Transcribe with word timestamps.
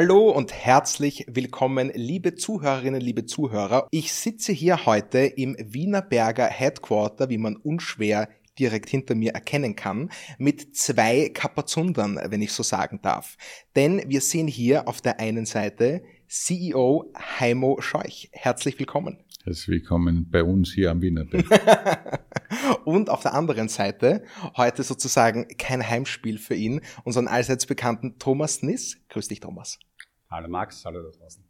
Hallo 0.00 0.30
und 0.30 0.52
herzlich 0.52 1.26
willkommen, 1.26 1.90
liebe 1.92 2.36
Zuhörerinnen, 2.36 3.00
liebe 3.00 3.26
Zuhörer. 3.26 3.88
Ich 3.90 4.12
sitze 4.12 4.52
hier 4.52 4.86
heute 4.86 5.18
im 5.18 5.56
Wienerberger 5.58 6.46
Headquarter, 6.46 7.30
wie 7.30 7.36
man 7.36 7.56
unschwer 7.56 8.28
direkt 8.60 8.90
hinter 8.90 9.16
mir 9.16 9.32
erkennen 9.32 9.74
kann, 9.74 10.10
mit 10.38 10.76
zwei 10.76 11.30
Kapazundern, 11.30 12.20
wenn 12.28 12.42
ich 12.42 12.52
so 12.52 12.62
sagen 12.62 13.00
darf. 13.02 13.36
Denn 13.74 14.00
wir 14.06 14.20
sehen 14.20 14.46
hier 14.46 14.86
auf 14.86 15.00
der 15.00 15.18
einen 15.18 15.46
Seite 15.46 16.04
CEO 16.28 17.12
Heimo 17.40 17.80
Scheuch. 17.80 18.28
Herzlich 18.30 18.78
willkommen. 18.78 19.18
Herzlich 19.42 19.68
willkommen 19.68 20.30
bei 20.30 20.44
uns 20.44 20.72
hier 20.72 20.92
am 20.92 21.02
Wienerberg. 21.02 21.44
Und 22.84 23.10
auf 23.10 23.22
der 23.22 23.34
anderen 23.34 23.68
Seite 23.68 24.22
heute 24.56 24.84
sozusagen 24.84 25.48
kein 25.58 25.84
Heimspiel 25.84 26.38
für 26.38 26.54
ihn, 26.54 26.82
unseren 27.02 27.26
allseits 27.26 27.66
bekannten 27.66 28.18
Thomas 28.20 28.62
Niss. 28.62 29.00
Grüß 29.08 29.26
dich, 29.26 29.40
Thomas. 29.40 29.80
Hallo 30.30 30.48
Max, 30.48 30.84
hallo 30.84 31.02
da 31.02 31.18
draußen. 31.18 31.42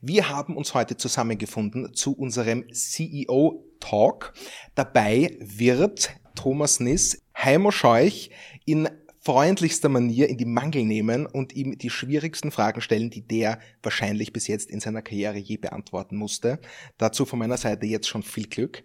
Wir 0.00 0.30
haben 0.30 0.56
uns 0.56 0.72
heute 0.72 0.96
zusammengefunden 0.96 1.92
zu 1.92 2.16
unserem 2.16 2.64
CEO 2.72 3.62
Talk. 3.78 4.32
Dabei 4.74 5.36
wird 5.38 6.16
Thomas 6.34 6.80
Niss 6.80 7.22
Heimo 7.36 7.70
Scheuch 7.70 8.30
in 8.64 8.88
freundlichster 9.20 9.90
Manier 9.90 10.30
in 10.30 10.38
die 10.38 10.46
Mangel 10.46 10.86
nehmen 10.86 11.26
und 11.26 11.52
ihm 11.52 11.76
die 11.76 11.90
schwierigsten 11.90 12.50
Fragen 12.52 12.80
stellen, 12.80 13.10
die 13.10 13.26
der 13.26 13.58
wahrscheinlich 13.82 14.32
bis 14.32 14.46
jetzt 14.46 14.70
in 14.70 14.80
seiner 14.80 15.02
Karriere 15.02 15.36
je 15.36 15.58
beantworten 15.58 16.16
musste. 16.16 16.58
Dazu 16.96 17.26
von 17.26 17.38
meiner 17.38 17.58
Seite 17.58 17.84
jetzt 17.84 18.08
schon 18.08 18.22
viel 18.22 18.46
Glück. 18.46 18.82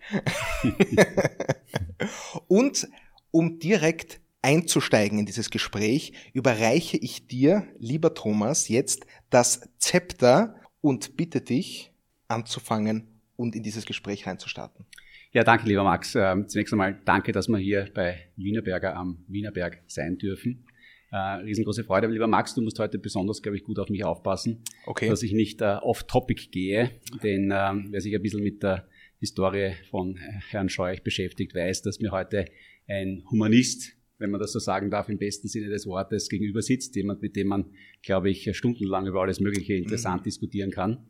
und 2.50 2.90
um 3.32 3.60
direkt 3.60 4.20
einzusteigen 4.42 5.20
in 5.20 5.26
dieses 5.26 5.50
Gespräch, 5.50 6.14
überreiche 6.34 6.98
ich 6.98 7.28
dir, 7.28 7.68
lieber 7.78 8.14
Thomas, 8.14 8.68
jetzt 8.68 9.06
das 9.30 9.70
Zepter 9.78 10.56
und 10.82 11.16
bitte 11.18 11.42
dich 11.42 11.92
anzufangen 12.28 13.08
und 13.36 13.56
in 13.56 13.64
dieses 13.64 13.86
Gespräch 13.86 14.26
reinzustarten. 14.26 14.86
Ja, 15.34 15.44
danke, 15.44 15.68
lieber 15.68 15.84
Max. 15.84 16.14
Ähm, 16.16 16.48
zunächst 16.48 16.74
einmal 16.74 17.00
danke, 17.06 17.32
dass 17.32 17.48
wir 17.48 17.58
hier 17.58 17.90
bei 17.94 18.32
Wienerberger 18.36 18.96
am 18.96 19.24
Wienerberg 19.28 19.82
sein 19.88 20.18
dürfen. 20.18 20.66
Äh, 21.12 21.18
riesengroße 21.18 21.84
Freude. 21.84 22.08
lieber 22.08 22.28
Max, 22.28 22.54
du 22.54 22.62
musst 22.62 22.80
heute 22.80 22.98
besonders, 22.98 23.42
glaube 23.42 23.58
ich, 23.58 23.64
gut 23.64 23.80
auf 23.80 23.90
mich 23.90 24.04
aufpassen, 24.04 24.64
okay. 24.86 25.10
dass 25.10 25.24
ich 25.24 25.34
nicht 25.34 25.62
äh, 25.62 25.78
off-topic 25.82 26.52
gehe, 26.52 26.92
denn 27.22 27.52
äh, 27.52 27.74
wer 27.90 28.02
sich 28.02 28.16
ein 28.16 28.22
bisschen 28.22 28.44
mit 28.44 28.64
der 28.64 28.88
Historie 29.20 29.74
von 29.90 30.16
äh, 30.16 30.40
Herrn 30.50 30.70
Scheuch 30.70 31.04
beschäftigt, 31.04 31.54
weiß, 31.54 31.82
dass 31.82 32.00
mir 32.00 32.12
heute 32.12 32.46
ein 32.88 33.24
Humanist, 33.30 33.94
wenn 34.22 34.32
man 34.32 34.40
das 34.40 34.52
so 34.54 34.60
sagen 34.60 34.90
darf, 34.90 35.10
im 35.10 35.18
besten 35.18 35.48
Sinne 35.48 35.70
des 35.70 35.86
Wortes 35.86 36.30
gegenüber 36.30 36.62
sitzt, 36.62 36.96
jemand, 36.96 37.22
mit 37.22 37.36
dem 37.36 37.48
man, 37.48 37.66
glaube 38.02 38.30
ich, 38.30 38.56
stundenlang 38.56 39.08
über 39.08 39.22
alles 39.22 39.40
Mögliche 39.40 39.74
interessant 39.74 40.22
mhm. 40.22 40.26
diskutieren 40.26 40.72
kann. 40.72 41.10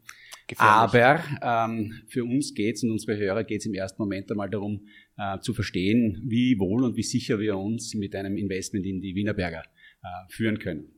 Aber 0.57 1.23
ähm, 1.41 1.93
für 2.07 2.23
uns 2.23 2.53
geht's 2.53 2.83
und 2.83 2.91
unsere 2.91 3.17
Hörer 3.17 3.43
geht's 3.43 3.65
im 3.65 3.73
ersten 3.73 4.01
Moment 4.01 4.29
einmal 4.31 4.49
darum, 4.49 4.87
äh, 5.17 5.39
zu 5.39 5.53
verstehen, 5.53 6.21
wie 6.25 6.59
wohl 6.59 6.83
und 6.83 6.97
wie 6.97 7.03
sicher 7.03 7.39
wir 7.39 7.57
uns 7.57 7.93
mit 7.93 8.15
einem 8.15 8.37
Investment 8.37 8.85
in 8.85 9.01
die 9.01 9.15
Wienerberger 9.15 9.61
äh, 9.61 10.07
führen 10.29 10.59
können. 10.59 10.91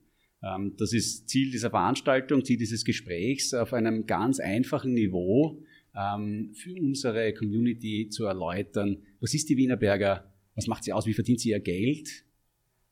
Ähm, 0.43 0.75
das 0.77 0.93
ist 0.93 1.29
Ziel 1.29 1.51
dieser 1.51 1.69
Veranstaltung, 1.69 2.43
Ziel 2.43 2.57
dieses 2.57 2.83
Gesprächs 2.83 3.53
auf 3.53 3.73
einem 3.73 4.05
ganz 4.05 4.39
einfachen 4.39 4.93
Niveau 4.93 5.63
ähm, 5.95 6.53
für 6.55 6.73
unsere 6.81 7.33
Community 7.33 8.09
zu 8.09 8.25
erläutern, 8.25 8.97
was 9.19 9.33
ist 9.33 9.49
die 9.49 9.57
Wienerberger, 9.57 10.32
was 10.55 10.67
macht 10.67 10.83
sie 10.83 10.93
aus, 10.93 11.05
wie 11.05 11.13
verdient 11.13 11.39
sie 11.39 11.49
ihr 11.49 11.59
Geld, 11.59 12.25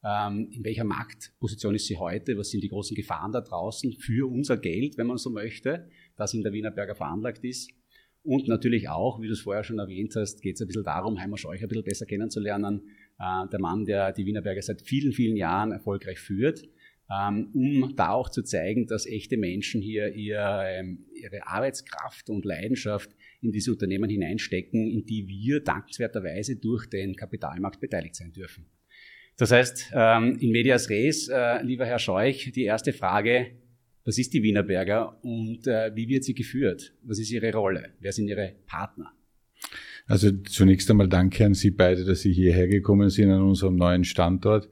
ähm, 0.03 0.49
in 0.51 0.63
welcher 0.63 0.83
Marktposition 0.83 1.75
ist 1.75 1.87
sie 1.87 1.97
heute, 1.97 2.37
was 2.37 2.49
sind 2.49 2.63
die 2.63 2.69
großen 2.69 2.95
Gefahren 2.95 3.31
da 3.31 3.41
draußen 3.41 3.93
für 3.93 4.29
unser 4.29 4.57
Geld, 4.57 4.97
wenn 4.97 5.07
man 5.07 5.17
so 5.17 5.29
möchte, 5.29 5.87
das 6.15 6.33
in 6.33 6.41
der 6.41 6.53
Wienerberger 6.53 6.95
veranlagt 6.95 7.43
ist. 7.43 7.71
Und 8.23 8.47
natürlich 8.47 8.89
auch, 8.89 9.19
wie 9.21 9.27
du 9.27 9.33
es 9.33 9.41
vorher 9.41 9.63
schon 9.63 9.79
erwähnt 9.79 10.15
hast, 10.15 10.41
geht 10.41 10.55
es 10.55 10.61
ein 10.61 10.67
bisschen 10.67 10.83
darum, 10.83 11.19
Heimer 11.19 11.37
Scheuch 11.37 11.61
ein 11.61 11.67
bisschen 11.67 11.83
besser 11.83 12.05
kennenzulernen. 12.05 12.81
Äh, 13.19 13.47
der 13.49 13.59
Mann, 13.59 13.85
der 13.85 14.11
die 14.11 14.25
Wienerberger 14.25 14.61
seit 14.61 14.81
vielen, 14.81 15.11
vielen 15.11 15.35
Jahren 15.35 15.71
erfolgreich 15.71 16.19
führt, 16.19 16.67
um 17.53 17.93
da 17.95 18.09
auch 18.11 18.29
zu 18.29 18.41
zeigen, 18.41 18.87
dass 18.87 19.05
echte 19.05 19.37
Menschen 19.37 19.81
hier 19.81 20.13
ihre, 20.13 20.65
ähm, 20.67 21.05
ihre 21.13 21.45
Arbeitskraft 21.45 22.29
und 22.29 22.45
Leidenschaft 22.45 23.09
in 23.41 23.51
diese 23.51 23.71
Unternehmen 23.71 24.09
hineinstecken, 24.09 24.89
in 24.89 25.05
die 25.05 25.27
wir 25.27 25.61
dankenswerterweise 25.61 26.55
durch 26.55 26.87
den 26.87 27.15
Kapitalmarkt 27.15 27.81
beteiligt 27.81 28.15
sein 28.15 28.31
dürfen. 28.31 28.65
Das 29.37 29.51
heißt, 29.51 29.91
ähm, 29.93 30.37
in 30.39 30.51
medias 30.51 30.89
res, 30.89 31.27
äh, 31.27 31.61
lieber 31.63 31.85
Herr 31.85 31.99
Scheuch, 31.99 32.51
die 32.53 32.63
erste 32.63 32.93
Frage, 32.93 33.51
was 34.05 34.17
ist 34.17 34.33
die 34.33 34.43
Wienerberger 34.43 35.23
und 35.23 35.67
äh, 35.67 35.95
wie 35.95 36.07
wird 36.07 36.23
sie 36.23 36.33
geführt? 36.33 36.93
Was 37.03 37.19
ist 37.19 37.31
ihre 37.31 37.51
Rolle? 37.53 37.89
Wer 37.99 38.11
sind 38.11 38.27
ihre 38.27 38.55
Partner? 38.67 39.13
Also 40.07 40.31
zunächst 40.31 40.89
einmal 40.89 41.07
danke 41.07 41.45
an 41.45 41.53
Sie 41.53 41.71
beide, 41.71 42.03
dass 42.03 42.21
Sie 42.21 42.33
hierher 42.33 42.67
gekommen 42.67 43.09
sind 43.09 43.29
an 43.29 43.41
unserem 43.41 43.75
neuen 43.75 44.03
Standort 44.03 44.67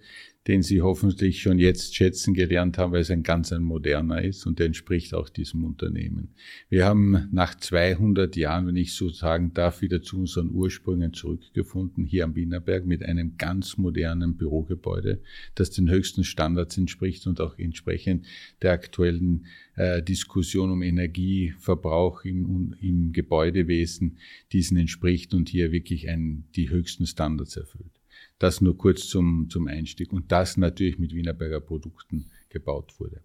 den 0.50 0.64
Sie 0.64 0.82
hoffentlich 0.82 1.44
schon 1.44 1.60
jetzt 1.60 1.96
schätzen 1.96 2.34
gelernt 2.34 2.80
haben, 2.80 2.92
weil 2.92 3.02
es 3.02 3.12
ein 3.12 3.22
ganz 3.22 3.54
ein 3.54 3.62
moderner 3.62 4.24
ist 4.24 4.48
und 4.48 4.58
der 4.58 4.66
entspricht 4.66 5.14
auch 5.14 5.30
diesem 5.30 5.64
Unternehmen. 5.64 6.30
Wir 6.70 6.86
haben 6.86 7.30
nach 7.32 7.54
200 7.54 8.36
Jahren, 8.36 8.66
wenn 8.66 8.76
ich 8.76 8.94
so 8.94 9.10
sagen 9.10 9.54
darf, 9.54 9.84
wieder 9.84 10.02
zu 10.02 10.18
unseren 10.18 10.50
Ursprüngen 10.50 11.14
zurückgefunden, 11.14 12.04
hier 12.04 12.24
am 12.24 12.36
Wienerberg 12.36 12.88
mit 12.88 13.04
einem 13.04 13.38
ganz 13.38 13.78
modernen 13.78 14.38
Bürogebäude, 14.38 15.22
das 15.54 15.70
den 15.70 15.88
höchsten 15.88 16.24
Standards 16.24 16.80
entspricht 16.80 17.28
und 17.28 17.40
auch 17.42 17.56
entsprechend 17.60 18.26
der 18.64 18.72
aktuellen 18.72 19.46
äh, 19.76 20.02
Diskussion 20.02 20.72
um 20.72 20.82
Energieverbrauch 20.82 22.26
im, 22.26 22.76
im 22.82 23.12
Gebäudewesen 23.12 24.18
diesen 24.52 24.78
entspricht 24.78 25.36
und 25.36 25.48
hier 25.48 25.72
wirklich 25.72 26.10
ein, 26.10 26.46
die 26.56 26.72
höchsten 26.72 27.06
Standards 27.06 27.56
erfüllt. 27.56 27.99
Das 28.40 28.62
nur 28.62 28.78
kurz 28.78 29.08
zum, 29.08 29.48
zum 29.50 29.68
Einstieg. 29.68 30.12
Und 30.14 30.32
das 30.32 30.58
natürlich 30.58 30.98
mit 30.98 31.14
Wienerberger 31.14 31.60
Produkten 31.60 32.28
gebaut 32.50 33.00
wurde. 33.00 33.22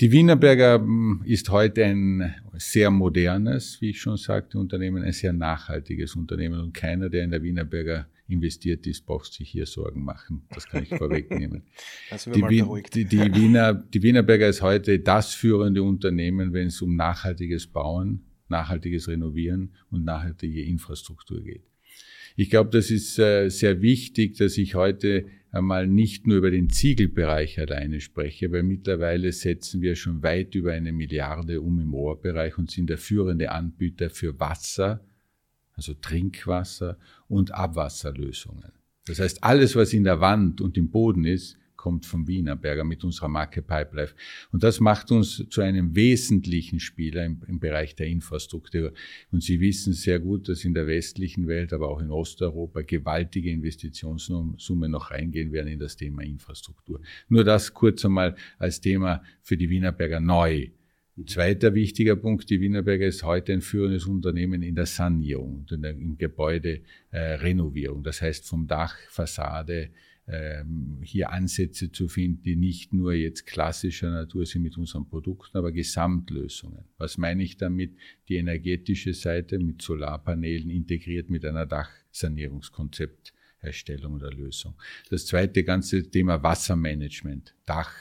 Die 0.00 0.10
Wienerberger 0.10 0.80
hm, 0.80 1.22
ist 1.24 1.48
heute 1.50 1.84
ein 1.84 2.34
sehr 2.54 2.90
modernes, 2.90 3.80
wie 3.80 3.90
ich 3.90 4.00
schon 4.00 4.16
sagte, 4.16 4.58
Unternehmen, 4.58 5.04
ein 5.04 5.12
sehr 5.12 5.32
nachhaltiges 5.32 6.16
Unternehmen 6.16 6.60
und 6.60 6.74
keiner, 6.74 7.08
der 7.08 7.22
in 7.22 7.30
der 7.30 7.42
Wienerberger 7.42 8.08
investiert 8.26 8.86
ist, 8.86 9.06
braucht 9.06 9.32
sich 9.32 9.50
hier 9.50 9.66
Sorgen 9.66 10.02
machen. 10.04 10.42
Das 10.50 10.66
kann 10.66 10.82
ich 10.82 10.88
vorwegnehmen. 10.88 11.62
die, 12.34 12.64
die, 12.92 13.04
die, 13.04 13.34
Wiener, 13.34 13.74
die 13.74 14.02
Wienerberger 14.02 14.48
ist 14.48 14.62
heute 14.62 14.98
das 14.98 15.34
führende 15.34 15.82
Unternehmen, 15.82 16.52
wenn 16.52 16.68
es 16.68 16.82
um 16.82 16.96
nachhaltiges 16.96 17.66
Bauen, 17.66 18.24
nachhaltiges 18.48 19.08
Renovieren 19.08 19.74
und 19.90 20.04
nachhaltige 20.04 20.64
Infrastruktur 20.64 21.42
geht. 21.42 21.62
Ich 22.36 22.50
glaube, 22.50 22.70
das 22.70 22.90
ist 22.90 23.18
äh, 23.18 23.48
sehr 23.48 23.82
wichtig, 23.82 24.36
dass 24.36 24.56
ich 24.58 24.74
heute 24.74 25.26
einmal 25.50 25.86
nicht 25.86 26.26
nur 26.26 26.38
über 26.38 26.50
den 26.50 26.70
Ziegelbereich 26.70 27.60
alleine 27.60 28.00
spreche, 28.00 28.50
weil 28.52 28.62
mittlerweile 28.62 29.32
setzen 29.32 29.82
wir 29.82 29.96
schon 29.96 30.22
weit 30.22 30.54
über 30.54 30.72
eine 30.72 30.92
Milliarde 30.92 31.60
um 31.60 31.78
im 31.78 31.92
Rohrbereich 31.92 32.56
und 32.56 32.70
sind 32.70 32.88
der 32.88 32.98
führende 32.98 33.52
Anbieter 33.52 34.08
für 34.08 34.38
Wasser, 34.40 35.04
also 35.74 35.94
Trinkwasser 35.94 36.98
und 37.28 37.52
Abwasserlösungen. 37.52 38.72
Das 39.06 39.20
heißt, 39.20 39.44
alles, 39.44 39.76
was 39.76 39.92
in 39.92 40.04
der 40.04 40.20
Wand 40.20 40.60
und 40.60 40.78
im 40.78 40.90
Boden 40.90 41.24
ist, 41.24 41.58
kommt 41.82 42.06
vom 42.06 42.28
Wienerberger 42.28 42.84
mit 42.84 43.02
unserer 43.02 43.26
Marke 43.26 43.60
Pipelife. 43.60 44.14
Und 44.52 44.62
das 44.62 44.78
macht 44.78 45.10
uns 45.10 45.44
zu 45.50 45.62
einem 45.62 45.96
wesentlichen 45.96 46.78
Spieler 46.78 47.24
im, 47.24 47.42
im, 47.48 47.58
Bereich 47.58 47.96
der 47.96 48.06
Infrastruktur. 48.06 48.92
Und 49.32 49.42
Sie 49.42 49.58
wissen 49.58 49.92
sehr 49.92 50.20
gut, 50.20 50.48
dass 50.48 50.64
in 50.64 50.74
der 50.74 50.86
westlichen 50.86 51.48
Welt, 51.48 51.72
aber 51.72 51.88
auch 51.88 52.00
in 52.00 52.12
Osteuropa 52.12 52.82
gewaltige 52.82 53.50
Investitionssummen 53.50 54.92
noch 54.92 55.10
reingehen 55.10 55.50
werden 55.50 55.72
in 55.72 55.80
das 55.80 55.96
Thema 55.96 56.22
Infrastruktur. 56.22 57.00
Nur 57.28 57.42
das 57.42 57.74
kurz 57.74 58.04
einmal 58.04 58.36
als 58.58 58.80
Thema 58.80 59.20
für 59.42 59.56
die 59.56 59.68
Wienerberger 59.68 60.20
neu. 60.20 60.68
Ein 61.18 61.26
zweiter 61.26 61.74
wichtiger 61.74 62.14
Punkt, 62.14 62.48
die 62.48 62.60
Wienerberger 62.60 63.06
ist 63.06 63.24
heute 63.24 63.52
ein 63.52 63.60
führendes 63.60 64.06
Unternehmen 64.06 64.62
in 64.62 64.76
der 64.76 64.86
Sanierung 64.86 65.66
in 65.68 65.82
der, 65.82 65.90
in 65.90 66.16
Gebäuderenovierung. 66.16 68.00
Äh, 68.00 68.04
das 68.04 68.22
heißt 68.22 68.48
vom 68.48 68.68
Dach, 68.68 68.96
Fassade, 69.08 69.90
hier 71.02 71.32
Ansätze 71.32 71.90
zu 71.90 72.06
finden, 72.06 72.42
die 72.42 72.54
nicht 72.54 72.92
nur 72.92 73.12
jetzt 73.12 73.44
klassischer 73.44 74.08
Natur 74.10 74.46
sind 74.46 74.62
mit 74.62 74.78
unseren 74.78 75.08
Produkten, 75.08 75.58
aber 75.58 75.72
Gesamtlösungen. 75.72 76.84
Was 76.96 77.18
meine 77.18 77.42
ich 77.42 77.56
damit? 77.56 77.96
Die 78.28 78.36
energetische 78.36 79.14
Seite 79.14 79.58
mit 79.58 79.82
Solarpanelen 79.82 80.70
integriert 80.70 81.28
mit 81.28 81.44
einer 81.44 81.66
Dachsanierungskonzepterstellung 81.66 84.14
oder 84.14 84.30
Lösung. 84.30 84.74
Das 85.10 85.26
zweite 85.26 85.64
ganze 85.64 86.08
Thema 86.08 86.40
Wassermanagement, 86.42 87.56
Dach, 87.66 87.92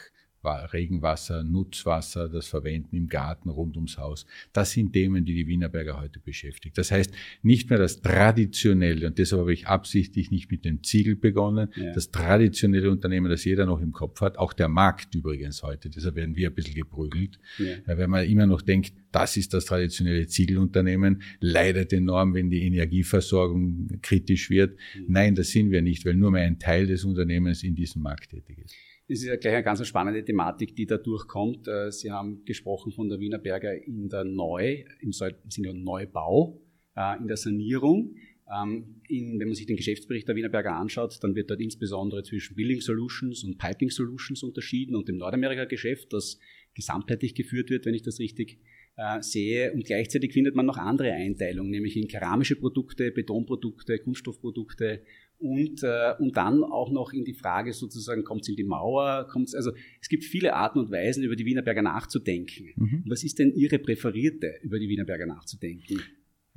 Regenwasser, 0.43 1.43
Nutzwasser, 1.43 2.29
das 2.29 2.47
Verwenden 2.47 2.95
im 2.95 3.07
Garten 3.07 3.49
rund 3.49 3.75
ums 3.75 3.97
Haus. 3.97 4.25
Das 4.53 4.71
sind 4.71 4.93
Themen, 4.93 5.25
die 5.25 5.35
die 5.35 5.47
Wienerberger 5.47 5.99
heute 5.99 6.19
beschäftigt. 6.19 6.77
Das 6.77 6.91
heißt, 6.91 7.11
nicht 7.43 7.69
mehr 7.69 7.79
das 7.79 8.01
traditionelle, 8.01 9.07
und 9.07 9.17
deshalb 9.17 9.41
habe 9.41 9.53
ich 9.53 9.67
absichtlich 9.67 10.31
nicht 10.31 10.49
mit 10.51 10.65
dem 10.65 10.83
Ziegel 10.83 11.15
begonnen, 11.15 11.69
ja. 11.75 11.93
das 11.93 12.11
traditionelle 12.11 12.89
Unternehmen, 12.91 13.29
das 13.29 13.45
jeder 13.45 13.65
noch 13.65 13.81
im 13.81 13.91
Kopf 13.91 14.21
hat, 14.21 14.37
auch 14.37 14.53
der 14.53 14.67
Markt 14.67 15.13
übrigens 15.15 15.63
heute, 15.63 15.89
deshalb 15.89 16.15
werden 16.15 16.35
wir 16.35 16.49
ein 16.49 16.55
bisschen 16.55 16.75
geprügelt, 16.75 17.39
ja. 17.57 17.75
weil 17.97 18.07
man 18.07 18.25
immer 18.25 18.47
noch 18.47 18.61
denkt, 18.61 18.93
das 19.11 19.37
ist 19.37 19.53
das 19.53 19.65
traditionelle 19.65 20.27
Ziegelunternehmen, 20.27 21.21
leidet 21.39 21.93
enorm, 21.93 22.33
wenn 22.33 22.49
die 22.49 22.63
Energieversorgung 22.63 23.99
kritisch 24.01 24.49
wird. 24.49 24.77
Mhm. 24.95 25.05
Nein, 25.07 25.35
das 25.35 25.49
sind 25.49 25.71
wir 25.71 25.81
nicht, 25.81 26.05
weil 26.05 26.15
nur 26.15 26.31
mehr 26.31 26.43
ein 26.43 26.59
Teil 26.59 26.87
des 26.87 27.03
Unternehmens 27.03 27.63
in 27.63 27.75
diesem 27.75 28.01
Markt 28.01 28.31
tätig 28.31 28.57
ist. 28.59 28.75
Das 29.11 29.19
ist 29.19 29.25
ja 29.25 29.35
gleich 29.35 29.55
eine 29.55 29.63
ganz 29.63 29.85
spannende 29.85 30.23
Thematik, 30.23 30.73
die 30.73 30.85
da 30.85 30.97
durchkommt. 30.97 31.67
Äh, 31.67 31.91
Sie 31.91 32.11
haben 32.11 32.45
gesprochen 32.45 32.93
von 32.93 33.09
der 33.09 33.19
Wiener 33.19 33.39
Berger 33.39 33.75
in 33.75 34.07
der 34.07 34.23
Neu, 34.23 34.85
im 35.01 35.11
Sinne 35.11 35.73
Neubau, 35.73 36.61
äh, 36.95 37.17
in 37.19 37.27
der 37.27 37.35
Sanierung. 37.35 38.15
Ähm, 38.49 39.01
in, 39.09 39.37
wenn 39.37 39.49
man 39.49 39.55
sich 39.55 39.65
den 39.65 39.75
Geschäftsbericht 39.75 40.29
der 40.29 40.37
Wiener 40.37 40.47
Berger 40.47 40.77
anschaut, 40.77 41.19
dann 41.21 41.35
wird 41.35 41.49
dort 41.49 41.59
insbesondere 41.59 42.23
zwischen 42.23 42.55
Building 42.55 42.79
Solutions 42.79 43.43
und 43.43 43.57
Piping 43.57 43.89
Solutions 43.89 44.43
unterschieden 44.43 44.95
und 44.95 45.09
dem 45.09 45.17
Nordamerika-Geschäft, 45.17 46.13
das 46.13 46.39
gesamtheitlich 46.73 47.35
geführt 47.35 47.69
wird, 47.69 47.85
wenn 47.85 47.93
ich 47.93 48.03
das 48.03 48.17
richtig 48.17 48.59
äh, 48.95 49.21
sehe. 49.21 49.73
Und 49.73 49.83
gleichzeitig 49.83 50.31
findet 50.31 50.55
man 50.55 50.65
noch 50.65 50.77
andere 50.77 51.11
Einteilungen, 51.11 51.69
nämlich 51.69 51.97
in 51.97 52.07
keramische 52.07 52.55
Produkte, 52.55 53.11
Betonprodukte, 53.11 53.99
Kunststoffprodukte 53.99 55.01
und, 55.41 55.83
äh, 55.83 56.13
und 56.19 56.37
dann 56.37 56.63
auch 56.63 56.91
noch 56.91 57.13
in 57.13 57.25
die 57.25 57.33
Frage 57.33 57.73
sozusagen, 57.73 58.23
kommt 58.23 58.41
es 58.41 58.49
in 58.49 58.55
die 58.55 58.63
Mauer, 58.63 59.27
kommt's, 59.29 59.55
also 59.55 59.71
es 59.99 60.07
gibt 60.07 60.23
viele 60.23 60.53
Arten 60.53 60.79
und 60.79 60.91
Weisen, 60.91 61.23
über 61.23 61.35
die 61.35 61.45
Wienerberger 61.45 61.81
nachzudenken. 61.81 62.69
Mhm. 62.75 63.03
Was 63.07 63.23
ist 63.23 63.39
denn 63.39 63.53
Ihre 63.53 63.79
präferierte, 63.79 64.53
über 64.61 64.79
die 64.79 64.87
Wienerberger 64.87 65.25
nachzudenken? 65.25 66.01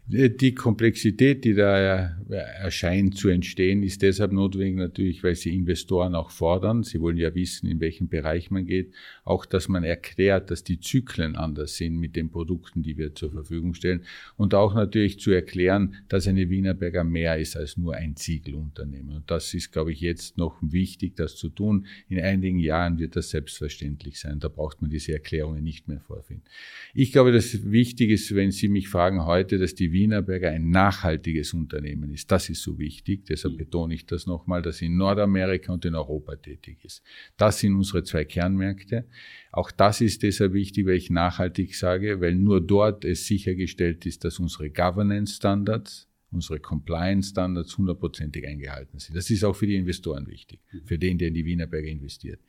Die 0.07 0.55
Komplexität, 0.55 1.47
die 1.47 1.55
da 1.55 2.15
erscheint 2.29 3.17
zu 3.17 3.31
entstehen, 3.31 3.83
ist 3.83 4.03
deshalb 4.03 4.33
notwendig 4.33 4.77
natürlich, 4.77 5.25
weil 5.25 5.35
sie 5.35 5.55
Investoren 5.55 6.15
auch 6.15 6.31
fordern. 6.31 6.83
Sie 6.83 7.01
wollen 7.01 7.17
ja 7.17 7.35
wissen, 7.35 7.71
in 7.71 7.81
welchem 7.81 8.09
Bereich 8.09 8.51
man 8.51 8.67
geht. 8.67 8.93
Auch, 9.25 9.47
dass 9.47 9.67
man 9.69 9.83
erklärt, 9.83 10.51
dass 10.51 10.63
die 10.63 10.79
Zyklen 10.79 11.37
anders 11.37 11.77
sind 11.77 11.97
mit 11.97 12.17
den 12.17 12.29
Produkten, 12.29 12.83
die 12.83 12.99
wir 12.99 13.15
zur 13.15 13.31
Verfügung 13.31 13.73
stellen. 13.73 14.03
Und 14.37 14.53
auch 14.53 14.75
natürlich 14.75 15.21
zu 15.21 15.31
erklären, 15.31 15.95
dass 16.11 16.29
eine 16.29 16.51
Wienerberger 16.51 17.03
mehr 17.03 17.39
ist 17.39 17.57
als 17.57 17.79
nur 17.79 17.95
ein 17.95 18.15
Ziegelunternehmen. 18.15 19.17
Und 19.17 19.31
das 19.31 19.55
ist, 19.55 19.73
glaube 19.73 19.93
ich, 19.93 20.03
jetzt 20.03 20.37
noch 20.37 20.59
wichtig, 20.61 21.17
das 21.17 21.37
zu 21.37 21.49
tun. 21.49 21.87
In 22.11 22.21
einigen 22.21 22.59
Jahren 22.59 22.99
wird 22.99 23.17
das 23.17 23.31
selbstverständlich 23.31 24.21
sein. 24.21 24.39
Da 24.39 24.49
braucht 24.49 24.83
man 24.83 24.91
diese 24.91 25.15
Erklärungen 25.15 25.65
nicht 25.65 25.89
mehr 25.89 26.01
vorfinden. 26.01 26.45
Ich 26.93 27.11
glaube, 27.11 27.33
dass 27.33 27.71
wichtig 27.71 28.11
ist, 28.11 28.35
wenn 28.35 28.51
Sie 28.51 28.69
mich 28.69 28.89
fragen 28.91 29.25
heute, 29.25 29.59
dass 29.59 29.75
die 29.75 29.94
Wienerberger 29.95 30.51
ein 30.51 30.69
nachhaltiges 30.69 31.55
Unternehmen 31.55 32.13
ist. 32.13 32.31
Das 32.31 32.51
ist 32.51 32.63
so 32.63 32.79
wichtig. 32.79 33.25
Deshalb 33.25 33.57
betone 33.57 33.95
ich 33.95 34.05
das 34.05 34.27
nochmal, 34.27 34.61
dass 34.61 34.77
sie 34.77 34.87
in 34.87 34.99
Nordamerika 34.99 35.73
und 35.73 35.87
in 35.87 35.95
Europa 35.95 36.37
tätig 36.37 36.85
ist. 36.85 37.03
Das 37.39 37.61
sind 37.61 37.75
unsere 37.75 38.03
zwei 38.03 38.27
Kernmärkte. 38.27 39.07
Auch 39.53 39.71
das 39.71 40.03
ist 40.03 40.23
deshalb 40.23 40.53
wichtig, 40.53 40.85
weil 40.85 40.97
ich 40.97 41.09
nachhaltig 41.09 41.75
sage, 41.75 42.21
weil 42.21 42.35
nur 42.35 42.61
dort 42.61 43.07
es 43.07 43.27
sichergestellt 43.27 44.05
ist, 44.05 44.25
dass 44.25 44.39
unsere 44.39 44.69
Governance 44.69 45.37
Standards, 45.37 46.09
unsere 46.31 46.61
Compliance 46.61 47.31
Standards 47.31 47.79
hundertprozentig 47.79 48.47
eingehalten 48.47 48.99
sind. 48.99 49.17
Das 49.17 49.31
ist 49.31 49.45
auch 49.45 49.55
für 49.55 49.67
die 49.67 49.77
Investoren 49.77 50.27
wichtig, 50.27 50.61
für 50.85 50.99
den, 50.99 51.17
der 51.17 51.29
in 51.29 51.35
die 51.35 51.47
Wienerberger 51.47 51.89
investiert. 51.89 52.41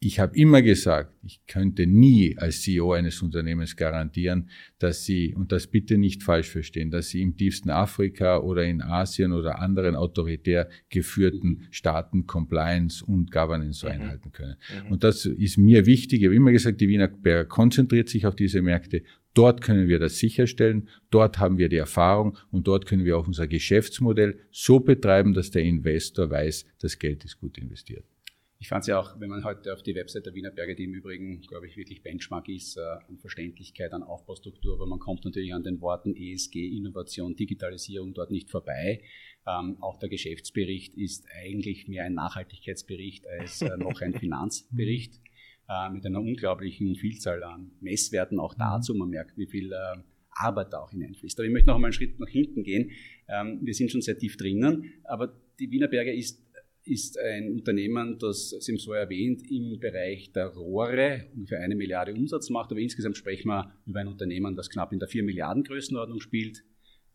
Mhm 0.00 0.08
ich 0.08 0.20
habe 0.20 0.36
immer 0.36 0.62
gesagt, 0.62 1.12
ich 1.24 1.44
könnte 1.46 1.86
nie 1.86 2.36
als 2.38 2.62
CEO 2.62 2.92
eines 2.92 3.20
Unternehmens 3.20 3.74
garantieren, 3.74 4.48
dass 4.78 5.04
Sie, 5.04 5.34
und 5.34 5.50
das 5.50 5.66
bitte 5.66 5.98
nicht 5.98 6.22
falsch 6.22 6.48
verstehen, 6.48 6.92
dass 6.92 7.08
Sie 7.08 7.20
im 7.20 7.36
tiefsten 7.36 7.70
Afrika 7.70 8.38
oder 8.38 8.64
in 8.64 8.80
Asien 8.80 9.32
oder 9.32 9.58
anderen 9.58 9.96
autoritär 9.96 10.68
geführten 10.88 11.66
Staaten 11.70 12.26
Compliance 12.26 13.04
und 13.04 13.32
Governance 13.32 13.80
so 13.80 13.88
mhm. 13.88 13.94
einhalten 13.94 14.30
können. 14.30 14.56
Mhm. 14.84 14.92
Und 14.92 15.02
das 15.02 15.26
ist 15.26 15.58
mir 15.58 15.84
wichtig. 15.84 16.20
Ich 16.20 16.26
habe 16.26 16.36
immer 16.36 16.52
gesagt, 16.52 16.80
die 16.80 16.88
Wiener 16.88 17.08
Berger 17.08 17.46
konzentriert 17.46 18.08
sich 18.08 18.24
auf 18.24 18.36
diese 18.36 18.62
Märkte. 18.62 19.02
Dort 19.34 19.60
können 19.60 19.88
wir 19.88 19.98
das 19.98 20.18
sicherstellen, 20.18 20.88
dort 21.10 21.38
haben 21.38 21.58
wir 21.58 21.68
die 21.68 21.76
Erfahrung 21.76 22.38
und 22.50 22.66
dort 22.68 22.86
können 22.86 23.04
wir 23.04 23.18
auch 23.18 23.26
unser 23.26 23.46
Geschäftsmodell 23.46 24.38
so 24.50 24.80
betreiben, 24.80 25.34
dass 25.34 25.50
der 25.50 25.62
Investor 25.62 26.30
weiß, 26.30 26.66
das 26.80 26.98
Geld 26.98 27.24
ist 27.24 27.40
gut 27.40 27.58
investiert. 27.58 28.04
Ich 28.60 28.66
fand 28.68 28.82
es 28.82 28.88
ja 28.88 28.98
auch, 28.98 29.20
wenn 29.20 29.30
man 29.30 29.44
heute 29.44 29.72
auf 29.72 29.82
die 29.84 29.94
Website 29.94 30.26
der 30.26 30.34
Wiener 30.34 30.50
Berge, 30.50 30.74
die 30.74 30.84
im 30.84 30.92
Übrigen, 30.92 31.42
glaube 31.42 31.68
ich, 31.68 31.76
wirklich 31.76 32.02
Benchmark 32.02 32.48
ist, 32.48 32.76
äh, 32.76 32.80
an 32.80 33.16
Verständlichkeit, 33.18 33.92
an 33.92 34.02
Aufbaustruktur, 34.02 34.74
aber 34.74 34.86
man 34.86 34.98
kommt 34.98 35.24
natürlich 35.24 35.54
an 35.54 35.62
den 35.62 35.80
Worten 35.80 36.16
ESG, 36.16 36.76
Innovation, 36.76 37.36
Digitalisierung 37.36 38.14
dort 38.14 38.32
nicht 38.32 38.50
vorbei. 38.50 39.02
Ähm, 39.46 39.76
auch 39.80 40.00
der 40.00 40.08
Geschäftsbericht 40.08 40.96
ist 40.96 41.24
eigentlich 41.40 41.86
mehr 41.86 42.04
ein 42.04 42.14
Nachhaltigkeitsbericht 42.14 43.28
als 43.28 43.62
äh, 43.62 43.76
noch 43.76 44.00
ein 44.00 44.14
Finanzbericht 44.18 45.20
äh, 45.68 45.90
mit 45.90 46.04
einer 46.04 46.20
unglaublichen 46.20 46.96
Vielzahl 46.96 47.44
an 47.44 47.70
Messwerten 47.80 48.40
auch 48.40 48.54
dazu. 48.54 48.92
Man 48.92 49.10
merkt, 49.10 49.38
wie 49.38 49.46
viel 49.46 49.72
äh, 49.72 50.02
Arbeit 50.32 50.72
da 50.72 50.80
auch 50.80 50.90
hineinfließt. 50.90 51.38
Aber 51.38 51.46
ich 51.46 51.52
möchte 51.52 51.68
noch 51.68 51.76
einmal 51.76 51.88
einen 51.88 51.92
Schritt 51.92 52.18
nach 52.18 52.28
hinten 52.28 52.64
gehen. 52.64 52.90
Ähm, 53.28 53.60
wir 53.62 53.74
sind 53.74 53.92
schon 53.92 54.00
sehr 54.00 54.18
tief 54.18 54.36
drinnen, 54.36 54.94
aber 55.04 55.32
die 55.60 55.70
Wiener 55.70 55.88
Berge 55.88 56.12
ist 56.12 56.47
ist 56.88 57.18
ein 57.18 57.52
Unternehmen, 57.52 58.18
das, 58.18 58.50
Sie 58.50 58.72
haben 58.72 58.78
so 58.78 58.92
erwähnt, 58.92 59.42
im 59.50 59.78
Bereich 59.78 60.32
der 60.32 60.46
Rohre 60.48 61.26
ungefähr 61.34 61.60
eine 61.60 61.76
Milliarde 61.76 62.14
Umsatz 62.14 62.50
macht, 62.50 62.70
aber 62.70 62.80
insgesamt 62.80 63.16
sprechen 63.16 63.48
wir 63.48 63.72
über 63.86 64.00
ein 64.00 64.08
Unternehmen, 64.08 64.56
das 64.56 64.70
knapp 64.70 64.92
in 64.92 64.98
der 64.98 65.08
4 65.08 65.22
Milliarden 65.22 65.64
Größenordnung 65.64 66.20
spielt, 66.20 66.64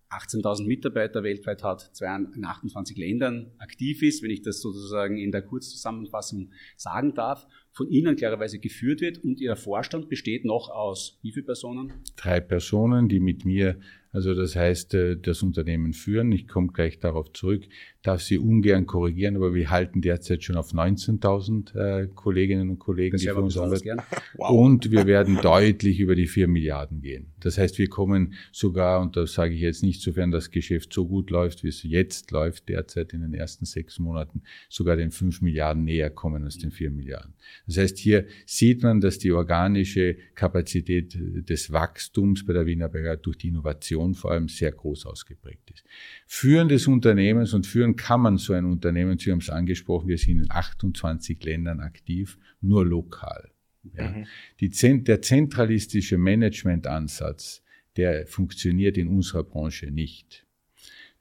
18.000 0.09 0.67
Mitarbeiter 0.67 1.23
weltweit 1.23 1.63
hat, 1.63 1.91
in 2.35 2.45
28 2.45 2.97
Ländern 2.97 3.51
aktiv 3.57 4.03
ist, 4.03 4.21
wenn 4.21 4.29
ich 4.29 4.43
das 4.43 4.61
sozusagen 4.61 5.17
in 5.17 5.31
der 5.31 5.41
Kurzzusammenfassung 5.41 6.51
sagen 6.77 7.15
darf, 7.15 7.47
von 7.71 7.89
Ihnen 7.89 8.15
klarerweise 8.15 8.59
geführt 8.59 9.01
wird 9.01 9.23
und 9.23 9.41
Ihr 9.41 9.55
Vorstand 9.55 10.09
besteht 10.09 10.45
noch 10.45 10.69
aus 10.69 11.17
wie 11.23 11.31
viele 11.31 11.45
Personen? 11.45 11.93
Drei 12.15 12.39
Personen, 12.39 13.09
die 13.09 13.19
mit 13.19 13.43
mir 13.43 13.79
also 14.13 14.35
das 14.35 14.55
heißt, 14.55 14.93
äh, 14.93 15.17
das 15.17 15.41
Unternehmen 15.41 15.93
führen. 15.93 16.31
Ich 16.31 16.47
komme 16.47 16.67
gleich 16.67 16.99
darauf 16.99 17.33
zurück, 17.33 17.63
darf 18.03 18.21
Sie 18.21 18.37
ungern 18.37 18.85
korrigieren, 18.85 19.35
aber 19.35 19.53
wir 19.53 19.69
halten 19.69 20.01
derzeit 20.01 20.43
schon 20.43 20.55
auf 20.55 20.71
19.000 20.71 21.75
äh, 21.75 22.07
Kolleginnen 22.13 22.69
und 22.69 22.79
Kollegen, 22.79 23.17
die 23.17 23.25
für 23.25 23.35
uns 23.35 23.57
arbeiten. 23.57 24.01
Wow. 24.35 24.49
Und 24.49 24.89
wir 24.89 25.05
werden 25.05 25.37
deutlich 25.41 25.99
über 25.99 26.15
die 26.15 26.25
4 26.25 26.47
Milliarden 26.47 27.01
gehen. 27.01 27.27
Das 27.39 27.59
heißt, 27.59 27.77
wir 27.77 27.87
kommen 27.87 28.33
sogar, 28.51 28.99
und 28.99 29.15
das 29.15 29.33
sage 29.33 29.53
ich 29.53 29.61
jetzt 29.61 29.83
nicht, 29.83 30.01
sofern 30.01 30.31
das 30.31 30.49
Geschäft 30.49 30.91
so 30.91 31.07
gut 31.07 31.29
läuft, 31.29 31.63
wie 31.63 31.67
es 31.67 31.83
jetzt 31.83 32.31
läuft, 32.31 32.67
derzeit 32.67 33.13
in 33.13 33.21
den 33.21 33.33
ersten 33.33 33.65
sechs 33.65 33.99
Monaten, 33.99 34.41
sogar 34.69 34.95
den 34.95 35.11
5 35.11 35.41
Milliarden 35.41 35.83
näher 35.83 36.09
kommen 36.09 36.43
als 36.43 36.57
den 36.57 36.71
4 36.71 36.89
Milliarden. 36.89 37.35
Das 37.67 37.77
heißt, 37.77 37.97
hier 37.99 38.25
sieht 38.47 38.81
man, 38.81 39.01
dass 39.01 39.19
die 39.19 39.31
organische 39.31 40.15
Kapazität 40.33 41.15
des 41.15 41.71
Wachstums 41.71 42.43
bei 42.43 42.53
der 42.53 42.65
Wienerberger 42.65 43.17
durch 43.17 43.37
die 43.37 43.49
Innovation 43.49 43.63
Innovation 43.63 44.13
vor 44.13 44.31
allem 44.31 44.47
sehr 44.47 44.71
groß 44.71 45.05
ausgeprägt 45.05 45.71
ist. 45.71 45.83
Führen 46.27 46.69
des 46.69 46.87
Unternehmens 46.87 47.53
und 47.53 47.65
führen 47.65 47.92
kann 47.95 48.21
man 48.21 48.37
so 48.37 48.53
ein 48.53 48.65
Unternehmen, 48.65 49.17
Sie 49.17 49.31
haben 49.31 49.39
es 49.39 49.49
angesprochen, 49.49 50.07
wir 50.07 50.17
sind 50.17 50.39
in 50.39 50.51
28 50.51 51.43
Ländern 51.43 51.79
aktiv, 51.79 52.37
nur 52.61 52.85
lokal. 52.85 53.51
Ja. 53.95 54.09
Mhm. 54.09 54.25
Die, 54.59 55.03
der 55.03 55.21
zentralistische 55.21 56.17
Managementansatz, 56.17 57.63
der 57.97 58.25
funktioniert 58.27 58.97
in 58.97 59.07
unserer 59.07 59.43
Branche 59.43 59.91
nicht. 59.91 60.45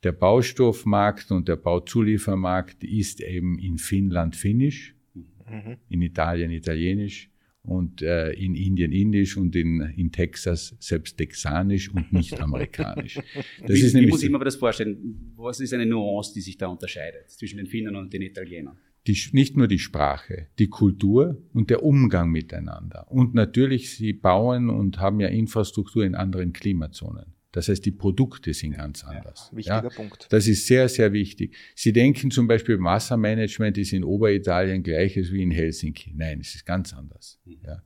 Der 0.03 0.13
Baustoffmarkt 0.13 1.31
und 1.31 1.49
der 1.49 1.57
Bauzuliefermarkt 1.57 2.83
ist 2.83 3.21
eben 3.21 3.59
in 3.59 3.79
Finnland 3.79 4.35
finnisch, 4.35 4.95
mhm. 5.15 5.77
in 5.89 6.03
Italien 6.03 6.51
italienisch, 6.51 7.32
und 7.65 8.03
äh, 8.03 8.33
in 8.33 8.55
Indien 8.55 8.93
indisch 8.93 9.37
und 9.37 9.55
in, 9.55 9.81
in 9.97 10.11
Texas 10.11 10.77
selbst 10.81 11.17
texanisch 11.17 11.93
und 11.93 12.13
nicht 12.13 12.41
amerikanisch. 12.41 13.21
Das 13.61 13.77
wie, 13.77 13.81
ist 13.81 13.95
wie 13.95 14.07
muss 14.07 14.23
ich 14.23 14.31
mir 14.31 14.39
das 14.41 14.57
vorstellen? 14.57 15.33
Was 15.37 15.61
ist 15.61 15.73
eine 15.73 15.87
Nuance, 15.87 16.33
die 16.35 16.41
sich 16.41 16.59
da 16.59 16.67
unterscheidet 16.67 17.31
zwischen 17.31 17.59
den 17.59 17.67
Finnern 17.67 17.97
und 17.97 18.13
den 18.13 18.23
Italienern? 18.23 18.77
Die, 19.07 19.17
nicht 19.33 19.57
nur 19.57 19.69
die 19.69 19.79
Sprache, 19.79 20.49
die 20.59 20.69
Kultur 20.69 21.43
und 21.53 21.71
der 21.71 21.83
Umgang 21.83 22.31
miteinander. 22.31 23.11
Und 23.11 23.35
natürlich, 23.35 23.91
sie 23.97 24.13
bauen 24.13 24.71
und 24.71 24.99
haben 24.99 25.21
ja 25.21 25.29
Infrastruktur 25.29 26.05
in 26.05 26.15
anderen 26.15 26.53
Klimazonen. 26.53 27.32
Das 27.53 27.69
heißt, 27.69 27.85
die 27.85 27.93
Produkte 27.93 28.55
sind 28.55 28.73
ganz 28.73 29.05
anders. 29.05 29.51
Ja, 29.51 29.57
wichtiger 29.57 29.83
ja, 29.83 29.89
Punkt. 29.91 30.27
Das 30.31 30.47
ist 30.47 30.67
sehr, 30.67 30.89
sehr 30.89 31.13
wichtig. 31.13 31.55
Sie 31.75 31.93
denken 31.93 32.31
zum 32.31 32.49
Beispiel, 32.49 32.79
Wassermanagement 32.81 33.77
ist 33.77 33.93
in 33.93 34.05
Oberitalien 34.05 34.83
gleiches 34.83 35.31
wie 35.31 35.43
in 35.43 35.51
Helsinki. 35.51 36.13
Nein, 36.17 36.41
es 36.41 36.55
ist 36.55 36.65
ganz 36.65 36.95
anders. 36.95 37.39
Mhm. 37.45 37.59
Ja. 37.65 37.83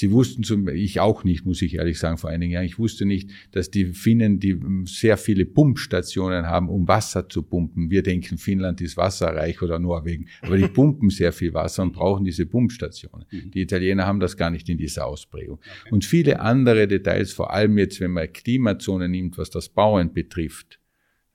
Sie 0.00 0.12
wussten 0.12 0.44
zum, 0.44 0.66
ich 0.68 0.98
auch 0.98 1.24
nicht, 1.24 1.44
muss 1.44 1.60
ich 1.60 1.74
ehrlich 1.74 1.98
sagen, 1.98 2.16
vor 2.16 2.30
einigen 2.30 2.52
Jahren, 2.52 2.64
ich 2.64 2.78
wusste 2.78 3.04
nicht, 3.04 3.28
dass 3.52 3.70
die 3.70 3.84
Finnen, 3.84 4.40
die 4.40 4.58
sehr 4.86 5.18
viele 5.18 5.44
Pumpstationen 5.44 6.46
haben, 6.46 6.70
um 6.70 6.88
Wasser 6.88 7.28
zu 7.28 7.42
pumpen. 7.42 7.90
Wir 7.90 8.02
denken, 8.02 8.38
Finnland 8.38 8.80
ist 8.80 8.96
wasserreich 8.96 9.60
oder 9.60 9.78
Norwegen, 9.78 10.28
aber 10.40 10.56
die 10.56 10.68
pumpen 10.68 11.10
sehr 11.10 11.34
viel 11.34 11.52
Wasser 11.52 11.82
und 11.82 11.92
brauchen 11.92 12.24
diese 12.24 12.46
Pumpstationen. 12.46 13.26
Mhm. 13.30 13.50
Die 13.50 13.60
Italiener 13.60 14.06
haben 14.06 14.20
das 14.20 14.38
gar 14.38 14.48
nicht 14.48 14.70
in 14.70 14.78
dieser 14.78 15.06
Ausprägung. 15.06 15.60
Und 15.90 16.06
viele 16.06 16.40
andere 16.40 16.88
Details, 16.88 17.34
vor 17.34 17.52
allem 17.52 17.76
jetzt, 17.76 18.00
wenn 18.00 18.12
man 18.12 18.32
Klimazonen 18.32 19.10
nimmt, 19.10 19.36
was 19.36 19.50
das 19.50 19.68
Bauen 19.68 20.14
betrifft, 20.14 20.79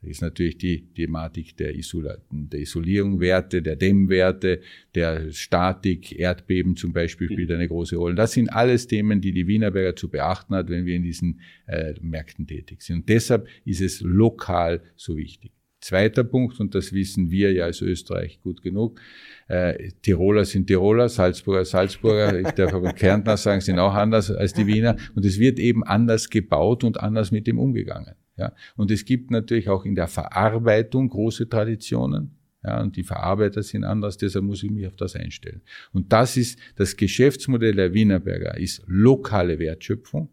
ist 0.05 0.21
natürlich 0.21 0.57
die 0.57 0.85
Thematik 0.93 1.57
der, 1.57 1.75
Isola 1.75 2.17
der 2.31 2.59
Isolierungswerte, 2.59 3.61
der 3.61 3.75
Dämmwerte, 3.75 4.61
der 4.93 5.31
Statik, 5.31 6.17
Erdbeben 6.17 6.75
zum 6.75 6.93
Beispiel 6.93 7.31
spielt 7.31 7.51
eine 7.51 7.67
große 7.67 7.95
Rolle. 7.95 8.15
Das 8.15 8.33
sind 8.33 8.49
alles 8.49 8.87
Themen, 8.87 9.21
die 9.21 9.31
die 9.31 9.47
Wienerberger 9.47 9.95
zu 9.95 10.09
beachten 10.09 10.55
hat, 10.55 10.69
wenn 10.69 10.85
wir 10.85 10.95
in 10.95 11.03
diesen 11.03 11.41
äh, 11.67 11.93
Märkten 12.01 12.47
tätig 12.47 12.81
sind. 12.81 12.97
Und 12.97 13.09
deshalb 13.09 13.47
ist 13.65 13.81
es 13.81 14.01
lokal 14.01 14.81
so 14.95 15.17
wichtig. 15.17 15.51
Zweiter 15.81 16.23
Punkt, 16.23 16.59
und 16.59 16.73
das 16.73 16.93
wissen 16.93 17.29
wir 17.29 17.53
ja 17.53 17.65
als 17.65 17.81
Österreich 17.81 18.41
gut 18.41 18.63
genug, 18.63 18.99
äh, 19.47 19.91
Tiroler 20.01 20.43
sind 20.43 20.65
Tiroler, 20.65 21.09
Salzburger 21.09 21.63
Salzburger, 21.63 22.39
ich 22.39 22.49
darf 22.55 22.73
aber 22.73 22.91
Kärntner 22.93 23.37
sagen, 23.37 23.61
sind 23.61 23.77
auch 23.77 23.93
anders 23.93 24.31
als 24.31 24.53
die 24.53 24.65
Wiener. 24.65 24.95
Und 25.15 25.25
es 25.25 25.37
wird 25.37 25.59
eben 25.59 25.83
anders 25.83 26.29
gebaut 26.31 26.83
und 26.83 26.99
anders 26.99 27.31
mit 27.31 27.45
dem 27.45 27.59
umgegangen. 27.59 28.15
Ja. 28.37 28.53
Und 28.75 28.91
es 28.91 29.05
gibt 29.05 29.31
natürlich 29.31 29.69
auch 29.69 29.85
in 29.85 29.95
der 29.95 30.07
Verarbeitung 30.07 31.09
große 31.09 31.47
Traditionen. 31.49 32.37
Ja, 32.63 32.81
und 32.81 32.95
die 32.95 33.03
Verarbeiter 33.03 33.61
sind 33.61 33.83
anders, 33.83 34.17
deshalb 34.17 34.45
muss 34.45 34.63
ich 34.63 34.71
mich 34.71 34.87
auf 34.87 34.95
das 34.95 35.15
einstellen. 35.15 35.61
Und 35.93 36.11
das 36.11 36.35
ist 36.35 36.57
das 36.75 36.97
Geschäftsmodell 36.97 37.75
der 37.75 37.93
Wienerberger, 37.93 38.57
ist 38.57 38.81
lokale 38.87 39.59
Wertschöpfung. 39.59 40.29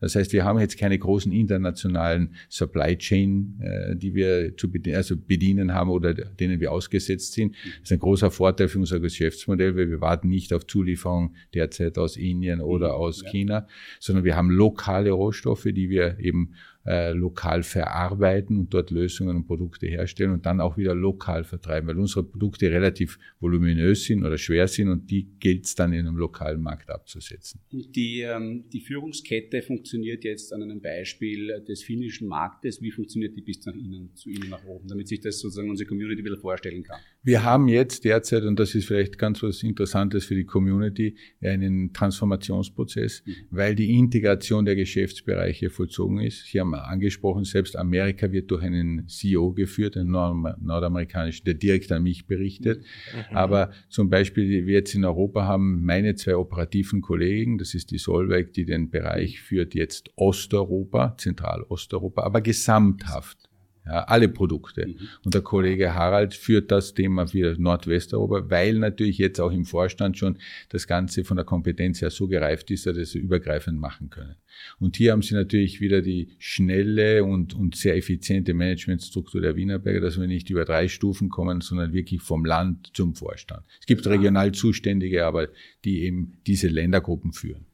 Das 0.00 0.14
heißt, 0.14 0.32
wir 0.32 0.44
haben 0.44 0.60
jetzt 0.60 0.78
keine 0.78 0.98
großen 0.98 1.32
internationalen 1.32 2.34
Supply 2.48 2.96
Chain, 2.96 3.58
äh, 3.60 3.96
die 3.96 4.14
wir 4.14 4.56
zu 4.56 4.70
bedienen, 4.70 4.96
also 4.96 5.16
bedienen 5.16 5.74
haben 5.74 5.90
oder 5.90 6.14
denen 6.14 6.60
wir 6.60 6.72
ausgesetzt 6.72 7.32
sind. 7.32 7.54
Das 7.64 7.84
ist 7.84 7.92
ein 7.92 7.98
großer 7.98 8.30
Vorteil 8.30 8.68
für 8.68 8.78
unser 8.78 9.00
Geschäftsmodell, 9.00 9.76
weil 9.76 9.90
wir 9.90 10.00
warten 10.00 10.28
nicht 10.28 10.52
auf 10.52 10.66
Zulieferung 10.66 11.34
derzeit 11.54 11.98
aus 11.98 12.16
Indien 12.16 12.60
oder 12.60 12.94
aus 12.94 13.22
ja. 13.22 13.30
China, 13.30 13.66
sondern 13.98 14.24
wir 14.24 14.36
haben 14.36 14.50
lokale 14.50 15.10
Rohstoffe, 15.10 15.64
die 15.64 15.90
wir 15.90 16.18
eben 16.20 16.54
äh, 16.88 17.12
lokal 17.12 17.62
verarbeiten 17.62 18.58
und 18.58 18.72
dort 18.72 18.90
Lösungen 18.90 19.36
und 19.36 19.46
Produkte 19.46 19.86
herstellen 19.86 20.32
und 20.32 20.46
dann 20.46 20.58
auch 20.58 20.78
wieder 20.78 20.94
lokal 20.94 21.44
vertreiben, 21.44 21.86
weil 21.86 21.98
unsere 21.98 22.24
Produkte 22.24 22.70
relativ 22.70 23.18
voluminös 23.40 24.04
sind 24.04 24.24
oder 24.24 24.38
schwer 24.38 24.66
sind 24.68 24.88
und 24.88 25.10
die 25.10 25.28
gilt 25.38 25.66
es 25.66 25.74
dann 25.74 25.92
in 25.92 26.06
einem 26.06 26.16
lokalen 26.16 26.62
Markt 26.62 26.88
abzusetzen. 26.88 27.60
Die, 27.70 28.22
ähm, 28.22 28.64
die 28.72 28.80
Führungskette 28.80 29.60
funktioniert 29.60 30.24
jetzt 30.24 30.50
an 30.54 30.62
einem 30.62 30.80
Beispiel 30.80 31.62
des 31.68 31.82
finnischen 31.82 32.26
Marktes. 32.26 32.80
Wie 32.80 32.90
funktioniert 32.90 33.36
die 33.36 33.42
bis 33.42 33.66
nach 33.66 33.74
Ihnen, 33.74 34.14
zu 34.14 34.30
Ihnen 34.30 34.48
nach 34.48 34.64
oben, 34.64 34.88
damit 34.88 35.08
sich 35.08 35.20
das 35.20 35.40
sozusagen 35.40 35.68
unsere 35.68 35.86
Community 35.86 36.24
wieder 36.24 36.38
vorstellen 36.38 36.82
kann? 36.82 37.00
Wir 37.24 37.42
haben 37.42 37.68
jetzt 37.68 38.04
derzeit, 38.04 38.44
und 38.44 38.58
das 38.58 38.74
ist 38.74 38.86
vielleicht 38.86 39.18
ganz 39.18 39.42
was 39.42 39.62
Interessantes 39.62 40.24
für 40.24 40.36
die 40.36 40.44
Community, 40.44 41.16
einen 41.42 41.92
Transformationsprozess, 41.92 43.22
mhm. 43.26 43.34
weil 43.50 43.74
die 43.74 43.98
Integration 43.98 44.64
der 44.64 44.76
Geschäftsbereiche 44.76 45.68
vollzogen 45.68 46.20
ist. 46.20 46.44
Hier 46.46 46.60
haben 46.60 46.74
angesprochen, 46.74 47.44
selbst 47.44 47.76
Amerika 47.76 48.30
wird 48.30 48.50
durch 48.50 48.62
einen 48.62 49.08
CEO 49.08 49.52
geführt, 49.52 49.96
einen 49.96 50.10
nordamerikanischen, 50.10 51.44
der 51.44 51.54
direkt 51.54 51.90
an 51.90 52.04
mich 52.04 52.26
berichtet. 52.26 52.84
Mhm. 53.12 53.36
Aber 53.36 53.72
zum 53.88 54.10
Beispiel, 54.10 54.66
wir 54.66 54.74
jetzt 54.74 54.94
in 54.94 55.04
Europa 55.04 55.44
haben 55.44 55.84
meine 55.84 56.14
zwei 56.14 56.36
operativen 56.36 57.02
Kollegen, 57.02 57.58
das 57.58 57.74
ist 57.74 57.90
die 57.90 57.98
Solveig, 57.98 58.52
die 58.52 58.64
den 58.64 58.90
Bereich 58.90 59.40
führt 59.40 59.74
jetzt 59.74 60.10
Osteuropa, 60.16 61.16
Zentralosteuropa, 61.18 62.22
aber 62.22 62.40
gesamthaft 62.40 63.47
ja, 63.88 64.04
alle 64.04 64.28
Produkte. 64.28 64.86
Mhm. 64.86 64.96
Und 65.24 65.34
der 65.34 65.40
Kollege 65.40 65.94
Harald 65.94 66.34
führt 66.34 66.70
das 66.70 66.94
Thema 66.94 67.26
für 67.26 67.56
Nordwesteuropa, 67.58 68.50
weil 68.50 68.74
natürlich 68.74 69.18
jetzt 69.18 69.40
auch 69.40 69.50
im 69.50 69.64
Vorstand 69.64 70.18
schon 70.18 70.38
das 70.68 70.86
Ganze 70.86 71.24
von 71.24 71.36
der 71.36 71.46
Kompetenz 71.46 72.02
her 72.02 72.10
so 72.10 72.28
gereift 72.28 72.70
ist, 72.70 72.86
dass 72.86 72.96
sie 72.96 73.02
es 73.02 73.14
übergreifend 73.14 73.80
machen 73.80 74.10
können. 74.10 74.36
Und 74.78 74.96
hier 74.96 75.12
haben 75.12 75.22
sie 75.22 75.34
natürlich 75.34 75.80
wieder 75.80 76.02
die 76.02 76.30
schnelle 76.38 77.24
und, 77.24 77.54
und 77.54 77.76
sehr 77.76 77.96
effiziente 77.96 78.54
Managementstruktur 78.54 79.40
der 79.40 79.56
Wienerberger, 79.56 80.00
dass 80.00 80.20
wir 80.20 80.26
nicht 80.26 80.50
über 80.50 80.64
drei 80.64 80.88
Stufen 80.88 81.30
kommen, 81.30 81.60
sondern 81.60 81.92
wirklich 81.92 82.20
vom 82.20 82.44
Land 82.44 82.90
zum 82.94 83.14
Vorstand. 83.14 83.64
Es 83.80 83.86
gibt 83.86 84.06
regional 84.06 84.52
Zuständige, 84.52 85.24
aber 85.24 85.48
die 85.84 86.02
eben 86.02 86.38
diese 86.46 86.68
Ländergruppen 86.68 87.32
führen 87.32 87.67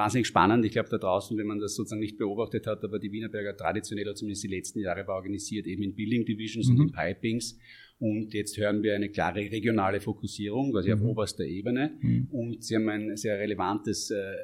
wahnsinnig 0.00 0.26
spannend. 0.26 0.64
Ich 0.64 0.72
glaube, 0.72 0.88
da 0.88 0.98
draußen, 0.98 1.36
wenn 1.36 1.46
man 1.46 1.60
das 1.60 1.74
sozusagen 1.74 2.00
nicht 2.00 2.18
beobachtet 2.18 2.66
hat, 2.66 2.82
aber 2.84 2.98
die 2.98 3.12
Wienerberger 3.12 3.56
traditionell, 3.56 4.06
oder 4.06 4.14
zumindest 4.14 4.44
die 4.44 4.48
letzten 4.48 4.80
Jahre, 4.80 5.06
war 5.06 5.16
organisiert 5.16 5.66
eben 5.66 5.82
in 5.82 5.94
Building 5.94 6.24
Divisions 6.24 6.68
mhm. 6.68 6.80
und 6.80 6.86
in 6.86 6.92
Pipings. 6.92 7.58
Und 7.98 8.32
jetzt 8.32 8.56
hören 8.56 8.82
wir 8.82 8.94
eine 8.94 9.10
klare 9.10 9.40
regionale 9.40 10.00
Fokussierung, 10.00 10.72
quasi 10.72 10.88
mhm. 10.88 10.94
auf 10.94 11.02
oberster 11.02 11.44
Ebene. 11.44 11.92
Mhm. 12.00 12.28
Und 12.30 12.64
sie 12.64 12.76
haben 12.76 12.88
ein 12.88 13.16
sehr 13.16 13.38
relevantes 13.38 14.10
äh, 14.10 14.34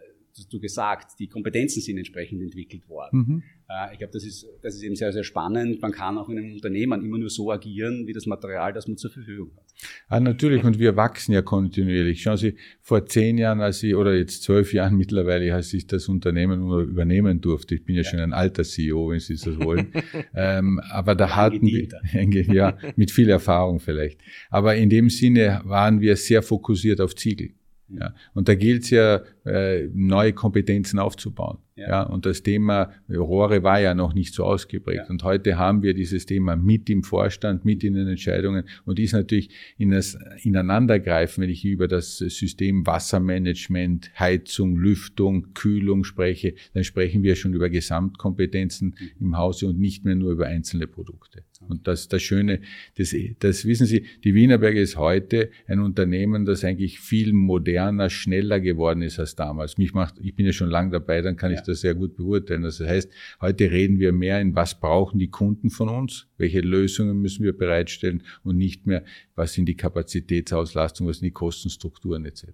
du 0.50 0.60
gesagt, 0.60 1.18
die 1.18 1.28
Kompetenzen 1.28 1.80
sind 1.80 1.96
entsprechend 1.96 2.42
entwickelt 2.42 2.88
worden. 2.88 3.42
Äh, 3.68 3.92
ich 3.92 3.98
glaube, 3.98 4.12
das 4.12 4.24
ist, 4.24 4.46
das 4.62 4.74
ist 4.74 4.82
eben 4.82 4.94
sehr, 4.94 5.12
sehr 5.12 5.24
spannend. 5.24 5.82
Man 5.82 5.92
kann 5.92 6.18
auch 6.18 6.28
in 6.28 6.38
einem 6.38 6.54
Unternehmen 6.54 7.04
immer 7.04 7.18
nur 7.18 7.30
so 7.30 7.50
agieren, 7.50 8.06
wie 8.06 8.12
das 8.12 8.26
Material, 8.26 8.72
das 8.72 8.86
man 8.86 8.96
zur 8.96 9.10
Verfügung 9.10 9.50
hat. 9.56 9.64
Ah, 10.08 10.20
natürlich, 10.20 10.64
und 10.64 10.78
wir 10.78 10.96
wachsen 10.96 11.32
ja 11.32 11.42
kontinuierlich. 11.42 12.22
Schauen 12.22 12.36
Sie, 12.36 12.56
vor 12.80 13.04
zehn 13.06 13.38
Jahren, 13.38 13.60
als 13.60 13.82
ich, 13.82 13.94
oder 13.94 14.14
jetzt 14.14 14.42
zwölf 14.42 14.72
Jahren 14.72 14.96
mittlerweile, 14.98 15.52
als 15.54 15.72
ich 15.72 15.86
das 15.86 16.08
Unternehmen 16.08 16.62
übernehmen 16.80 17.40
durfte, 17.40 17.74
ich 17.74 17.84
bin 17.84 17.96
ja, 17.96 18.02
ja. 18.02 18.10
schon 18.10 18.20
ein 18.20 18.32
alter 18.32 18.62
CEO, 18.62 19.10
wenn 19.10 19.20
Sie 19.20 19.34
das 19.34 19.58
wollen, 19.58 19.92
ähm, 20.34 20.80
aber 20.90 21.14
da 21.14 21.34
hatten 21.34 21.66
wir, 21.66 21.88
ja, 22.54 22.78
mit 22.96 23.10
viel 23.10 23.28
Erfahrung 23.28 23.80
vielleicht. 23.80 24.20
Aber 24.50 24.76
in 24.76 24.90
dem 24.90 25.10
Sinne 25.10 25.60
waren 25.64 26.00
wir 26.00 26.16
sehr 26.16 26.42
fokussiert 26.42 27.00
auf 27.00 27.14
Ziegel. 27.14 27.50
Ja, 27.88 28.14
und 28.34 28.48
da 28.48 28.54
gilt 28.54 28.82
es 28.84 28.90
ja, 28.90 29.22
äh, 29.44 29.88
neue 29.94 30.32
Kompetenzen 30.32 30.98
aufzubauen. 30.98 31.58
Ja. 31.76 31.88
ja. 31.88 32.02
und 32.04 32.26
das 32.26 32.42
Thema 32.42 32.90
Rohre 33.08 33.62
war 33.62 33.80
ja 33.80 33.94
noch 33.94 34.14
nicht 34.14 34.34
so 34.34 34.44
ausgeprägt. 34.44 35.04
Ja. 35.04 35.10
Und 35.10 35.22
heute 35.22 35.58
haben 35.58 35.82
wir 35.82 35.94
dieses 35.94 36.26
Thema 36.26 36.56
mit 36.56 36.88
im 36.90 37.02
Vorstand, 37.02 37.64
mit 37.64 37.84
in 37.84 37.94
den 37.94 38.08
Entscheidungen 38.08 38.64
und 38.86 38.98
ist 38.98 39.12
natürlich 39.12 39.50
in 39.76 39.90
das 39.90 40.18
Ineinandergreifen, 40.42 41.42
wenn 41.42 41.50
ich 41.50 41.64
über 41.64 41.86
das 41.86 42.16
System 42.16 42.86
Wassermanagement, 42.86 44.10
Heizung, 44.18 44.76
Lüftung, 44.76 45.52
Kühlung 45.54 46.04
spreche, 46.04 46.54
dann 46.72 46.82
sprechen 46.82 47.22
wir 47.22 47.36
schon 47.36 47.52
über 47.52 47.68
Gesamtkompetenzen 47.68 48.96
mhm. 48.98 49.26
im 49.26 49.36
Hause 49.36 49.68
und 49.68 49.78
nicht 49.78 50.04
mehr 50.04 50.14
nur 50.14 50.32
über 50.32 50.46
einzelne 50.46 50.86
Produkte. 50.86 51.44
Und 51.68 51.86
das, 51.86 52.08
das 52.08 52.22
Schöne, 52.22 52.60
das, 52.96 53.14
das 53.38 53.64
wissen 53.64 53.86
Sie, 53.86 54.06
die 54.24 54.34
Wienerberger 54.34 54.80
ist 54.80 54.96
heute 54.96 55.50
ein 55.66 55.80
Unternehmen, 55.80 56.44
das 56.44 56.64
eigentlich 56.64 57.00
viel 57.00 57.32
moderner, 57.32 58.10
schneller 58.10 58.60
geworden 58.60 59.02
ist 59.02 59.18
als 59.18 59.34
damals. 59.34 59.78
Mich 59.78 59.94
macht, 59.94 60.14
ich 60.20 60.34
bin 60.34 60.46
ja 60.46 60.52
schon 60.52 60.70
lange 60.70 60.90
dabei, 60.90 61.22
dann 61.22 61.36
kann 61.36 61.50
ja. 61.52 61.58
ich 61.58 61.64
das 61.64 61.80
sehr 61.80 61.94
gut 61.94 62.16
beurteilen. 62.16 62.62
Das 62.62 62.80
heißt, 62.80 63.10
heute 63.40 63.70
reden 63.70 63.98
wir 63.98 64.12
mehr 64.12 64.40
in, 64.40 64.54
was 64.54 64.78
brauchen 64.78 65.18
die 65.18 65.30
Kunden 65.30 65.70
von 65.70 65.88
uns? 65.88 66.28
Welche 66.38 66.60
Lösungen 66.60 67.20
müssen 67.20 67.44
wir 67.44 67.56
bereitstellen? 67.56 68.22
Und 68.42 68.56
nicht 68.56 68.86
mehr, 68.86 69.04
was 69.34 69.52
sind 69.52 69.66
die 69.66 69.76
Kapazitätsauslastung, 69.76 71.06
was 71.06 71.18
sind 71.18 71.26
die 71.26 71.32
Kostenstrukturen 71.32 72.24
etc. 72.24 72.44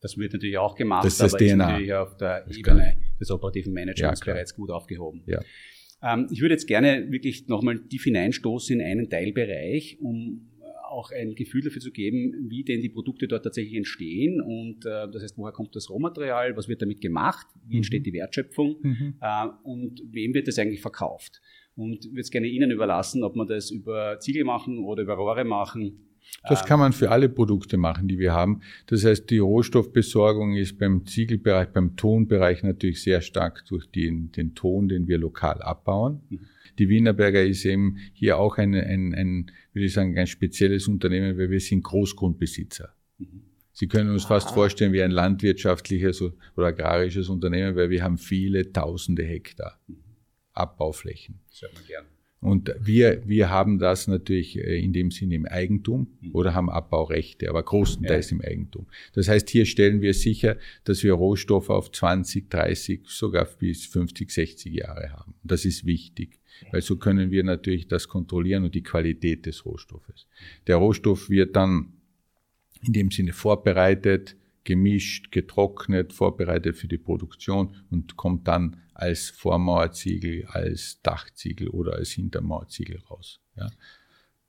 Das 0.00 0.16
wird 0.16 0.32
natürlich 0.32 0.56
auch 0.56 0.74
gemacht, 0.74 1.04
das 1.04 1.14
ist 1.14 1.20
das 1.20 1.34
aber 1.34 1.44
DNA. 1.44 1.52
ist 1.52 1.58
natürlich 1.58 1.94
auf 1.94 2.16
der 2.16 2.44
das 2.46 2.56
Ebene 2.56 2.96
des 3.20 3.30
operativen 3.30 3.72
Managements 3.74 4.20
ja, 4.24 4.32
bereits 4.32 4.54
gut 4.54 4.70
aufgehoben. 4.70 5.22
Ja. 5.26 5.40
Ähm, 6.02 6.28
ich 6.30 6.40
würde 6.40 6.54
jetzt 6.54 6.66
gerne 6.66 7.10
wirklich 7.10 7.48
nochmal 7.48 7.78
tief 7.78 8.04
hineinstoßen 8.04 8.80
in 8.80 8.84
einen 8.84 9.10
Teilbereich, 9.10 9.98
um 10.00 10.50
auch 10.90 11.12
ein 11.12 11.34
Gefühl 11.34 11.62
dafür 11.62 11.80
zu 11.80 11.92
geben, 11.92 12.48
wie 12.48 12.64
denn 12.64 12.80
die 12.80 12.88
Produkte 12.88 13.28
dort 13.28 13.44
tatsächlich 13.44 13.76
entstehen. 13.76 14.40
Und 14.40 14.84
äh, 14.84 15.08
das 15.10 15.22
heißt, 15.22 15.38
woher 15.38 15.52
kommt 15.52 15.74
das 15.76 15.88
Rohmaterial, 15.88 16.56
was 16.56 16.68
wird 16.68 16.82
damit 16.82 17.00
gemacht, 17.00 17.46
wie 17.66 17.76
entsteht 17.76 18.00
mhm. 18.02 18.04
die 18.04 18.12
Wertschöpfung 18.14 18.76
mhm. 18.82 19.14
äh, 19.20 19.46
und 19.62 20.02
wem 20.10 20.34
wird 20.34 20.48
das 20.48 20.58
eigentlich 20.58 20.80
verkauft. 20.80 21.40
Und 21.76 22.04
ich 22.04 22.10
würde 22.10 22.20
es 22.20 22.30
gerne 22.30 22.48
Ihnen 22.48 22.70
überlassen, 22.70 23.22
ob 23.22 23.36
man 23.36 23.46
das 23.46 23.70
über 23.70 24.18
Ziegel 24.18 24.44
machen 24.44 24.78
oder 24.78 25.02
über 25.02 25.14
Rohre 25.14 25.44
machen. 25.44 26.09
Das 26.48 26.64
kann 26.64 26.80
man 26.80 26.92
für 26.92 27.10
alle 27.10 27.28
Produkte 27.28 27.76
machen, 27.76 28.08
die 28.08 28.18
wir 28.18 28.32
haben. 28.32 28.62
Das 28.86 29.04
heißt, 29.04 29.28
die 29.28 29.38
Rohstoffbesorgung 29.38 30.56
ist 30.56 30.78
beim 30.78 31.06
Ziegelbereich, 31.06 31.68
beim 31.68 31.96
Tonbereich 31.96 32.62
natürlich 32.62 33.02
sehr 33.02 33.20
stark 33.20 33.64
durch 33.66 33.90
den, 33.90 34.32
den 34.32 34.54
Ton, 34.54 34.88
den 34.88 35.06
wir 35.06 35.18
lokal 35.18 35.60
abbauen. 35.60 36.20
Mhm. 36.30 36.40
Die 36.78 36.88
Wienerberger 36.88 37.42
ist 37.42 37.64
eben 37.66 37.98
hier 38.14 38.38
auch 38.38 38.56
ein, 38.56 38.74
ein, 38.74 39.12
ein, 39.14 39.50
würde 39.74 39.86
ich 39.86 39.92
sagen, 39.92 40.16
ein 40.16 40.26
spezielles 40.26 40.88
Unternehmen, 40.88 41.36
weil 41.36 41.50
wir 41.50 41.60
sind 41.60 41.84
Großgrundbesitzer. 41.84 42.94
Mhm. 43.18 43.42
Sie 43.72 43.86
können 43.86 44.10
uns 44.10 44.24
fast 44.24 44.50
vorstellen 44.50 44.92
wie 44.92 45.02
ein 45.02 45.10
landwirtschaftliches 45.10 46.22
oder 46.22 46.66
agrarisches 46.66 47.28
Unternehmen, 47.28 47.76
weil 47.76 47.90
wir 47.90 48.02
haben 48.02 48.18
viele 48.18 48.72
tausende 48.72 49.24
Hektar. 49.24 49.78
Mhm 49.86 50.10
Abbauflächen. 50.60 51.40
Das 51.48 51.62
hört 51.62 51.74
man 51.74 51.86
gern. 51.86 52.06
Und 52.42 52.74
wir, 52.80 53.22
wir 53.26 53.50
haben 53.50 53.78
das 53.78 54.06
natürlich 54.06 54.56
äh, 54.56 54.82
in 54.82 54.94
dem 54.94 55.10
Sinne 55.10 55.34
im 55.34 55.46
Eigentum 55.46 56.06
mhm. 56.20 56.34
oder 56.34 56.54
haben 56.54 56.70
Abbaurechte, 56.70 57.50
aber 57.50 57.62
großenteils 57.62 58.30
ja. 58.30 58.36
im 58.36 58.42
Eigentum. 58.42 58.86
Das 59.12 59.28
heißt, 59.28 59.50
hier 59.50 59.66
stellen 59.66 60.00
wir 60.00 60.14
sicher, 60.14 60.56
dass 60.84 61.02
wir 61.02 61.12
Rohstoffe 61.12 61.68
auf 61.68 61.92
20, 61.92 62.48
30, 62.48 63.02
sogar 63.04 63.44
bis 63.44 63.84
50, 63.84 64.30
60 64.30 64.72
Jahre 64.72 65.12
haben. 65.12 65.34
Das 65.42 65.66
ist 65.66 65.84
wichtig, 65.84 66.40
weil 66.72 66.80
so 66.80 66.96
können 66.96 67.30
wir 67.30 67.44
natürlich 67.44 67.88
das 67.88 68.08
kontrollieren 68.08 68.64
und 68.64 68.74
die 68.74 68.82
Qualität 68.82 69.44
des 69.44 69.66
Rohstoffes. 69.66 70.26
Der 70.66 70.76
Rohstoff 70.76 71.28
wird 71.28 71.56
dann 71.56 71.92
in 72.82 72.94
dem 72.94 73.10
Sinne 73.10 73.34
vorbereitet, 73.34 74.36
gemischt, 74.64 75.30
getrocknet, 75.30 76.14
vorbereitet 76.14 76.76
für 76.76 76.88
die 76.88 76.98
Produktion 76.98 77.76
und 77.90 78.16
kommt 78.16 78.48
dann 78.48 78.78
als 79.00 79.30
Vormauerziegel, 79.30 80.44
als 80.46 81.00
Dachziegel 81.02 81.68
oder 81.68 81.94
als 81.94 82.10
Hintermauerziegel 82.10 82.98
raus. 83.10 83.40
Ja. 83.56 83.70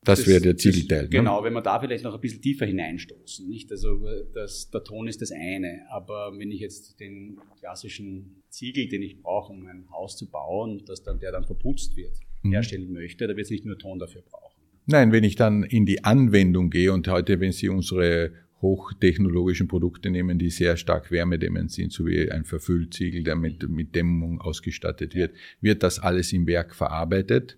Das, 0.03 0.19
das 0.19 0.27
wäre 0.27 0.41
der 0.41 0.57
Ziegelteil. 0.57 1.03
Ne? 1.03 1.09
Genau, 1.09 1.43
wenn 1.43 1.53
wir 1.53 1.61
da 1.61 1.79
vielleicht 1.79 2.03
noch 2.03 2.15
ein 2.15 2.21
bisschen 2.21 2.41
tiefer 2.41 2.65
hineinstoßen. 2.65 3.47
Nicht? 3.47 3.71
Also 3.71 4.03
das, 4.33 4.71
der 4.71 4.83
Ton 4.83 5.07
ist 5.07 5.21
das 5.21 5.31
eine, 5.31 5.85
aber 5.91 6.33
wenn 6.37 6.49
ich 6.49 6.59
jetzt 6.59 6.99
den 6.99 7.39
klassischen 7.59 8.41
Ziegel, 8.49 8.87
den 8.87 9.03
ich 9.03 9.21
brauche, 9.21 9.53
um 9.53 9.67
ein 9.67 9.87
Haus 9.91 10.17
zu 10.17 10.29
bauen, 10.29 10.83
dass 10.85 11.03
dann, 11.03 11.19
der 11.19 11.31
dann 11.31 11.45
verputzt 11.45 11.95
wird, 11.95 12.19
mhm. 12.41 12.51
herstellen 12.51 12.91
möchte, 12.91 13.27
da 13.27 13.35
wird 13.35 13.45
es 13.45 13.51
nicht 13.51 13.65
nur 13.65 13.77
Ton 13.77 13.99
dafür 13.99 14.23
brauchen. 14.23 14.59
Nein, 14.87 15.11
wenn 15.11 15.23
ich 15.23 15.35
dann 15.35 15.63
in 15.63 15.85
die 15.85 16.03
Anwendung 16.03 16.71
gehe 16.71 16.91
und 16.91 17.07
heute, 17.07 17.39
wenn 17.39 17.51
Sie 17.51 17.69
unsere 17.69 18.31
hochtechnologischen 18.61 19.67
Produkte 19.67 20.09
nehmen, 20.11 20.37
die 20.37 20.49
sehr 20.49 20.77
stark 20.77 21.09
wärmedämmend 21.11 21.71
sind, 21.71 21.91
so 21.91 22.05
wie 22.05 22.31
ein 22.31 22.45
Verfüllziegel, 22.45 23.23
der 23.23 23.35
mit, 23.35 23.67
mit 23.67 23.95
Dämmung 23.95 24.39
ausgestattet 24.39 25.15
wird, 25.15 25.33
wird 25.61 25.81
das 25.83 25.99
alles 25.99 26.31
im 26.31 26.45
Werk 26.45 26.75
verarbeitet. 26.75 27.57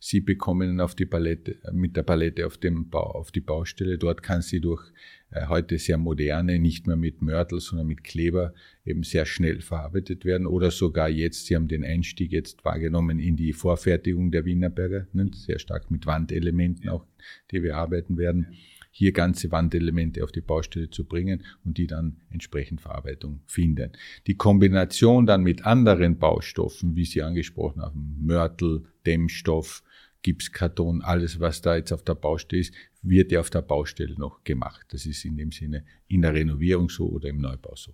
Sie 0.00 0.20
bekommen 0.20 0.80
auf 0.80 0.94
die 0.94 1.06
Palette, 1.06 1.58
mit 1.72 1.96
der 1.96 2.02
Palette 2.02 2.46
auf, 2.46 2.58
dem 2.58 2.88
Bau, 2.88 3.12
auf 3.12 3.30
die 3.30 3.40
Baustelle. 3.40 3.96
Dort 3.96 4.22
kann 4.22 4.42
sie 4.42 4.60
durch 4.60 4.82
äh, 5.30 5.46
heute 5.46 5.78
sehr 5.78 5.98
moderne, 5.98 6.58
nicht 6.58 6.88
mehr 6.88 6.96
mit 6.96 7.22
Mörtel, 7.22 7.60
sondern 7.60 7.86
mit 7.86 8.02
Kleber 8.02 8.52
eben 8.84 9.04
sehr 9.04 9.26
schnell 9.26 9.60
verarbeitet 9.60 10.24
werden. 10.24 10.48
Oder 10.48 10.72
sogar 10.72 11.08
jetzt, 11.08 11.46
Sie 11.46 11.54
haben 11.54 11.68
den 11.68 11.84
Einstieg 11.84 12.32
jetzt 12.32 12.64
wahrgenommen 12.64 13.20
in 13.20 13.36
die 13.36 13.52
Vorfertigung 13.52 14.32
der 14.32 14.44
Wienerberger, 14.44 15.06
ne, 15.12 15.30
sehr 15.32 15.60
stark 15.60 15.92
mit 15.92 16.06
Wandelementen 16.06 16.88
auch, 16.88 17.06
die 17.52 17.62
wir 17.62 17.76
arbeiten 17.76 18.18
werden 18.18 18.56
hier 18.90 19.12
ganze 19.12 19.50
Wandelemente 19.50 20.22
auf 20.24 20.32
die 20.32 20.40
Baustelle 20.40 20.90
zu 20.90 21.04
bringen 21.04 21.44
und 21.64 21.78
die 21.78 21.86
dann 21.86 22.20
entsprechend 22.30 22.80
Verarbeitung 22.80 23.40
finden. 23.46 23.92
Die 24.26 24.36
Kombination 24.36 25.26
dann 25.26 25.42
mit 25.42 25.64
anderen 25.64 26.18
Baustoffen, 26.18 26.96
wie 26.96 27.04
Sie 27.04 27.22
angesprochen 27.22 27.82
haben, 27.82 28.16
Mörtel, 28.20 28.84
Dämmstoff, 29.06 29.82
Gipskarton, 30.22 31.02
alles, 31.02 31.40
was 31.40 31.62
da 31.62 31.76
jetzt 31.76 31.92
auf 31.92 32.02
der 32.02 32.14
Baustelle 32.14 32.60
ist, 32.60 32.74
wird 33.02 33.32
ja 33.32 33.40
auf 33.40 33.50
der 33.50 33.62
Baustelle 33.62 34.14
noch 34.14 34.44
gemacht. 34.44 34.86
Das 34.90 35.06
ist 35.06 35.24
in 35.24 35.36
dem 35.36 35.52
Sinne 35.52 35.84
in 36.08 36.22
der 36.22 36.34
Renovierung 36.34 36.90
so 36.90 37.08
oder 37.08 37.28
im 37.28 37.38
Neubau 37.40 37.74
so. 37.74 37.92